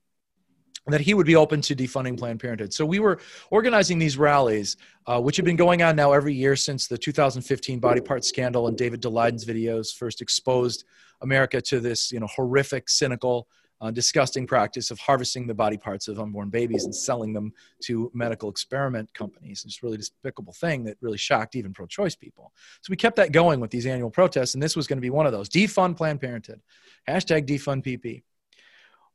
that 0.88 1.02
he 1.02 1.14
would 1.14 1.26
be 1.26 1.36
open 1.36 1.62
to 1.62 1.76
defunding 1.76 2.18
Planned 2.18 2.40
Parenthood. 2.40 2.72
So 2.74 2.86
we 2.86 3.00
were 3.00 3.20
organizing 3.50 3.98
these 3.98 4.18
rallies, 4.18 4.78
uh, 5.08 5.20
which 5.20 5.36
have 5.38 5.46
been 5.46 5.56
going 5.56 5.82
on 5.82 5.96
now 5.96 6.14
every 6.14 6.34
year 6.34 6.56
since 6.56 6.88
the 6.88 6.98
2015 6.98 7.80
body 7.80 8.02
part 8.02 8.24
scandal 8.24 8.68
and 8.68 8.78
David 8.78 9.02
Daleidens 9.02 9.46
videos 9.46 9.96
first 9.96 10.22
exposed 10.22 10.86
America 11.22 11.60
to 11.62 11.80
this, 11.80 12.12
you 12.12 12.20
know, 12.20 12.28
horrific, 12.28 12.88
cynical 12.88 13.48
uh, 13.82 13.92
disgusting 13.92 14.48
practice 14.48 14.92
of 14.92 15.00
harvesting 15.00 15.48
the 15.48 15.54
body 15.54 15.78
parts 15.78 16.08
of 16.08 16.20
unborn 16.20 16.50
babies 16.50 16.86
and 16.86 16.96
selling 16.96 17.34
them 17.34 17.52
to 17.84 18.10
medical 18.14 18.50
experiment 18.50 19.14
companies. 19.14 19.64
It's 19.66 19.82
a 19.82 19.86
really 19.86 19.98
despicable 19.98 20.54
thing 20.54 20.84
that 20.86 20.98
really 21.02 21.18
shocked 21.18 21.56
even 21.56 21.74
pro 21.74 21.86
choice 21.86 22.16
people. 22.16 22.52
So 22.82 22.90
we 22.90 22.98
kept 22.98 23.18
that 23.18 23.32
going 23.32 23.60
with 23.60 23.72
these 23.72 23.86
annual 23.86 24.10
protests, 24.10 24.54
and 24.54 24.64
this 24.64 24.76
was 24.76 24.88
going 24.88 24.98
to 24.98 25.02
be 25.02 25.10
one 25.10 25.26
of 25.26 25.32
those 25.32 25.50
defund 25.50 25.98
Planned 25.98 26.22
Parenthood, 26.22 26.62
hashtag 27.08 27.48
defund 27.48 27.84
PP. 27.84 28.24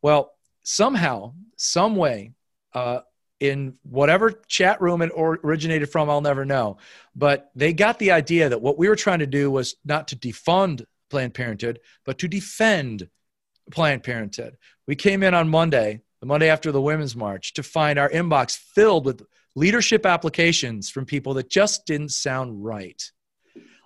Well, 0.02 0.32
somehow, 0.62 1.34
some 1.56 1.96
way, 1.96 2.32
uh, 2.74 3.00
in 3.40 3.74
whatever 3.82 4.30
chat 4.48 4.80
room 4.82 5.00
it 5.00 5.10
originated 5.16 5.90
from, 5.90 6.10
I'll 6.10 6.20
never 6.20 6.44
know. 6.44 6.76
But 7.16 7.50
they 7.54 7.72
got 7.72 7.98
the 7.98 8.10
idea 8.10 8.50
that 8.50 8.60
what 8.60 8.78
we 8.78 8.88
were 8.88 8.96
trying 8.96 9.20
to 9.20 9.26
do 9.26 9.50
was 9.50 9.76
not 9.84 10.08
to 10.08 10.16
defund 10.16 10.84
Planned 11.08 11.34
Parenthood, 11.34 11.80
but 12.04 12.18
to 12.18 12.28
defend 12.28 13.08
Planned 13.70 14.02
Parenthood. 14.02 14.56
We 14.86 14.96
came 14.96 15.22
in 15.22 15.34
on 15.34 15.48
Monday, 15.48 16.00
the 16.20 16.26
Monday 16.26 16.48
after 16.48 16.72
the 16.72 16.82
Women's 16.82 17.16
March, 17.16 17.54
to 17.54 17.62
find 17.62 17.98
our 17.98 18.10
inbox 18.10 18.56
filled 18.56 19.06
with 19.06 19.22
leadership 19.54 20.06
applications 20.06 20.90
from 20.90 21.06
people 21.06 21.34
that 21.34 21.50
just 21.50 21.86
didn't 21.86 22.10
sound 22.10 22.64
right. 22.64 23.02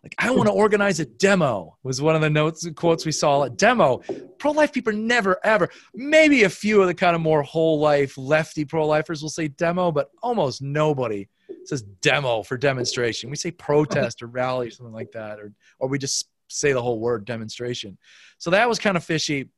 Like, 0.03 0.15
I 0.19 0.33
want 0.33 0.49
to 0.49 0.53
organize 0.53 1.01
a 1.01 1.07
demo, 1.07 1.79
was 1.83 2.03
one 2.03 2.15
of 2.15 2.21
the 2.21 2.29
notes 2.29 2.67
and 2.67 2.77
quotes 2.77 3.07
we 3.07 3.13
saw. 3.13 3.45
A 3.45 3.51
demo. 3.51 4.03
Pro 4.39 4.51
life 4.51 4.71
people 4.71 4.93
never, 4.93 5.39
ever, 5.43 5.71
maybe 5.95 6.45
a 6.45 6.51
few 6.51 6.83
of 6.83 6.89
the 6.89 6.95
kind 6.95 7.17
of 7.17 7.23
more 7.23 7.43
whole 7.43 7.81
life, 7.81 8.19
lefty 8.19 8.67
pro 8.67 8.87
lifers 8.87 9.23
will 9.23 9.31
say 9.31 9.49
demo, 9.49 9.91
but 9.91 10.11
almost 10.23 10.61
nobody 10.61 11.27
says 11.65 11.81
demo 12.03 12.43
for 12.43 12.59
demonstration. 12.59 13.31
We 13.31 13.37
say 13.37 13.51
protest 13.51 14.23
or 14.23 14.27
rally 14.27 14.69
or 14.69 14.71
something 14.71 14.93
like 14.93 15.13
that, 15.13 15.41
or, 15.41 15.53
or 15.79 15.89
we 15.89 15.99
just 15.99 16.29
say 16.49 16.73
the 16.73 16.83
whole 16.83 17.01
word 17.01 17.25
demonstration. 17.25 17.99
So 18.39 18.51
that 18.51 18.69
was 18.69 18.79
kind 18.79 18.97
of 18.97 19.05
fishy. 19.05 19.51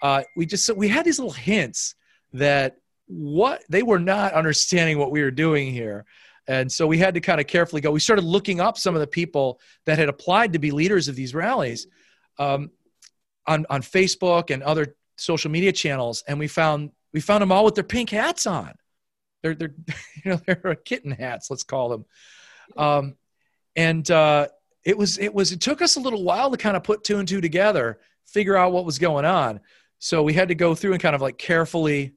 Uh, 0.00 0.22
we 0.36 0.46
just 0.46 0.74
we 0.76 0.88
had 0.88 1.04
these 1.04 1.18
little 1.18 1.32
hints 1.32 1.94
that 2.32 2.76
what 3.06 3.62
they 3.68 3.82
were 3.82 3.98
not 3.98 4.32
understanding 4.32 4.98
what 4.98 5.10
we 5.10 5.22
were 5.22 5.30
doing 5.30 5.72
here. 5.72 6.04
And 6.48 6.70
so 6.70 6.86
we 6.86 6.98
had 6.98 7.14
to 7.14 7.20
kind 7.20 7.40
of 7.40 7.46
carefully 7.46 7.80
go. 7.80 7.92
We 7.92 8.00
started 8.00 8.24
looking 8.24 8.60
up 8.60 8.76
some 8.76 8.94
of 8.94 9.00
the 9.00 9.06
people 9.06 9.60
that 9.86 9.98
had 9.98 10.08
applied 10.08 10.54
to 10.54 10.58
be 10.58 10.70
leaders 10.70 11.08
of 11.08 11.14
these 11.14 11.34
rallies 11.34 11.86
um, 12.38 12.70
on, 13.46 13.64
on 13.70 13.82
facebook 13.82 14.50
and 14.50 14.62
other 14.62 14.96
social 15.16 15.50
media 15.50 15.72
channels. 15.72 16.24
And 16.26 16.38
we 16.38 16.48
found 16.48 16.90
we 17.12 17.20
found 17.20 17.42
them 17.42 17.52
all 17.52 17.64
with 17.64 17.74
their 17.74 17.84
pink 17.84 18.10
hats 18.10 18.46
on. 18.46 18.74
They're 19.42 19.54
they're 19.54 19.74
you 20.24 20.30
know 20.32 20.40
they're 20.46 20.74
kitten 20.74 21.12
hats 21.12 21.50
let's 21.50 21.64
call 21.64 21.88
them. 21.90 22.04
Um, 22.76 23.16
and 23.76 24.10
uh, 24.10 24.48
it 24.84 24.96
was 24.96 25.18
it 25.18 25.32
was 25.32 25.52
it 25.52 25.60
took 25.60 25.82
us 25.82 25.96
a 25.96 26.00
little 26.00 26.22
while 26.22 26.50
to 26.50 26.56
kind 26.56 26.76
of 26.76 26.82
put 26.82 27.04
two 27.04 27.18
and 27.18 27.28
two 27.28 27.40
together 27.40 27.98
figure 28.26 28.56
out 28.56 28.72
what 28.72 28.84
was 28.84 28.98
going 28.98 29.24
on 29.24 29.60
so 30.04 30.24
we 30.24 30.32
had 30.32 30.48
to 30.48 30.56
go 30.56 30.74
through 30.74 30.94
and 30.94 31.00
kind 31.00 31.14
of 31.14 31.22
like 31.22 31.38
carefully. 31.38 32.14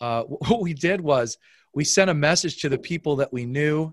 Uh, 0.00 0.22
what 0.28 0.60
we 0.60 0.72
did 0.72 1.00
was 1.00 1.36
we 1.74 1.82
sent 1.82 2.08
a 2.08 2.14
message 2.14 2.62
to 2.62 2.68
the 2.68 2.78
people 2.78 3.16
that 3.16 3.32
we 3.32 3.44
knew 3.44 3.92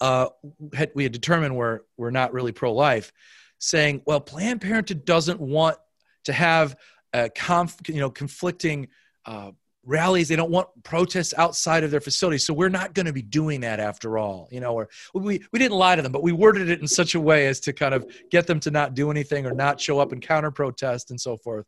uh, 0.00 0.28
had, 0.72 0.92
we 0.94 1.02
had 1.02 1.12
determined 1.12 1.54
were 1.56 1.84
were 1.98 2.10
not 2.10 2.32
really 2.32 2.52
pro 2.52 2.72
life, 2.72 3.12
saying, 3.58 4.00
"Well, 4.06 4.20
Planned 4.20 4.62
Parenthood 4.62 5.04
doesn't 5.04 5.40
want 5.40 5.76
to 6.24 6.32
have 6.32 6.76
a 7.12 7.28
conf, 7.28 7.76
you 7.86 8.00
know 8.00 8.10
conflicting." 8.10 8.88
Uh, 9.26 9.52
rallies 9.86 10.28
they 10.28 10.36
don't 10.36 10.50
want 10.50 10.68
protests 10.82 11.32
outside 11.38 11.84
of 11.84 11.90
their 11.90 12.00
facilities 12.00 12.44
so 12.44 12.52
we're 12.52 12.68
not 12.68 12.92
going 12.92 13.06
to 13.06 13.12
be 13.12 13.22
doing 13.22 13.60
that 13.60 13.80
after 13.80 14.18
all 14.18 14.48
you 14.50 14.60
know 14.60 14.74
or 14.74 14.88
we, 15.14 15.40
we 15.52 15.58
didn't 15.58 15.78
lie 15.78 15.96
to 15.96 16.02
them 16.02 16.12
but 16.12 16.22
we 16.22 16.32
worded 16.32 16.68
it 16.68 16.80
in 16.80 16.88
such 16.88 17.14
a 17.14 17.20
way 17.20 17.46
as 17.46 17.60
to 17.60 17.72
kind 17.72 17.94
of 17.94 18.04
get 18.30 18.46
them 18.46 18.60
to 18.60 18.70
not 18.70 18.94
do 18.94 19.10
anything 19.10 19.46
or 19.46 19.52
not 19.52 19.80
show 19.80 19.98
up 19.98 20.12
and 20.12 20.20
counter 20.20 20.50
protest 20.50 21.10
and 21.10 21.20
so 21.20 21.36
forth 21.36 21.66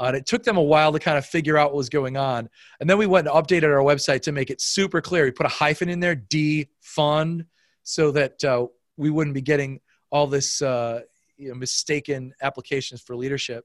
uh, 0.00 0.04
and 0.06 0.16
it 0.16 0.26
took 0.26 0.42
them 0.42 0.56
a 0.56 0.62
while 0.62 0.92
to 0.92 0.98
kind 0.98 1.16
of 1.16 1.24
figure 1.24 1.56
out 1.56 1.70
what 1.70 1.76
was 1.76 1.88
going 1.88 2.16
on. 2.16 2.48
And 2.80 2.90
then 2.90 2.98
we 2.98 3.06
went 3.06 3.28
and 3.28 3.36
updated 3.36 3.72
our 3.72 3.78
website 3.78 4.22
to 4.22 4.32
make 4.32 4.50
it 4.50 4.60
super 4.60 5.00
clear. 5.00 5.24
We 5.24 5.30
put 5.30 5.46
a 5.46 5.50
hyphen 5.50 5.88
in 5.88 6.00
there, 6.00 6.16
defund, 6.16 7.46
so 7.84 8.10
that 8.10 8.42
uh, 8.42 8.66
we 8.96 9.10
wouldn't 9.10 9.34
be 9.34 9.40
getting 9.40 9.80
all 10.10 10.26
this 10.26 10.60
uh, 10.62 11.02
you 11.36 11.48
know, 11.48 11.54
mistaken 11.54 12.34
applications 12.42 13.02
for 13.02 13.14
leadership. 13.14 13.64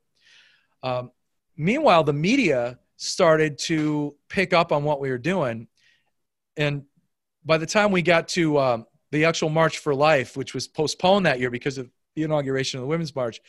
Um, 0.83 1.11
meanwhile, 1.57 2.03
the 2.03 2.13
media 2.13 2.79
started 2.99 3.57
to 3.57 4.13
pick 4.27 4.51
up 4.51 4.73
on 4.73 4.83
what 4.83 4.99
we 4.99 5.09
were 5.09 5.17
doing. 5.17 5.67
And 6.57 6.83
by 7.45 7.57
the 7.57 7.65
time 7.65 7.91
we 7.91 8.01
got 8.01 8.27
to 8.29 8.59
um, 8.59 8.85
the 9.11 9.23
actual 9.25 9.49
March 9.49 9.77
for 9.77 9.95
Life, 9.95 10.35
which 10.35 10.53
was 10.53 10.67
postponed 10.67 11.25
that 11.25 11.39
year 11.39 11.49
because 11.49 11.77
of 11.77 11.89
the 12.15 12.23
inauguration 12.23 12.77
of 12.77 12.81
the 12.81 12.87
Women's 12.87 13.15
March, 13.15 13.39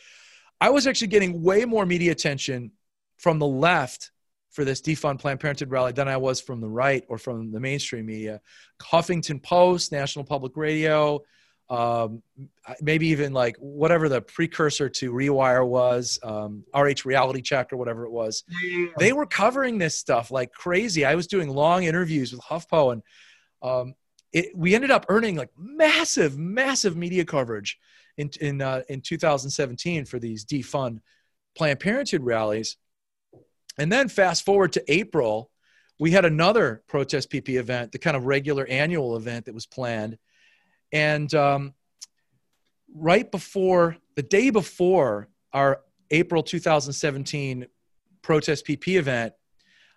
I 0.61 0.69
was 0.69 0.87
actually 0.87 1.09
getting 1.09 1.43
way 1.43 1.65
more 1.65 1.85
media 1.85 2.13
attention 2.13 2.71
from 3.17 3.39
the 3.39 3.47
left 3.47 4.11
for 4.51 4.63
this 4.63 4.81
defund 4.81 5.19
Planned 5.19 5.41
Parenthood 5.41 5.69
rally 5.69 5.91
than 5.91 6.07
I 6.07 6.17
was 6.17 6.39
from 6.39 6.61
the 6.61 6.69
right 6.69 7.03
or 7.09 7.17
from 7.17 7.51
the 7.51 7.59
mainstream 7.59 8.05
media. 8.05 8.39
Huffington 8.81 9.43
Post, 9.43 9.91
National 9.91 10.23
Public 10.23 10.55
Radio, 10.55 11.19
um, 11.71 12.21
maybe 12.81 13.07
even 13.07 13.31
like 13.31 13.55
whatever 13.57 14.09
the 14.09 14.21
precursor 14.21 14.89
to 14.89 15.13
Rewire 15.13 15.65
was, 15.65 16.19
um, 16.21 16.65
RH 16.75 17.05
Reality 17.05 17.41
Check 17.41 17.71
or 17.71 17.77
whatever 17.77 18.05
it 18.05 18.11
was. 18.11 18.43
Yeah. 18.61 18.87
They 18.97 19.13
were 19.13 19.25
covering 19.25 19.77
this 19.77 19.97
stuff 19.97 20.31
like 20.31 20.51
crazy. 20.51 21.05
I 21.05 21.15
was 21.15 21.27
doing 21.27 21.47
long 21.47 21.83
interviews 21.83 22.33
with 22.33 22.41
HuffPo, 22.41 22.91
and 22.91 23.03
um, 23.61 23.95
it, 24.33 24.47
we 24.53 24.75
ended 24.75 24.91
up 24.91 25.05
earning 25.07 25.37
like 25.37 25.49
massive, 25.57 26.37
massive 26.37 26.97
media 26.97 27.23
coverage 27.23 27.79
in 28.17 28.29
in 28.41 28.61
uh, 28.61 28.81
in 28.89 28.99
2017 28.99 30.03
for 30.03 30.19
these 30.19 30.43
defund 30.43 30.99
Planned 31.55 31.79
Parenthood 31.79 32.23
rallies. 32.23 32.75
And 33.77 33.89
then 33.89 34.09
fast 34.09 34.43
forward 34.43 34.73
to 34.73 34.83
April, 34.89 35.49
we 35.99 36.11
had 36.11 36.25
another 36.25 36.83
protest 36.89 37.31
PP 37.31 37.57
event, 37.57 37.93
the 37.93 37.99
kind 37.99 38.17
of 38.17 38.25
regular 38.25 38.65
annual 38.65 39.15
event 39.15 39.45
that 39.45 39.53
was 39.53 39.65
planned. 39.65 40.17
And 40.91 41.33
um, 41.33 41.73
right 42.93 43.29
before, 43.29 43.97
the 44.15 44.23
day 44.23 44.49
before 44.49 45.29
our 45.53 45.81
April 46.09 46.43
2017 46.43 47.67
protest 48.21 48.65
PP 48.65 48.97
event, 48.97 49.33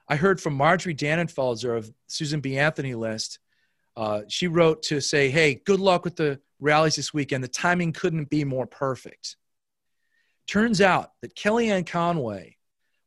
I 0.08 0.16
heard 0.16 0.40
from 0.40 0.54
Marjorie 0.54 0.94
Dannenfelser 0.94 1.76
of 1.76 1.92
Susan 2.06 2.40
B. 2.40 2.58
Anthony 2.58 2.94
list. 2.94 3.38
Uh, 3.96 4.22
she 4.28 4.48
wrote 4.48 4.82
to 4.82 5.00
say, 5.00 5.30
hey, 5.30 5.54
good 5.54 5.80
luck 5.80 6.04
with 6.04 6.16
the 6.16 6.40
rallies 6.60 6.96
this 6.96 7.14
weekend. 7.14 7.42
The 7.42 7.48
timing 7.48 7.92
couldn't 7.92 8.28
be 8.28 8.44
more 8.44 8.66
perfect. 8.66 9.36
Turns 10.46 10.80
out 10.80 11.12
that 11.22 11.34
Kellyanne 11.34 11.86
Conway 11.86 12.56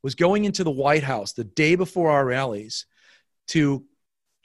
was 0.02 0.16
going 0.16 0.46
into 0.46 0.64
the 0.64 0.72
White 0.72 1.04
House 1.04 1.34
the 1.34 1.44
day 1.44 1.76
before 1.76 2.10
our 2.10 2.26
rallies 2.26 2.86
to 3.50 3.86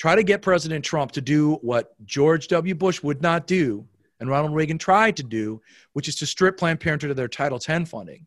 try 0.02 0.16
to 0.16 0.24
get 0.24 0.42
President 0.42 0.84
Trump 0.84 1.12
to 1.12 1.20
do 1.20 1.54
what 1.62 1.94
George 2.04 2.48
W. 2.48 2.74
Bush 2.74 3.04
would 3.04 3.22
not 3.22 3.46
do 3.46 3.86
and 4.18 4.28
Ronald 4.28 4.52
Reagan 4.52 4.76
tried 4.76 5.16
to 5.18 5.22
do, 5.22 5.62
which 5.92 6.08
is 6.08 6.16
to 6.16 6.26
strip 6.26 6.58
Planned 6.58 6.80
Parenthood 6.80 7.12
of 7.12 7.16
their 7.16 7.28
Title 7.28 7.60
X 7.64 7.88
funding. 7.88 8.26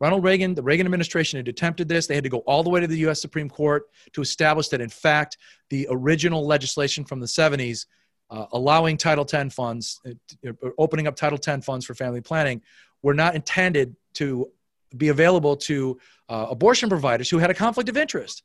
Ronald 0.00 0.24
Reagan, 0.24 0.56
the 0.56 0.64
Reagan 0.64 0.84
administration 0.84 1.36
had 1.36 1.46
attempted 1.46 1.86
this. 1.86 2.08
They 2.08 2.16
had 2.16 2.24
to 2.24 2.28
go 2.28 2.38
all 2.38 2.64
the 2.64 2.70
way 2.70 2.80
to 2.80 2.88
the 2.88 2.98
US 3.06 3.20
Supreme 3.20 3.48
Court 3.48 3.84
to 4.14 4.20
establish 4.20 4.66
that, 4.70 4.80
in 4.80 4.88
fact, 4.88 5.38
the 5.70 5.86
original 5.88 6.44
legislation 6.44 7.04
from 7.04 7.20
the 7.20 7.26
70s 7.26 7.86
uh, 8.28 8.46
allowing 8.50 8.96
Title 8.96 9.24
X 9.32 9.54
funds, 9.54 10.00
uh, 10.04 10.50
opening 10.76 11.06
up 11.06 11.14
Title 11.14 11.38
X 11.40 11.64
funds 11.64 11.86
for 11.86 11.94
family 11.94 12.20
planning, 12.20 12.62
were 13.02 13.14
not 13.14 13.36
intended 13.36 13.94
to 14.14 14.50
be 14.96 15.10
available 15.10 15.54
to 15.54 16.00
uh, 16.28 16.48
abortion 16.50 16.88
providers 16.88 17.30
who 17.30 17.38
had 17.38 17.50
a 17.50 17.54
conflict 17.54 17.88
of 17.88 17.96
interest. 17.96 18.42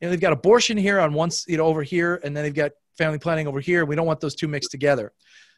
You 0.00 0.06
know, 0.06 0.10
they've 0.10 0.20
got 0.20 0.32
abortion 0.32 0.76
here 0.76 0.98
on 1.00 1.12
one, 1.12 1.30
you 1.46 1.56
know, 1.56 1.66
over 1.66 1.82
here, 1.82 2.20
and 2.24 2.36
then 2.36 2.44
they've 2.44 2.54
got 2.54 2.72
family 2.96 3.18
planning 3.18 3.46
over 3.46 3.60
here. 3.60 3.84
We 3.84 3.96
don't 3.96 4.06
want 4.06 4.20
those 4.20 4.34
two 4.34 4.48
mixed 4.48 4.70
together. 4.70 5.12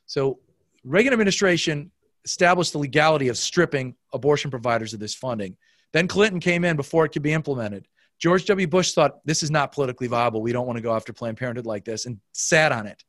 So, 0.07 0.41
Reagan 0.85 1.13
administration 1.13 1.93
established 2.25 2.73
the 2.73 2.79
legality 2.79 3.29
of 3.29 3.39
stripping 3.39 3.95
abortion 4.13 4.51
providers 4.51 4.95
of 4.95 5.01
this 5.01 5.15
funding. 5.15 5.57
Then 5.93 6.09
Clinton 6.09 6.41
came 6.41 6.65
in 6.65 6.77
before 6.77 7.05
it 7.05 7.11
could 7.11 7.23
be 7.23 7.33
implemented. 7.33 7.87
George 8.19 8.45
W. 8.47 8.67
Bush 8.67 8.93
thought 8.93 9.25
this 9.25 9.43
is 9.43 9.51
not 9.51 9.73
politically 9.73 10.07
viable. 10.07 10.43
We 10.43 10.53
don't 10.53 10.67
want 10.67 10.77
to 10.77 10.83
go 10.83 10.95
after 10.95 11.13
Planned 11.13 11.37
Parenthood 11.37 11.67
like 11.67 11.85
this 11.85 12.07
and 12.07 12.19
sat 12.33 12.73
on 12.73 12.87
it. 12.87 13.03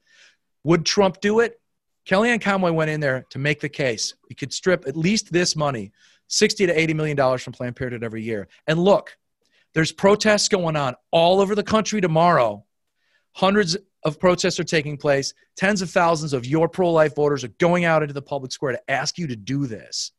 Would 0.63 0.85
Trump 0.85 1.21
do 1.21 1.39
it? 1.39 1.59
Kellyanne 2.07 2.41
Conway 2.41 2.71
went 2.71 2.89
in 2.89 2.99
there 2.99 3.23
to 3.29 3.39
make 3.39 3.59
the 3.59 3.69
case. 3.69 4.13
He 4.27 4.35
could 4.35 4.51
strip 4.51 4.87
at 4.87 4.97
least 4.97 5.31
this 5.31 5.55
money 5.55 5.91
60 6.27 6.65
to 6.67 6.79
80 6.79 6.93
million 6.95 7.15
dollars 7.15 7.43
from 7.43 7.53
Planned 7.53 7.75
Parenthood 7.75 8.03
every 8.03 8.23
year. 8.23 8.47
And 8.67 8.79
look, 8.79 9.15
there's 9.73 9.91
protests 9.91 10.47
going 10.47 10.75
on 10.75 10.95
all 11.11 11.41
over 11.41 11.55
the 11.55 11.63
country 11.63 12.01
tomorrow. 12.01 12.63
Hundreds 13.33 13.75
of 14.03 14.19
protests 14.19 14.59
are 14.59 14.65
taking 14.65 14.97
place. 14.97 15.33
Tens 15.55 15.81
of 15.81 15.89
thousands 15.89 16.33
of 16.33 16.45
your 16.45 16.69
pro 16.69 16.91
life 16.91 17.15
voters 17.15 17.43
are 17.43 17.49
going 17.59 17.85
out 17.85 18.01
into 18.03 18.13
the 18.13 18.21
public 18.21 18.51
square 18.51 18.73
to 18.73 18.91
ask 18.91 19.17
you 19.17 19.27
to 19.27 19.35
do 19.35 19.65
this. 19.65 20.11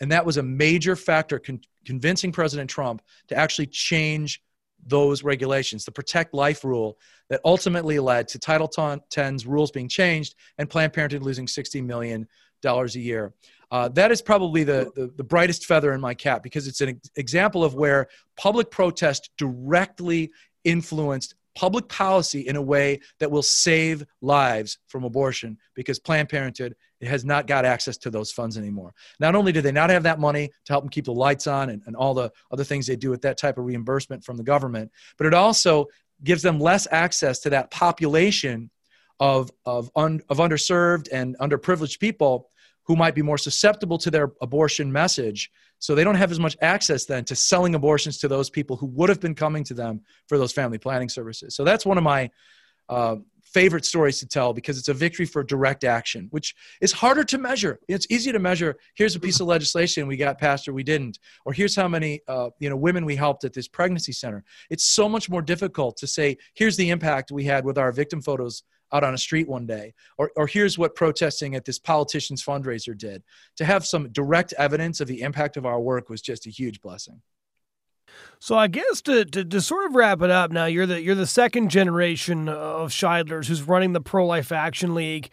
And 0.00 0.12
that 0.12 0.24
was 0.24 0.36
a 0.36 0.42
major 0.42 0.96
factor 0.96 1.38
con- 1.38 1.60
convincing 1.84 2.32
President 2.32 2.70
Trump 2.70 3.02
to 3.28 3.36
actually 3.36 3.66
change 3.66 4.42
those 4.86 5.24
regulations, 5.24 5.84
the 5.84 5.90
Protect 5.90 6.32
Life 6.32 6.64
rule 6.64 6.98
that 7.28 7.40
ultimately 7.44 7.98
led 7.98 8.28
to 8.28 8.38
Title 8.38 8.70
X's 8.78 9.46
rules 9.46 9.70
being 9.70 9.88
changed 9.88 10.36
and 10.56 10.70
Planned 10.70 10.92
Parenthood 10.92 11.22
losing 11.22 11.46
$60 11.46 11.84
million 11.84 12.28
a 12.64 12.98
year. 12.98 13.32
Uh, 13.70 13.88
that 13.88 14.10
is 14.10 14.22
probably 14.22 14.64
the, 14.64 14.90
the, 14.94 15.12
the, 15.16 15.24
brightest 15.24 15.66
feather 15.66 15.92
in 15.92 16.00
my 16.00 16.14
cap 16.14 16.42
because 16.42 16.66
it's 16.66 16.80
an 16.80 16.98
example 17.16 17.62
of 17.62 17.74
where 17.74 18.08
public 18.36 18.70
protest 18.70 19.30
directly 19.36 20.30
influenced 20.64 21.34
public 21.54 21.88
policy 21.88 22.46
in 22.46 22.56
a 22.56 22.62
way 22.62 23.00
that 23.18 23.30
will 23.30 23.42
save 23.42 24.06
lives 24.22 24.78
from 24.86 25.04
abortion 25.04 25.58
because 25.74 25.98
Planned 25.98 26.28
Parenthood 26.28 26.76
has 27.02 27.24
not 27.24 27.46
got 27.46 27.64
access 27.64 27.96
to 27.98 28.10
those 28.10 28.30
funds 28.30 28.56
anymore. 28.56 28.94
Not 29.20 29.34
only 29.34 29.52
do 29.52 29.60
they 29.60 29.72
not 29.72 29.90
have 29.90 30.04
that 30.04 30.20
money 30.20 30.48
to 30.64 30.72
help 30.72 30.84
them 30.84 30.88
keep 30.88 31.04
the 31.04 31.12
lights 31.12 31.46
on 31.46 31.70
and, 31.70 31.82
and 31.86 31.96
all 31.96 32.14
the 32.14 32.30
other 32.52 32.64
things 32.64 32.86
they 32.86 32.96
do 32.96 33.10
with 33.10 33.22
that 33.22 33.38
type 33.38 33.58
of 33.58 33.64
reimbursement 33.64 34.24
from 34.24 34.36
the 34.36 34.44
government, 34.44 34.90
but 35.16 35.26
it 35.26 35.34
also 35.34 35.86
gives 36.24 36.42
them 36.42 36.58
less 36.58 36.86
access 36.90 37.40
to 37.40 37.50
that 37.50 37.70
population 37.70 38.70
of, 39.20 39.50
of, 39.66 39.90
un, 39.96 40.20
of 40.28 40.38
underserved 40.38 41.08
and 41.12 41.36
underprivileged 41.38 41.98
people 41.98 42.50
who 42.84 42.96
might 42.96 43.14
be 43.14 43.22
more 43.22 43.38
susceptible 43.38 43.98
to 43.98 44.10
their 44.10 44.32
abortion 44.40 44.90
message. 44.90 45.50
So 45.78 45.94
they 45.94 46.04
don't 46.04 46.14
have 46.16 46.32
as 46.32 46.40
much 46.40 46.56
access 46.62 47.04
then 47.04 47.24
to 47.26 47.36
selling 47.36 47.74
abortions 47.74 48.18
to 48.18 48.28
those 48.28 48.50
people 48.50 48.76
who 48.76 48.86
would 48.86 49.08
have 49.08 49.20
been 49.20 49.34
coming 49.34 49.62
to 49.64 49.74
them 49.74 50.00
for 50.26 50.38
those 50.38 50.52
family 50.52 50.78
planning 50.78 51.08
services. 51.08 51.54
So 51.54 51.64
that's 51.64 51.86
one 51.86 51.98
of 51.98 52.04
my 52.04 52.30
uh, 52.88 53.16
favorite 53.52 53.84
stories 53.84 54.18
to 54.20 54.26
tell 54.26 54.52
because 54.52 54.78
it's 54.78 54.88
a 54.88 54.94
victory 54.94 55.24
for 55.24 55.42
direct 55.42 55.84
action, 55.84 56.28
which 56.30 56.54
is 56.80 56.92
harder 56.92 57.24
to 57.24 57.38
measure. 57.38 57.78
It's 57.88 58.06
easy 58.10 58.32
to 58.32 58.38
measure. 58.38 58.76
Here's 58.94 59.16
a 59.16 59.20
piece 59.20 59.40
of 59.40 59.46
legislation 59.46 60.06
we 60.06 60.16
got 60.16 60.38
passed 60.38 60.68
or 60.68 60.72
we 60.72 60.82
didn't, 60.82 61.18
or 61.44 61.52
here's 61.52 61.74
how 61.74 61.88
many 61.88 62.20
uh, 62.28 62.50
you 62.58 62.68
know 62.68 62.76
women 62.76 63.04
we 63.04 63.16
helped 63.16 63.44
at 63.44 63.52
this 63.52 63.68
pregnancy 63.68 64.12
center. 64.12 64.44
It's 64.70 64.84
so 64.84 65.08
much 65.08 65.30
more 65.30 65.42
difficult 65.42 65.96
to 65.98 66.06
say 66.06 66.36
here's 66.54 66.76
the 66.76 66.90
impact 66.90 67.30
we 67.30 67.44
had 67.44 67.64
with 67.64 67.78
our 67.78 67.92
victim 67.92 68.20
photos 68.20 68.62
out 68.92 69.04
on 69.04 69.14
a 69.14 69.18
street 69.18 69.48
one 69.48 69.66
day 69.66 69.92
or, 70.16 70.30
or 70.36 70.46
here's 70.46 70.78
what 70.78 70.94
protesting 70.94 71.54
at 71.54 71.64
this 71.64 71.78
politician's 71.78 72.42
fundraiser 72.42 72.96
did 72.96 73.22
to 73.56 73.64
have 73.64 73.86
some 73.86 74.08
direct 74.10 74.52
evidence 74.54 75.00
of 75.00 75.08
the 75.08 75.22
impact 75.22 75.56
of 75.56 75.66
our 75.66 75.80
work 75.80 76.08
was 76.08 76.22
just 76.22 76.46
a 76.46 76.50
huge 76.50 76.80
blessing 76.80 77.20
so 78.40 78.56
I 78.56 78.68
guess 78.68 79.02
to, 79.02 79.24
to, 79.24 79.44
to, 79.44 79.60
sort 79.60 79.86
of 79.86 79.94
wrap 79.94 80.22
it 80.22 80.30
up 80.30 80.50
now, 80.50 80.64
you're 80.64 80.86
the 80.86 81.00
you're 81.00 81.14
the 81.14 81.26
second 81.26 81.68
generation 81.68 82.48
of 82.48 82.90
Scheidlers 82.90 83.46
who's 83.46 83.62
running 83.62 83.92
the 83.92 84.00
Pro 84.00 84.26
Life 84.26 84.50
Action 84.50 84.94
League. 84.94 85.28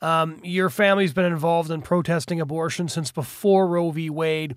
Um, 0.00 0.40
your 0.42 0.70
family's 0.70 1.12
been 1.12 1.26
involved 1.26 1.70
in 1.70 1.82
protesting 1.82 2.40
abortion 2.40 2.88
since 2.88 3.12
before 3.12 3.68
Roe 3.68 3.90
v. 3.90 4.08
Wade 4.08 4.56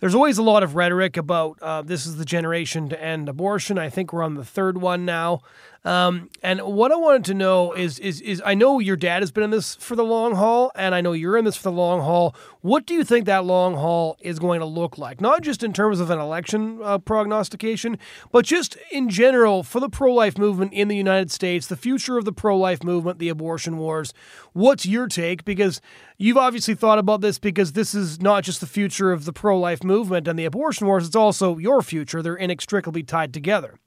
there's 0.00 0.14
always 0.14 0.38
a 0.38 0.42
lot 0.42 0.62
of 0.62 0.76
rhetoric 0.76 1.16
about 1.16 1.58
uh, 1.60 1.82
this 1.82 2.06
is 2.06 2.16
the 2.16 2.24
generation 2.24 2.88
to 2.88 3.02
end 3.02 3.28
abortion. 3.28 3.78
I 3.78 3.90
think 3.90 4.12
we're 4.12 4.22
on 4.22 4.34
the 4.34 4.44
third 4.44 4.78
one 4.78 5.04
now. 5.04 5.40
Um, 5.84 6.28
and 6.42 6.60
what 6.60 6.90
I 6.90 6.96
wanted 6.96 7.24
to 7.26 7.34
know 7.34 7.72
is, 7.72 7.98
is, 8.00 8.20
is 8.20 8.42
I 8.44 8.54
know 8.54 8.78
your 8.78 8.96
dad 8.96 9.22
has 9.22 9.30
been 9.30 9.44
in 9.44 9.50
this 9.50 9.76
for 9.76 9.94
the 9.94 10.04
long 10.04 10.34
haul, 10.34 10.72
and 10.74 10.94
I 10.94 11.00
know 11.00 11.12
you're 11.12 11.36
in 11.36 11.44
this 11.44 11.56
for 11.56 11.62
the 11.70 11.72
long 11.72 12.00
haul. 12.00 12.34
What 12.60 12.84
do 12.84 12.94
you 12.94 13.04
think 13.04 13.26
that 13.26 13.44
long 13.44 13.74
haul 13.74 14.18
is 14.20 14.38
going 14.38 14.60
to 14.60 14.66
look 14.66 14.98
like? 14.98 15.20
Not 15.20 15.42
just 15.42 15.62
in 15.62 15.72
terms 15.72 16.00
of 16.00 16.10
an 16.10 16.18
election 16.18 16.80
uh, 16.82 16.98
prognostication, 16.98 17.96
but 18.32 18.44
just 18.44 18.76
in 18.90 19.08
general 19.08 19.62
for 19.62 19.78
the 19.78 19.88
pro 19.88 20.12
life 20.12 20.36
movement 20.36 20.72
in 20.72 20.88
the 20.88 20.96
United 20.96 21.30
States, 21.30 21.68
the 21.68 21.76
future 21.76 22.18
of 22.18 22.24
the 22.24 22.32
pro 22.32 22.58
life 22.58 22.82
movement, 22.82 23.20
the 23.20 23.28
abortion 23.28 23.78
wars. 23.78 24.12
What's 24.52 24.84
your 24.84 25.06
take? 25.06 25.44
Because 25.44 25.80
you've 26.16 26.36
obviously 26.36 26.74
thought 26.74 26.98
about 26.98 27.20
this 27.20 27.38
because 27.38 27.72
this 27.72 27.94
is 27.94 28.20
not 28.20 28.42
just 28.42 28.60
the 28.60 28.66
future 28.66 29.12
of 29.12 29.24
the 29.24 29.32
pro 29.32 29.58
life 29.58 29.84
movement 29.84 30.26
and 30.26 30.38
the 30.38 30.44
abortion 30.44 30.88
wars, 30.88 31.06
it's 31.06 31.16
also 31.16 31.56
your 31.56 31.82
future. 31.82 32.20
They're 32.20 32.34
inextricably 32.34 33.04
tied 33.04 33.32
together. 33.32 33.78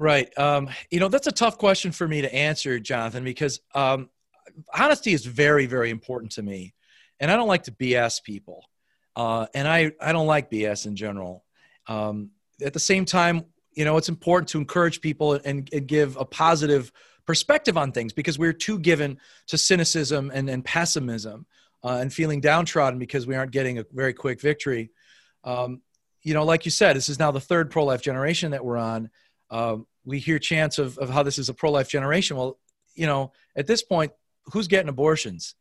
Right. 0.00 0.36
Um, 0.38 0.70
you 0.90 0.98
know, 0.98 1.08
that's 1.08 1.26
a 1.26 1.32
tough 1.32 1.58
question 1.58 1.92
for 1.92 2.08
me 2.08 2.22
to 2.22 2.34
answer, 2.34 2.80
Jonathon, 2.80 3.22
because 3.22 3.60
um, 3.74 4.08
honesty 4.74 5.12
is 5.12 5.26
very, 5.26 5.66
very 5.66 5.90
important 5.90 6.32
to 6.32 6.42
me. 6.42 6.72
And 7.20 7.30
I 7.30 7.36
don't 7.36 7.48
like 7.48 7.64
to 7.64 7.72
BS 7.72 8.22
people. 8.22 8.64
Uh, 9.14 9.44
and 9.52 9.68
I, 9.68 9.92
I 10.00 10.12
don't 10.12 10.26
like 10.26 10.50
BS 10.50 10.86
in 10.86 10.96
general. 10.96 11.44
Um, 11.86 12.30
at 12.64 12.72
the 12.72 12.80
same 12.80 13.04
time, 13.04 13.44
you 13.74 13.84
know, 13.84 13.98
it's 13.98 14.08
important 14.08 14.48
to 14.48 14.58
encourage 14.58 15.02
people 15.02 15.34
and, 15.34 15.68
and 15.70 15.86
give 15.86 16.16
a 16.16 16.24
positive 16.24 16.90
perspective 17.26 17.76
on 17.76 17.92
things 17.92 18.14
because 18.14 18.38
we're 18.38 18.54
too 18.54 18.78
given 18.78 19.18
to 19.48 19.58
cynicism 19.58 20.30
and, 20.32 20.48
and 20.48 20.64
pessimism 20.64 21.44
uh, 21.84 21.98
and 22.00 22.10
feeling 22.10 22.40
downtrodden 22.40 22.98
because 22.98 23.26
we 23.26 23.36
aren't 23.36 23.52
getting 23.52 23.78
a 23.78 23.84
very 23.92 24.14
quick 24.14 24.40
victory. 24.40 24.92
Um, 25.44 25.82
you 26.22 26.32
know, 26.32 26.44
like 26.44 26.64
you 26.64 26.70
said, 26.70 26.96
this 26.96 27.10
is 27.10 27.18
now 27.18 27.32
the 27.32 27.40
third 27.40 27.70
pro 27.70 27.84
life 27.84 28.00
generation 28.00 28.52
that 28.52 28.64
we're 28.64 28.78
on. 28.78 29.10
Um, 29.50 29.86
we 30.04 30.18
hear 30.18 30.38
chants 30.38 30.78
of, 30.78 30.96
of 30.98 31.10
how 31.10 31.22
this 31.22 31.38
is 31.38 31.48
a 31.48 31.54
pro 31.54 31.70
life 31.70 31.88
generation. 31.88 32.36
Well, 32.36 32.58
you 32.94 33.06
know, 33.06 33.32
at 33.56 33.66
this 33.66 33.82
point, 33.82 34.12
who's 34.46 34.68
getting 34.68 34.88
abortions? 34.88 35.54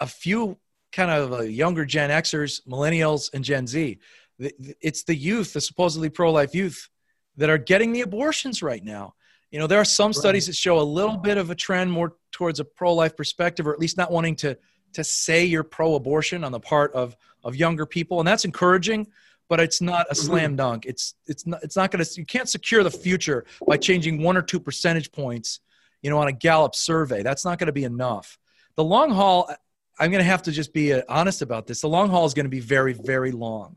A 0.00 0.06
few 0.06 0.58
kind 0.92 1.10
of 1.10 1.32
uh, 1.32 1.42
younger 1.42 1.84
Gen 1.84 2.10
Xers, 2.10 2.60
millennials, 2.66 3.30
and 3.32 3.44
Gen 3.44 3.66
Z. 3.66 3.98
It's 4.38 5.04
the 5.04 5.14
youth, 5.14 5.52
the 5.52 5.60
supposedly 5.60 6.08
pro 6.08 6.32
life 6.32 6.54
youth, 6.54 6.88
that 7.36 7.50
are 7.50 7.58
getting 7.58 7.92
the 7.92 8.00
abortions 8.00 8.62
right 8.62 8.84
now. 8.84 9.14
You 9.50 9.58
know, 9.58 9.66
there 9.66 9.80
are 9.80 9.84
some 9.84 10.12
studies 10.12 10.46
that 10.46 10.54
show 10.54 10.80
a 10.80 10.82
little 10.82 11.16
bit 11.16 11.36
of 11.36 11.50
a 11.50 11.54
trend 11.54 11.90
more 11.90 12.14
towards 12.30 12.60
a 12.60 12.64
pro 12.64 12.94
life 12.94 13.16
perspective, 13.16 13.66
or 13.66 13.72
at 13.72 13.80
least 13.80 13.96
not 13.96 14.10
wanting 14.10 14.36
to, 14.36 14.56
to 14.92 15.04
say 15.04 15.44
you're 15.44 15.64
pro 15.64 15.94
abortion 15.94 16.44
on 16.44 16.52
the 16.52 16.60
part 16.60 16.92
of, 16.92 17.16
of 17.42 17.56
younger 17.56 17.86
people. 17.86 18.20
And 18.20 18.28
that's 18.28 18.44
encouraging 18.44 19.08
but 19.50 19.58
it's 19.58 19.82
not 19.82 20.06
a 20.08 20.14
slam 20.14 20.50
mm-hmm. 20.50 20.56
dunk. 20.56 20.86
It's 20.86 21.14
it's 21.26 21.44
not 21.44 21.62
it's 21.62 21.76
not 21.76 21.90
going 21.90 22.02
to 22.02 22.10
you 22.18 22.24
can't 22.24 22.48
secure 22.48 22.84
the 22.84 22.90
future 22.90 23.44
by 23.66 23.76
changing 23.76 24.22
one 24.22 24.36
or 24.36 24.42
two 24.42 24.60
percentage 24.60 25.10
points, 25.10 25.58
you 26.00 26.08
know, 26.08 26.18
on 26.18 26.28
a 26.28 26.32
Gallup 26.32 26.76
survey. 26.76 27.22
That's 27.22 27.44
not 27.44 27.58
going 27.58 27.66
to 27.66 27.72
be 27.72 27.84
enough. 27.84 28.38
The 28.76 28.84
long 28.84 29.10
haul, 29.10 29.52
I'm 29.98 30.12
going 30.12 30.22
to 30.22 30.30
have 30.30 30.42
to 30.44 30.52
just 30.52 30.72
be 30.72 30.94
uh, 30.94 31.02
honest 31.08 31.42
about 31.42 31.66
this. 31.66 31.80
The 31.80 31.88
long 31.88 32.08
haul 32.08 32.24
is 32.24 32.32
going 32.32 32.44
to 32.44 32.50
be 32.50 32.60
very 32.60 32.92
very 32.92 33.32
long. 33.32 33.76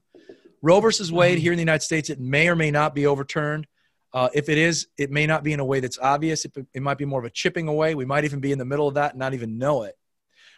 Roe 0.61 0.80
versus 0.80 1.11
Wade 1.11 1.38
mm-hmm. 1.38 1.41
here 1.41 1.51
in 1.53 1.57
the 1.57 1.63
United 1.63 1.84
States, 1.84 2.11
it 2.11 2.19
may 2.19 2.47
or 2.47 2.55
may 2.55 2.69
not 2.69 2.93
be 2.93 3.07
overturned. 3.07 3.65
Uh, 4.13 4.30
if 4.36 4.47
it 4.49 4.59
is, 4.59 4.88
it 4.99 5.09
may 5.09 5.26
not 5.26 5.43
be 5.43 5.53
in 5.53 5.59
a 5.59 5.65
way 5.65 5.80
that's 5.80 5.97
obvious. 5.97 6.45
It, 6.45 6.55
it 6.76 6.84
might 6.84 6.99
be 6.99 7.05
more 7.05 7.19
of 7.19 7.26
a 7.26 7.32
chipping 7.32 7.67
away. 7.67 7.95
We 7.95 8.05
might 8.05 8.26
even 8.26 8.41
be 8.41 8.51
in 8.51 8.59
the 8.59 8.65
middle 8.65 8.88
of 8.88 8.93
that 8.93 9.13
and 9.13 9.19
not 9.19 9.34
even 9.34 9.57
know 9.57 9.84
it 9.84 9.97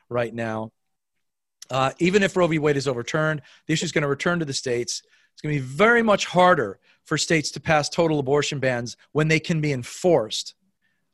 right 0.09 0.33
now. 0.33 0.73
Uh, 1.69 1.91
even 1.99 2.23
if 2.23 2.35
Roe 2.35 2.47
v. 2.47 2.59
Wade 2.59 2.77
is 2.77 2.87
overturned, 2.87 3.41
the 3.67 3.73
issue 3.73 3.85
is 3.85 3.91
going 3.91 4.03
to 4.03 4.07
return 4.07 4.39
to 4.39 4.45
the 4.45 4.53
states. 4.53 5.01
It's 5.33 5.41
going 5.41 5.55
to 5.55 5.61
be 5.61 5.67
very 5.67 6.03
much 6.03 6.25
harder 6.25 6.79
for 7.03 7.17
states 7.17 7.51
to 7.51 7.59
pass 7.59 7.89
total 7.89 8.19
abortion 8.19 8.59
bans 8.59 8.97
when 9.11 9.27
they 9.27 9.39
can 9.39 9.61
be 9.61 9.73
enforced 9.73 10.55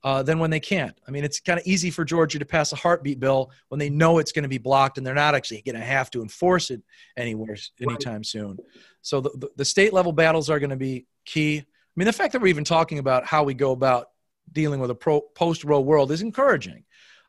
uh, 0.03 0.23
than 0.23 0.39
when 0.39 0.49
they 0.49 0.59
can't. 0.59 0.97
I 1.07 1.11
mean, 1.11 1.23
it's 1.23 1.39
kind 1.39 1.59
of 1.59 1.65
easy 1.65 1.91
for 1.91 2.03
Georgia 2.03 2.39
to 2.39 2.45
pass 2.45 2.71
a 2.73 2.75
heartbeat 2.75 3.19
bill 3.19 3.51
when 3.69 3.79
they 3.79 3.89
know 3.89 4.17
it's 4.17 4.31
going 4.31 4.43
to 4.43 4.49
be 4.49 4.57
blocked 4.57 4.97
and 4.97 5.05
they're 5.05 5.13
not 5.13 5.35
actually 5.35 5.61
going 5.61 5.75
to 5.75 5.81
have 5.81 6.09
to 6.11 6.21
enforce 6.21 6.71
it 6.71 6.81
anywhere 7.17 7.57
anytime 7.81 8.23
soon. 8.23 8.57
So 9.01 9.21
the, 9.21 9.29
the, 9.29 9.49
the 9.57 9.65
state 9.65 9.93
level 9.93 10.11
battles 10.11 10.49
are 10.49 10.59
going 10.59 10.71
to 10.71 10.75
be 10.75 11.05
key. 11.25 11.59
I 11.59 11.65
mean, 11.95 12.05
the 12.05 12.13
fact 12.13 12.33
that 12.33 12.41
we're 12.41 12.47
even 12.47 12.63
talking 12.63 12.99
about 12.99 13.25
how 13.25 13.43
we 13.43 13.53
go 13.53 13.71
about 13.71 14.07
dealing 14.51 14.79
with 14.79 14.89
a 14.89 14.95
pro, 14.95 15.21
post 15.21 15.63
Roe 15.63 15.81
world 15.81 16.11
is 16.11 16.21
encouraging. 16.21 16.83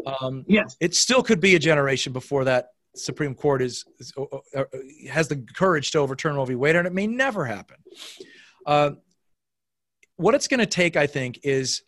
Um, 0.06 0.44
yes, 0.48 0.76
it 0.80 0.94
still 0.94 1.22
could 1.22 1.40
be 1.40 1.54
a 1.54 1.58
generation 1.58 2.12
before 2.12 2.44
that 2.44 2.70
Supreme 2.95 3.34
Court 3.34 3.62
is, 3.62 3.84
is 3.99 4.12
uh, 4.16 4.24
uh, 4.32 4.38
uh, 4.61 4.64
has 5.11 5.28
the 5.28 5.45
courage 5.55 5.90
to 5.93 5.99
overturn 5.99 6.36
Roe 6.36 6.45
v. 6.45 6.55
Wade, 6.55 6.76
and 6.76 6.86
it 6.86 6.93
may 6.93 7.07
never 7.07 7.45
happen. 7.45 7.76
Uh, 8.66 8.93
what 10.16 10.34
it's 10.34 10.49
going 10.49 10.61
to 10.61 10.66
take, 10.66 10.97
I 10.97 11.07
think, 11.07 11.40
is 11.43 11.82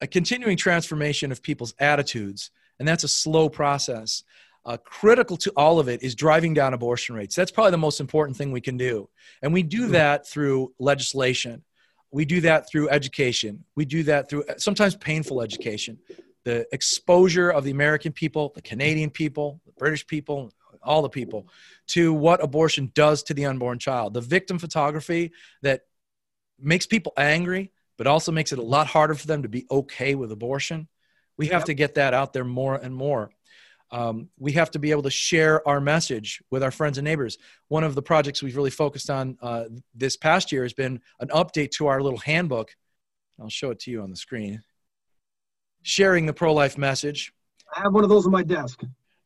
a 0.00 0.06
continuing 0.06 0.56
transformation 0.56 1.30
of 1.30 1.42
people's 1.42 1.74
attitudes, 1.78 2.50
and 2.78 2.88
that's 2.88 3.04
a 3.04 3.08
slow 3.08 3.48
process. 3.48 4.22
Uh, 4.64 4.76
critical 4.78 5.36
to 5.36 5.52
all 5.56 5.78
of 5.78 5.88
it 5.88 6.02
is 6.02 6.14
driving 6.14 6.52
down 6.52 6.74
abortion 6.74 7.14
rates. 7.14 7.36
That's 7.36 7.52
probably 7.52 7.70
the 7.70 7.78
most 7.78 8.00
important 8.00 8.36
thing 8.36 8.50
we 8.50 8.60
can 8.60 8.76
do, 8.76 9.08
and 9.42 9.52
we 9.52 9.62
do 9.62 9.88
that 9.88 10.26
through 10.26 10.72
legislation. 10.78 11.62
We 12.10 12.24
do 12.24 12.40
that 12.42 12.68
through 12.68 12.88
education. 12.88 13.64
We 13.74 13.84
do 13.84 14.02
that 14.04 14.30
through 14.30 14.44
sometimes 14.56 14.96
painful 14.96 15.42
education 15.42 15.98
the 16.46 16.64
exposure 16.72 17.50
of 17.50 17.64
the 17.64 17.72
American 17.72 18.12
people, 18.12 18.52
the 18.54 18.62
Canadian 18.62 19.10
people, 19.10 19.60
the 19.66 19.72
British 19.72 20.06
people, 20.06 20.52
all 20.80 21.02
the 21.02 21.08
people 21.08 21.48
to 21.88 22.14
what 22.14 22.42
abortion 22.42 22.92
does 22.94 23.24
to 23.24 23.34
the 23.34 23.46
unborn 23.46 23.80
child. 23.80 24.14
The 24.14 24.20
victim 24.20 24.60
photography 24.60 25.32
that 25.62 25.80
makes 26.56 26.86
people 26.86 27.12
angry, 27.16 27.72
but 27.98 28.06
also 28.06 28.30
makes 28.30 28.52
it 28.52 28.60
a 28.60 28.62
lot 28.62 28.86
harder 28.86 29.14
for 29.16 29.26
them 29.26 29.42
to 29.42 29.48
be 29.48 29.66
okay 29.68 30.14
with 30.14 30.30
abortion. 30.30 30.86
We 31.36 31.46
have 31.46 31.62
yep. 31.62 31.66
to 31.66 31.74
get 31.74 31.94
that 31.96 32.14
out 32.14 32.32
there 32.32 32.44
more 32.44 32.76
and 32.76 32.94
more. 32.94 33.32
Um, 33.90 34.28
we 34.38 34.52
have 34.52 34.70
to 34.70 34.78
be 34.78 34.92
able 34.92 35.02
to 35.02 35.10
share 35.10 35.66
our 35.66 35.80
message 35.80 36.44
with 36.52 36.62
our 36.62 36.70
friends 36.70 36.96
and 36.96 37.04
neighbors. 37.04 37.38
One 37.66 37.82
of 37.82 37.96
the 37.96 38.02
projects 38.02 38.40
we've 38.40 38.56
really 38.56 38.70
focused 38.70 39.10
on 39.10 39.36
uh, 39.42 39.64
this 39.96 40.16
past 40.16 40.52
year 40.52 40.62
has 40.62 40.74
been 40.74 41.00
an 41.18 41.28
update 41.28 41.72
to 41.72 41.88
our 41.88 42.00
little 42.00 42.20
handbook. 42.20 42.76
I'll 43.40 43.48
show 43.48 43.72
it 43.72 43.80
to 43.80 43.90
you 43.90 44.02
on 44.02 44.10
the 44.10 44.16
screen 44.16 44.62
sharing 45.86 46.26
the 46.26 46.32
pro 46.32 46.52
life 46.52 46.76
message. 46.76 47.32
I 47.74 47.80
have 47.80 47.92
one 47.92 48.02
of 48.02 48.10
those 48.10 48.26
on 48.26 48.32
my 48.32 48.42
desk. 48.42 48.82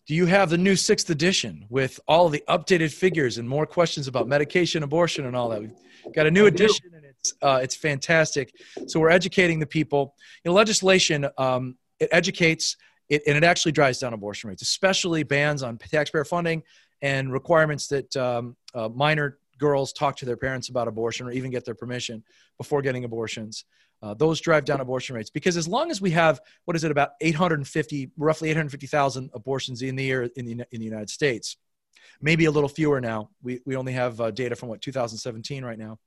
Do 0.07 0.15
you 0.15 0.27
have 0.27 0.51
the 0.51 0.59
new 0.59 0.77
sixth 0.77 1.09
edition 1.09 1.65
with 1.71 1.99
all 2.07 2.29
the 2.29 2.45
updated 2.49 2.93
figures 2.93 3.39
and 3.39 3.49
more 3.49 3.65
questions 3.65 4.09
about 4.09 4.29
medication, 4.29 4.83
abortion, 4.83 5.25
and 5.25 5.35
all 5.35 5.49
that? 5.49 5.63
We've 5.63 6.15
got 6.15 6.27
a 6.27 6.31
new 6.31 6.47
edition, 6.47 6.91
and 6.95 7.05
it's 7.05 7.33
uh, 7.41 7.61
it's 7.63 7.75
fantastic. 7.75 8.55
So 8.87 9.01
we're 9.01 9.11
educating 9.11 9.59
the 9.59 9.67
people. 9.67 10.15
You 10.45 10.51
know, 10.51 10.55
legislation 10.55 11.27
um, 11.39 11.77
it 11.99 12.11
educates 12.13 12.77
it, 13.09 13.23
and 13.27 13.39
it 13.39 13.45
actually 13.45 13.73
drives 13.73 13.99
down 13.99 14.13
abortion 14.13 14.51
rates, 14.51 14.63
especially 14.63 15.23
bans 15.23 15.63
on 15.63 15.79
taxpayer 15.79 16.27
funding 16.27 16.63
and 17.01 17.33
requirements 17.33 17.87
that 17.89 18.15
um, 18.19 18.55
uh, 18.75 18.91
minor 18.91 19.39
girls 19.57 19.95
talk 19.95 20.17
to 20.17 20.27
their 20.27 20.37
parents 20.37 20.69
about 20.69 20.89
abortion 20.89 21.27
or 21.27 21.31
even 21.31 21.51
get 21.51 21.65
their 21.65 21.75
permission 21.75 22.23
before 22.59 22.83
getting 22.83 23.05
abortions. 23.05 23.65
Uh, 24.03 24.15
those 24.15 24.41
drive 24.41 24.65
down 24.65 24.81
abortion 24.81 25.15
rates. 25.15 25.31
Because 25.31 25.57
as 25.57 25.69
long 25.69 25.91
as 25.91 26.01
we 26.01 26.11
have 26.13 26.41
what 26.65 26.77
is 26.77 26.85
it 26.85 26.91
about 26.91 27.11
850 27.21 28.11
roughly 28.17 28.49
850,000 28.51 29.31
abortions 29.35 29.83
in 29.83 29.97
the 29.97 30.05
year 30.05 30.31
in 30.37 30.47
the, 30.47 30.53
in 30.73 30.81
the 30.81 30.87
United 30.87 31.11
States 31.11 31.57
maybe 32.21 32.45
a 32.45 32.51
little 32.51 32.69
fewer 32.69 33.01
now. 33.01 33.31
We, 33.43 33.61
we 33.65 33.77
only 33.77 33.93
have 33.93 34.21
uh, 34.21 34.31
data 34.31 34.57
from 34.57 34.69
what 34.69 34.81
2017 34.81 35.65
right 35.65 35.79
now. 35.79 35.99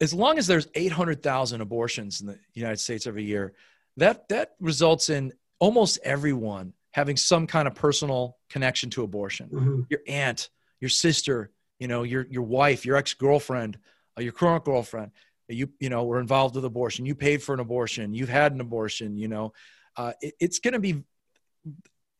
As 0.00 0.12
long 0.12 0.38
as 0.38 0.46
there's 0.46 0.66
800,000 0.74 1.60
abortions 1.60 2.20
in 2.20 2.26
the 2.26 2.38
United 2.54 2.78
States 2.78 3.06
every 3.06 3.24
year 3.24 3.54
that 3.96 4.28
that 4.28 4.54
results 4.58 5.08
in 5.08 5.32
almost 5.60 6.00
everyone 6.02 6.72
having 6.90 7.16
some 7.16 7.46
kind 7.46 7.68
of 7.68 7.74
personal 7.74 8.36
connection 8.50 8.90
to 8.90 9.02
abortion. 9.02 9.48
Mm-hmm. 9.48 9.80
your 9.88 10.00
aunt 10.08 10.50
your 10.80 10.88
sister 10.88 11.50
you 11.78 11.86
know 11.86 12.02
your 12.02 12.26
your 12.28 12.42
wife 12.42 12.84
your 12.84 12.96
ex-girlfriend 12.96 13.78
uh, 14.18 14.22
your 14.22 14.32
current 14.32 14.64
girlfriend 14.64 15.12
you 15.48 15.68
you 15.78 15.90
know 15.90 16.04
were 16.04 16.20
involved 16.20 16.54
with 16.54 16.64
abortion 16.64 17.04
you 17.06 17.14
paid 17.14 17.42
for 17.42 17.54
an 17.54 17.60
abortion 17.60 18.14
you've 18.14 18.28
had 18.28 18.52
an 18.52 18.60
abortion 18.60 19.16
you 19.16 19.28
know 19.28 19.52
uh, 19.96 20.12
it, 20.20 20.34
it's 20.40 20.58
going 20.58 20.72
to 20.72 20.80
be 20.80 21.02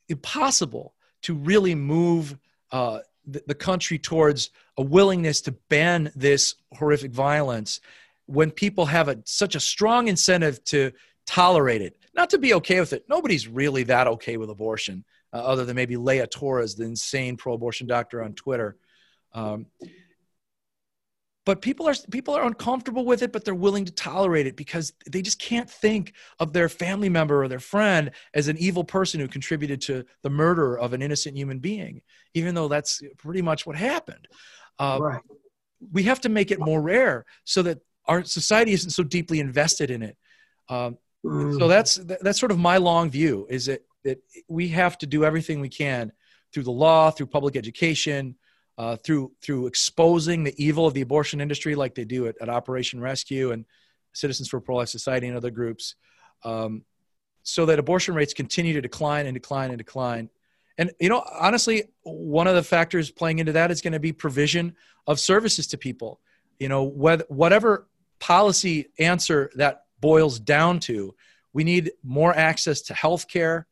impossible 0.09 0.95
to 1.23 1.35
really 1.35 1.75
move 1.75 2.37
uh, 2.71 2.99
the, 3.27 3.43
the 3.47 3.55
country 3.55 3.99
towards 3.99 4.51
a 4.77 4.83
willingness 4.83 5.41
to 5.43 5.53
ban 5.69 6.13
this 6.15 6.57
horrific 6.73 7.13
violence 7.13 7.81
when 8.27 8.51
people 8.51 8.87
have 8.87 9.09
a, 9.09 9.19
such 9.25 9.55
a 9.55 9.61
strong 9.61 10.09
incentive 10.09 10.63
to 10.65 10.93
tolerate 11.27 11.83
it. 11.83 11.97
Not 12.15 12.31
to 12.31 12.39
be 12.39 12.55
okay 12.55 12.81
with 12.81 12.93
it. 12.93 13.05
Nobody's 13.09 13.49
really 13.49 13.83
that 13.85 14.07
okay 14.07 14.37
with 14.37 14.51
abortion 14.51 15.05
uh, 15.33 15.39
other 15.39 15.65
than 15.65 15.77
maybe 15.77 15.97
leah 15.97 16.27
torres 16.27 16.75
the 16.75 16.85
insane 16.85 17.37
pro-abortion 17.37 17.87
doctor 17.87 18.23
on 18.23 18.35
twitter. 18.35 18.77
Um, 19.33 19.67
but 21.45 21.61
people 21.61 21.89
are 21.89 21.95
people 22.11 22.35
are 22.35 22.45
uncomfortable 22.45 23.05
with 23.05 23.23
it 23.23 23.33
but 23.33 23.45
they're 23.45 23.55
willing 23.55 23.85
to 23.85 23.93
tolerate 23.93 24.47
it 24.47 24.57
because 24.57 24.93
they 25.11 25.23
just 25.23 25.39
can't 25.39 25.69
think 25.69 26.15
of 26.41 26.53
their 26.53 26.69
family 26.69 27.09
member 27.09 27.43
or 27.43 27.49
their 27.49 27.61
friend 27.61 28.11
as 28.35 28.49
an 28.49 28.57
evil 28.59 28.85
person 28.85 29.21
who 29.21 29.29
contributed 29.29 29.81
to 29.81 30.05
the 30.23 30.31
murder 30.31 30.79
of 30.79 30.93
an 30.93 31.03
innocent 31.03 31.37
human 31.37 31.59
being 31.59 32.01
even 32.35 32.55
though 32.55 32.69
that's 32.69 33.03
pretty 33.19 33.43
much 33.43 33.67
what 33.67 33.77
happened 33.77 34.27
uh, 34.79 34.99
right. 35.01 35.23
we 35.93 36.03
have 36.03 36.21
to 36.21 36.29
make 36.29 36.51
it 36.51 36.59
more 36.59 36.81
rare 36.81 37.25
so 37.45 37.63
that 37.63 37.79
our 38.07 38.25
society 38.25 38.73
isn't 38.73 38.91
so 38.91 39.03
deeply 39.03 39.41
invested 39.41 39.91
in 39.91 40.03
it 40.03 40.17
um, 40.69 40.97
mm. 41.25 41.59
so 41.59 41.69
that's 41.69 41.97
that's 42.21 42.41
sort 42.41 42.53
of 42.53 42.59
my 42.59 42.77
long 42.77 43.11
view 43.11 43.47
is 43.51 43.67
that, 43.67 43.85
that 44.05 44.19
we 44.49 44.69
have 44.69 44.99
to 44.99 45.07
do 45.07 45.25
everything 45.25 45.61
we 45.61 45.69
can 45.69 46.13
through 46.53 46.63
the 46.63 46.71
law 46.71 47.11
through 47.11 47.27
public 47.27 47.57
education 47.57 48.37
uh, 48.77 48.97
through 48.97 49.33
through 49.43 49.67
exposing 49.67 50.45
the 50.45 50.55
evil 50.63 50.87
of 50.87 50.95
the 50.95 51.01
abortion 51.01 51.41
industry, 51.41 51.75
like 51.75 51.95
they 51.95 52.05
do 52.05 52.27
at, 52.27 52.37
at 52.41 52.49
Operation 52.49 53.01
Rescue 53.01 53.53
and 53.53 53.65
Citizens 54.13 54.49
for 54.49 54.61
Pro 54.61 54.77
Life 54.77 54.89
Society 54.89 55.29
and 55.29 55.37
other 55.37 55.51
groups, 55.51 55.95
um, 56.45 56.83
so 57.43 57.67
that 57.67 57.79
abortion 57.79 58.15
rates 58.15 58.35
continue 58.35 58.73
to 58.75 58.81
decline 58.81 59.27
and 59.27 59.35
decline 59.35 59.71
and 59.71 59.79
decline. 59.79 60.29
And 60.77 60.91
you 60.99 61.09
know, 61.09 61.25
honestly, 61.41 61.85
one 62.03 62.47
of 62.47 62.55
the 62.55 62.63
factors 62.63 63.11
playing 63.11 63.39
into 63.39 63.53
that 63.53 63.71
is 63.71 63.81
going 63.81 63.93
to 63.93 64.01
be 64.01 64.13
provision 64.13 64.75
of 65.07 65.21
services 65.21 65.69
to 65.69 65.79
people. 65.79 66.21
You 66.59 66.69
know, 66.69 66.85
whether, 66.85 67.25
whatever 67.29 67.89
policy 68.19 68.87
answer 68.99 69.51
that 69.55 69.85
boils 70.01 70.41
down 70.41 70.81
to, 70.81 71.15
we 71.53 71.63
need 71.63 71.93
more 72.03 72.35
access 72.35 72.83
to 72.83 72.95
health 72.95 73.29
care 73.29 73.67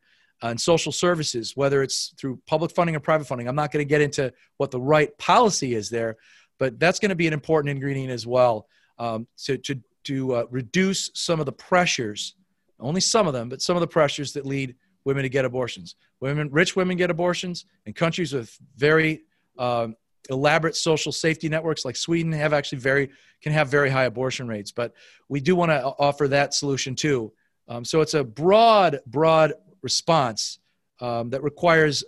and 0.49 0.59
social 0.59 0.91
services, 0.91 1.55
whether 1.55 1.81
it's 1.81 2.13
through 2.19 2.39
public 2.45 2.71
funding 2.71 2.95
or 2.95 2.99
private 2.99 3.25
funding. 3.25 3.47
I'm 3.47 3.55
not 3.55 3.71
going 3.71 3.83
to 3.83 3.89
get 3.89 4.01
into 4.01 4.31
what 4.57 4.71
the 4.71 4.79
right 4.79 5.17
policy 5.17 5.73
is 5.73 5.89
there, 5.89 6.17
but 6.59 6.79
that's 6.79 6.99
going 6.99 7.09
to 7.09 7.15
be 7.15 7.27
an 7.27 7.33
important 7.33 7.71
ingredient 7.71 8.11
as 8.11 8.27
well 8.27 8.67
um, 8.99 9.25
to, 9.45 9.57
to, 9.57 9.81
to 10.03 10.35
uh, 10.35 10.45
reduce 10.51 11.09
some 11.13 11.39
of 11.39 11.45
the 11.45 11.53
pressures, 11.53 12.35
only 12.79 13.01
some 13.01 13.25
of 13.25 13.33
them, 13.33 13.47
but 13.47 13.61
some 13.61 13.77
of 13.77 13.81
the 13.81 13.87
pressures 13.87 14.33
that 14.33 14.45
lead 14.45 14.75
women 15.05 15.23
to 15.23 15.29
get 15.29 15.45
abortions. 15.45 15.95
Women, 16.19 16.49
rich 16.51 16.75
women 16.75 16.97
get 16.97 17.09
abortions, 17.09 17.65
and 17.85 17.95
countries 17.95 18.33
with 18.33 18.57
very 18.75 19.21
um, 19.57 19.95
elaborate 20.29 20.75
social 20.75 21.11
safety 21.11 21.49
networks 21.49 21.85
like 21.85 21.95
Sweden 21.95 22.31
have 22.33 22.53
actually 22.53 22.79
very 22.79 23.09
can 23.41 23.51
have 23.51 23.67
very 23.67 23.89
high 23.89 24.05
abortion 24.05 24.47
rates. 24.47 24.71
But 24.71 24.93
we 25.27 25.41
do 25.41 25.55
want 25.55 25.71
to 25.71 25.83
offer 25.83 26.29
that 26.29 26.53
solution 26.53 26.95
too. 26.95 27.33
Um, 27.67 27.85
so 27.85 28.01
it's 28.01 28.13
a 28.13 28.23
broad, 28.23 28.99
broad 29.07 29.53
response 29.83 30.59
um, 31.01 31.29
that 31.31 31.43
requires 31.43 32.03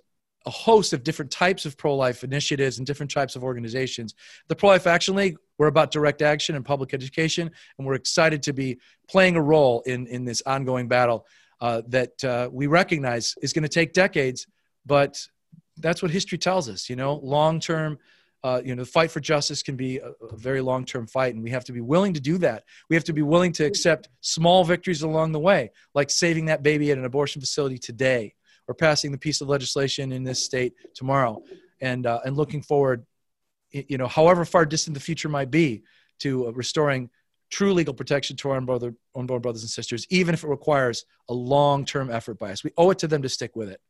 a 0.46 0.50
host 0.50 0.94
of 0.94 1.04
different 1.04 1.32
types 1.32 1.66
of 1.66 1.76
pro-life 1.76 2.24
initiatives 2.24 2.78
and 2.78 2.86
different 2.86 3.12
types 3.12 3.36
of 3.36 3.44
organizations. 3.44 4.14
The 4.48 4.56
Pro-Life 4.56 4.86
Action 4.86 5.16
League, 5.16 5.38
we're 5.58 5.68
about 5.68 5.92
direct 5.92 6.22
action 6.22 6.56
and 6.56 6.64
public 6.64 6.94
education, 6.94 7.50
and 7.78 7.88
we're 7.88 7.96
excited 7.96 8.44
to 8.44 8.54
be 8.54 8.80
playing 9.08 9.36
a 9.36 9.42
role 9.42 9.82
in, 9.86 10.06
in 10.08 10.24
this 10.24 10.44
ongoing 10.46 10.88
battle 10.88 11.26
uh, 11.62 11.82
that 11.88 12.24
uh, 12.24 12.50
we 12.52 12.68
recognize 12.68 13.34
is 13.42 13.54
going 13.54 13.64
to 13.64 13.70
take 13.70 13.94
decades, 13.94 14.46
but 14.86 15.26
that's 15.78 16.02
what 16.02 16.12
history 16.12 16.38
tells 16.38 16.70
us. 16.70 16.90
You 16.90 16.96
know, 16.96 17.16
long-term, 17.24 17.98
uh, 18.44 18.62
you 18.64 18.76
know, 18.76 18.84
the 18.84 18.90
fight 18.90 19.12
for 19.12 19.20
justice 19.20 19.64
can 19.64 19.76
be 19.76 19.98
a, 19.98 20.10
a 20.10 20.38
very 20.38 20.62
long-term 20.62 21.08
fight, 21.08 21.34
and 21.34 21.44
we 21.44 21.50
have 21.50 21.66
to 21.66 21.72
be 21.72 21.82
willing 21.82 22.14
to 22.14 22.20
do 22.20 22.38
that. 22.38 22.64
We 22.90 22.96
have 22.96 23.06
to 23.06 23.14
be 23.14 23.24
willing 23.24 23.52
to 23.54 23.66
accept 23.66 24.10
small 24.22 24.64
victories 24.64 25.02
along 25.02 25.32
the 25.32 25.40
way, 25.40 25.72
like 25.94 26.10
saving 26.10 26.46
that 26.46 26.62
baby 26.62 26.92
at 26.92 26.98
an 26.98 27.06
abortion 27.06 27.42
facility 27.42 27.78
today 27.78 28.36
or 28.68 28.76
passing 28.76 29.12
the 29.12 29.18
piece 29.18 29.42
of 29.42 29.50
legislation 29.50 30.12
in 30.12 30.24
this 30.24 30.44
state 30.44 30.74
tomorrow, 30.94 31.42
and 31.82 32.06
uh, 32.06 32.20
and 32.26 32.38
looking 32.38 32.62
forward, 32.62 33.06
you 33.72 33.98
know, 33.98 34.08
however 34.08 34.46
far 34.46 34.66
distant 34.66 34.94
the 34.94 35.00
future 35.00 35.30
might 35.30 35.52
be, 35.52 35.84
to 36.20 36.48
uh, 36.48 36.52
restoring 36.52 37.10
true 37.50 37.74
legal 37.74 37.94
protection 37.94 38.36
to 38.36 38.50
our 38.50 38.58
unborn, 38.58 38.96
unborn 39.16 39.42
brothers 39.42 39.62
and 39.62 39.70
sisters, 39.70 40.06
even 40.10 40.34
if 40.34 40.44
it 40.44 40.48
requires 40.48 41.06
a 41.30 41.34
long-term 41.34 42.10
effort 42.10 42.40
by 42.40 42.52
us. 42.52 42.64
We 42.64 42.72
owe 42.78 42.90
it 42.92 43.00
to 43.00 43.08
them 43.08 43.22
to 43.22 43.30
stick 43.30 43.56
with 43.56 43.70
it. 43.70 43.82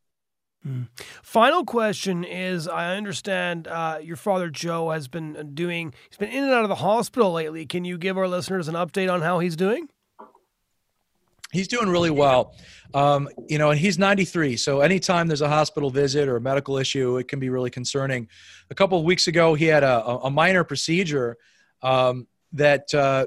Final 1.22 1.64
question 1.64 2.24
is: 2.24 2.66
I 2.66 2.96
understand 2.96 3.68
uh, 3.68 3.98
your 4.02 4.16
father 4.16 4.50
Joe 4.50 4.90
has 4.90 5.08
been 5.08 5.52
doing. 5.54 5.94
He's 6.08 6.18
been 6.18 6.30
in 6.30 6.44
and 6.44 6.52
out 6.52 6.64
of 6.64 6.68
the 6.68 6.76
hospital 6.76 7.32
lately. 7.32 7.66
Can 7.66 7.84
you 7.84 7.98
give 7.98 8.18
our 8.18 8.28
listeners 8.28 8.68
an 8.68 8.74
update 8.74 9.12
on 9.12 9.22
how 9.22 9.38
he's 9.38 9.56
doing? 9.56 9.88
He's 11.52 11.68
doing 11.68 11.88
really 11.88 12.10
well. 12.10 12.54
Um, 12.92 13.28
you 13.48 13.58
know, 13.58 13.70
and 13.70 13.78
he's 13.78 13.98
93. 13.98 14.56
So 14.56 14.80
anytime 14.80 15.28
there's 15.28 15.42
a 15.42 15.48
hospital 15.48 15.90
visit 15.90 16.28
or 16.28 16.36
a 16.36 16.40
medical 16.40 16.76
issue, 16.76 17.18
it 17.18 17.28
can 17.28 17.38
be 17.38 17.48
really 17.48 17.70
concerning. 17.70 18.28
A 18.70 18.74
couple 18.74 18.98
of 18.98 19.04
weeks 19.04 19.28
ago, 19.28 19.54
he 19.54 19.66
had 19.66 19.84
a, 19.84 20.04
a 20.04 20.30
minor 20.30 20.64
procedure 20.64 21.36
um, 21.82 22.26
that 22.52 22.92
uh, 22.92 23.26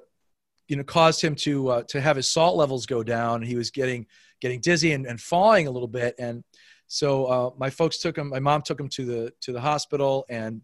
you 0.67 0.75
know 0.75 0.83
caused 0.83 1.21
him 1.21 1.35
to 1.35 1.69
uh, 1.69 1.83
to 1.83 2.01
have 2.01 2.17
his 2.17 2.27
salt 2.27 2.57
levels 2.57 2.85
go 2.85 3.03
down. 3.03 3.41
He 3.41 3.55
was 3.55 3.71
getting 3.71 4.07
getting 4.41 4.59
dizzy 4.59 4.91
and, 4.91 5.05
and 5.05 5.19
falling 5.19 5.67
a 5.67 5.71
little 5.71 5.87
bit, 5.87 6.15
and 6.19 6.43
so 6.89 7.25
uh, 7.25 7.49
my 7.57 7.69
folks 7.69 7.99
took 7.99 8.17
him. 8.17 8.29
My 8.29 8.39
mom 8.39 8.61
took 8.61 8.79
him 8.79 8.89
to 8.89 9.05
the 9.05 9.33
to 9.41 9.53
the 9.53 9.61
hospital, 9.61 10.25
and 10.27 10.61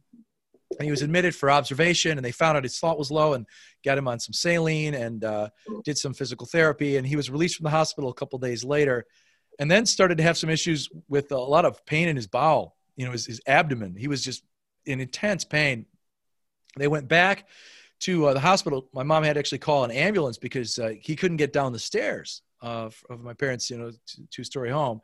he 0.82 0.92
was 0.92 1.04
admitted 1.04 1.34
for 1.34 1.50
observation 1.50 2.18
and 2.18 2.26
they 2.26 2.32
found 2.32 2.58
out 2.58 2.64
his 2.64 2.76
salt 2.76 2.98
was 2.98 3.10
low 3.10 3.34
and 3.34 3.46
got 3.86 3.98
him 3.98 4.08
on 4.08 4.20
some 4.20 4.34
saline 4.34 4.96
and 4.96 5.24
uh, 5.24 5.48
did 5.86 5.98
some 5.98 6.14
physical 6.14 6.46
therapy 6.46 6.98
and 6.98 7.08
he 7.08 7.16
was 7.16 7.30
released 7.30 7.56
from 7.56 7.64
the 7.64 7.70
hospital 7.70 8.10
a 8.10 8.14
couple 8.14 8.38
days 8.40 8.64
later 8.64 9.06
and 9.60 9.70
then 9.72 9.86
started 9.86 10.18
to 10.18 10.24
have 10.24 10.38
some 10.38 10.50
issues 10.50 10.90
with 11.08 11.32
a 11.32 11.38
lot 11.38 11.64
of 11.64 11.86
pain 11.86 12.10
in 12.10 12.16
his 12.16 12.28
bowel 12.28 12.76
you 12.96 13.06
know 13.06 13.12
his, 13.12 13.26
his 13.26 13.42
abdomen. 13.48 13.96
He 13.96 14.08
was 14.08 14.24
just 14.24 14.44
in 14.86 15.00
intense 15.00 15.44
pain. 15.44 15.86
They 16.78 16.88
went 16.88 17.08
back 17.08 17.48
to 18.02 18.28
uh, 18.28 18.34
the 18.34 18.40
hospital. 18.40 18.90
My 18.94 19.04
mom 19.04 19.24
had 19.24 19.34
to 19.34 19.40
actually 19.40 19.60
call 19.60 19.84
an 19.84 19.92
ambulance 19.92 20.38
because 20.38 20.78
uh, 20.80 20.94
he 21.00 21.16
couldn't 21.16 21.38
get 21.38 21.54
down 21.54 21.72
the 21.74 21.80
stairs 21.80 22.42
of 22.62 23.22
my 23.22 23.34
parents 23.34 23.70
you 23.70 23.78
know 23.78 23.92
two 24.32 24.44
story 24.44 24.72
home 24.72 25.00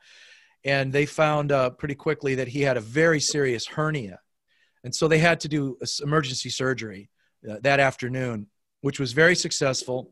and 0.63 0.93
they 0.93 1.05
found 1.05 1.51
uh, 1.51 1.69
pretty 1.71 1.95
quickly 1.95 2.35
that 2.35 2.47
he 2.47 2.61
had 2.61 2.77
a 2.77 2.81
very 2.81 3.19
serious 3.19 3.65
hernia 3.65 4.19
and 4.83 4.93
so 4.93 5.07
they 5.07 5.19
had 5.19 5.39
to 5.41 5.47
do 5.47 5.77
emergency 6.01 6.49
surgery 6.49 7.09
uh, 7.49 7.57
that 7.61 7.79
afternoon, 7.79 8.47
which 8.81 8.99
was 8.99 9.13
very 9.13 9.35
successful. 9.35 10.11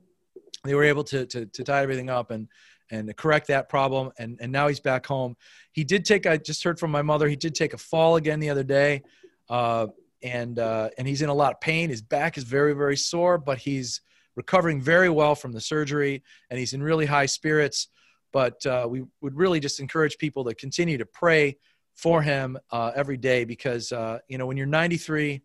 They 0.63 0.75
were 0.75 0.83
able 0.83 1.03
to, 1.05 1.25
to, 1.25 1.45
to 1.45 1.63
tie 1.63 1.81
everything 1.81 2.09
up 2.09 2.31
and, 2.31 2.47
and 2.91 3.15
correct 3.15 3.47
that 3.47 3.69
problem. 3.69 4.11
And, 4.19 4.37
and 4.41 4.51
now 4.51 4.67
he's 4.67 4.79
back 4.79 5.05
home. 5.05 5.35
He 5.71 5.83
did 5.83 6.05
take, 6.05 6.25
I 6.27 6.37
just 6.37 6.63
heard 6.63 6.79
from 6.79 6.91
my 6.91 7.01
mother, 7.01 7.27
he 7.27 7.35
did 7.35 7.55
take 7.55 7.73
a 7.73 7.77
fall 7.77 8.15
again 8.15 8.39
the 8.39 8.49
other 8.49 8.63
day. 8.63 9.03
Uh, 9.49 9.87
and, 10.21 10.59
uh, 10.59 10.89
and 10.97 11.07
he's 11.07 11.21
in 11.21 11.29
a 11.29 11.33
lot 11.33 11.53
of 11.53 11.61
pain. 11.61 11.89
His 11.89 12.01
back 12.01 12.37
is 12.37 12.43
very, 12.43 12.73
very 12.73 12.97
sore, 12.97 13.37
but 13.37 13.57
he's 13.57 14.01
recovering 14.35 14.81
very 14.81 15.09
well 15.09 15.33
from 15.33 15.51
the 15.51 15.61
surgery 15.61 16.23
and 16.49 16.59
he's 16.59 16.73
in 16.73 16.83
really 16.83 17.05
high 17.05 17.25
spirits. 17.25 17.87
But 18.31 18.65
uh, 18.65 18.87
we 18.89 19.03
would 19.21 19.35
really 19.35 19.59
just 19.59 19.79
encourage 19.79 20.17
people 20.17 20.45
to 20.45 20.53
continue 20.53 20.97
to 20.97 21.05
pray 21.05 21.57
for 21.95 22.21
him 22.21 22.57
uh, 22.71 22.91
every 22.95 23.17
day 23.17 23.43
because 23.43 23.91
uh, 23.91 24.19
you 24.27 24.37
know 24.37 24.45
when 24.45 24.57
you're 24.57 24.65
93 24.65 25.41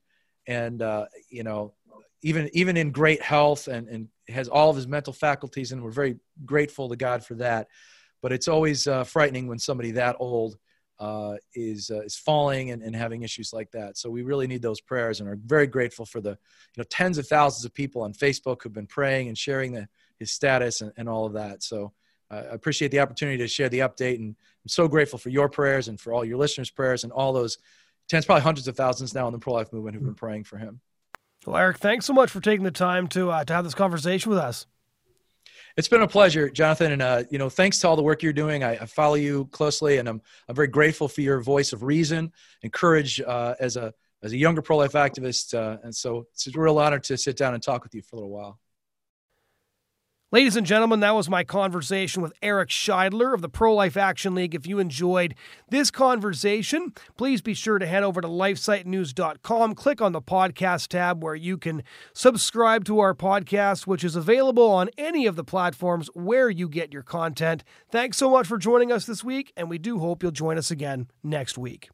and 0.47 0.83
uh, 0.83 1.07
you 1.31 1.43
know 1.43 1.75
even 2.23 2.49
even 2.53 2.77
in 2.77 2.91
great 2.91 3.23
health 3.23 3.69
and, 3.69 3.89
and 3.89 4.09
has 4.29 4.49
all 4.49 4.71
of 4.71 4.77
his 4.77 4.87
mental 4.87 5.13
faculties 5.13 5.73
and 5.73 5.83
we're 5.83 5.91
very 5.91 6.17
grateful 6.45 6.89
to 6.89 6.97
God 6.97 7.25
for 7.25 7.35
that. 7.35 7.69
But 8.23 8.33
it's 8.33 8.49
always 8.49 8.87
uh, 8.87 9.05
frightening 9.05 9.47
when 9.47 9.59
somebody 9.59 9.91
that 9.93 10.17
old 10.19 10.57
uh, 10.99 11.35
is 11.55 11.91
uh, 11.91 12.01
is 12.01 12.17
falling 12.17 12.71
and, 12.71 12.83
and 12.83 12.95
having 12.95 13.23
issues 13.23 13.53
like 13.53 13.71
that. 13.73 13.99
So 13.99 14.11
we 14.11 14.23
really 14.23 14.47
need 14.47 14.63
those 14.63 14.81
prayers 14.81 15.21
and 15.21 15.29
are 15.29 15.39
very 15.45 15.67
grateful 15.67 16.07
for 16.07 16.21
the 16.21 16.31
you 16.31 16.79
know 16.79 16.85
tens 16.89 17.19
of 17.19 17.27
thousands 17.27 17.65
of 17.65 17.75
people 17.75 18.03
on 18.03 18.13
Facebook 18.15 18.63
who've 18.63 18.73
been 18.73 18.87
praying 18.87 19.29
and 19.29 19.37
sharing 19.37 19.73
the, 19.73 19.89
his 20.19 20.33
status 20.33 20.81
and, 20.81 20.93
and 20.97 21.09
all 21.09 21.27
of 21.27 21.35
that. 21.35 21.63
So 21.63 21.93
I 22.35 22.55
appreciate 22.55 22.91
the 22.91 23.01
opportunity 23.01 23.39
to 23.39 23.49
share 23.49 23.69
the 23.69 23.81
update, 23.81 24.17
and 24.17 24.31
I'm 24.65 24.69
so 24.69 24.89
grateful 24.89 25.19
for 25.19 25.31
your 25.31 25.49
prayers 25.49 25.89
and 25.89 26.01
for 26.01 26.13
all 26.13 26.25
your 26.25 26.39
listeners' 26.39 26.71
prayers 26.71 27.05
and 27.05 27.13
all 27.13 27.33
those 27.33 27.59
tens, 28.09 28.27
probably 28.27 28.43
hundreds 28.43 28.69
of 28.69 28.77
thousands 28.77 29.15
now 29.15 29.27
in 29.27 29.33
the 29.33 29.39
pro 29.39 29.55
life 29.55 29.73
movement 29.73 29.97
who've 29.97 30.05
been 30.05 30.15
praying 30.15 30.45
for 30.45 30.59
him. 30.59 30.81
Well, 31.47 31.57
Eric, 31.57 31.79
thanks 31.79 32.07
so 32.07 32.13
much 32.13 32.31
for 32.31 32.41
taking 32.41 32.65
the 32.65 32.71
time 32.71 33.09
to 33.09 33.31
uh, 33.31 33.45
to 33.45 33.53
have 33.53 33.65
this 33.65 33.75
conversation 33.75 34.31
with 34.31 34.39
us. 34.39 34.67
It's 35.77 35.89
been 35.89 36.03
a 36.03 36.09
pleasure, 36.09 36.49
Jonathon, 36.49 36.93
and 36.93 37.03
uh, 37.03 37.25
you 37.31 37.39
know, 37.39 37.51
thanks 37.51 37.81
to 37.81 37.89
all 37.89 37.97
the 37.97 38.03
work 38.03 38.23
you're 38.23 38.33
doing. 38.33 38.63
I, 38.63 38.73
I, 38.75 38.87
follow 38.87 39.17
you 39.17 39.47
closely, 39.47 39.99
and 39.99 40.09
I'm 40.09 40.23
I'm 40.49 40.55
very 40.55 40.69
grateful 40.69 41.09
for 41.09 41.21
your 41.21 41.41
voice 41.41 41.73
of 41.73 41.83
reason 41.83 42.33
and 42.63 42.73
courage 42.73 43.21
uh, 43.21 43.55
as 43.61 43.77
a 43.77 43.93
as 44.23 44.33
a 44.33 44.37
younger 44.37 44.63
pro 44.63 44.79
life 44.79 44.93
activist. 44.93 45.53
Uh, 45.53 45.79
and 45.83 45.95
so 45.95 46.27
it's 46.33 46.47
a 46.47 46.51
real 46.59 46.79
honor 46.79 46.99
to 47.01 47.17
sit 47.19 47.37
down 47.37 47.55
and 47.55 47.63
talk 47.63 47.83
with 47.83 47.95
you 47.95 48.03
for 48.03 48.17
a 48.17 48.19
little 48.19 48.31
while. 48.31 48.59
Ladies 50.35 50.57
and 50.57 50.67
gentlemen, 50.67 50.99
that 50.99 51.15
was 51.15 51.31
my 51.31 51.45
conversation 51.45 52.21
with 52.21 52.33
Eric 52.43 52.69
Scheidler 52.69 53.35
of 53.35 53.41
the 53.41 53.49
Pro 53.49 53.73
Life 53.73 53.97
Action 53.97 54.35
League. 54.35 54.53
If 54.53 54.67
you 54.67 54.81
enjoyed 54.81 55.37
this 55.69 55.93
conversation, 55.93 56.93
please 57.17 57.41
be 57.41 57.55
sure 57.55 57.79
to 57.79 57.87
head 57.87 58.03
over 58.03 58.21
to 58.21 58.27
lifesitenews.com, 58.27 59.77
click 59.77 60.03
on 60.03 60.11
the 60.11 60.21
podcast 60.21 60.89
tab 60.89 61.23
where 61.23 61.37
you 61.37 61.57
can 61.57 61.85
subscribe 62.15 62.85
to 62.87 62.99
our 62.99 63.15
podcast, 63.15 63.87
which 63.87 64.03
is 64.03 64.17
available 64.17 64.69
on 64.69 64.91
any 64.99 65.25
of 65.27 65.37
the 65.37 65.45
platforms 65.45 66.11
where 66.15 66.51
you 66.51 66.69
get 66.69 66.93
your 66.93 67.05
content. 67.05 67.63
Thanks 67.89 68.17
so 68.17 68.29
much 68.29 68.49
for 68.49 68.59
joining 68.59 68.91
us 68.91 69.07
this 69.07 69.23
week, 69.23 69.53
and 69.57 69.71
we 69.71 69.79
do 69.79 70.01
hope 70.01 70.25
you'll 70.25 70.33
join 70.33 70.59
us 70.59 70.69
again 70.69 71.07
next 71.23 71.57
week. 71.57 71.91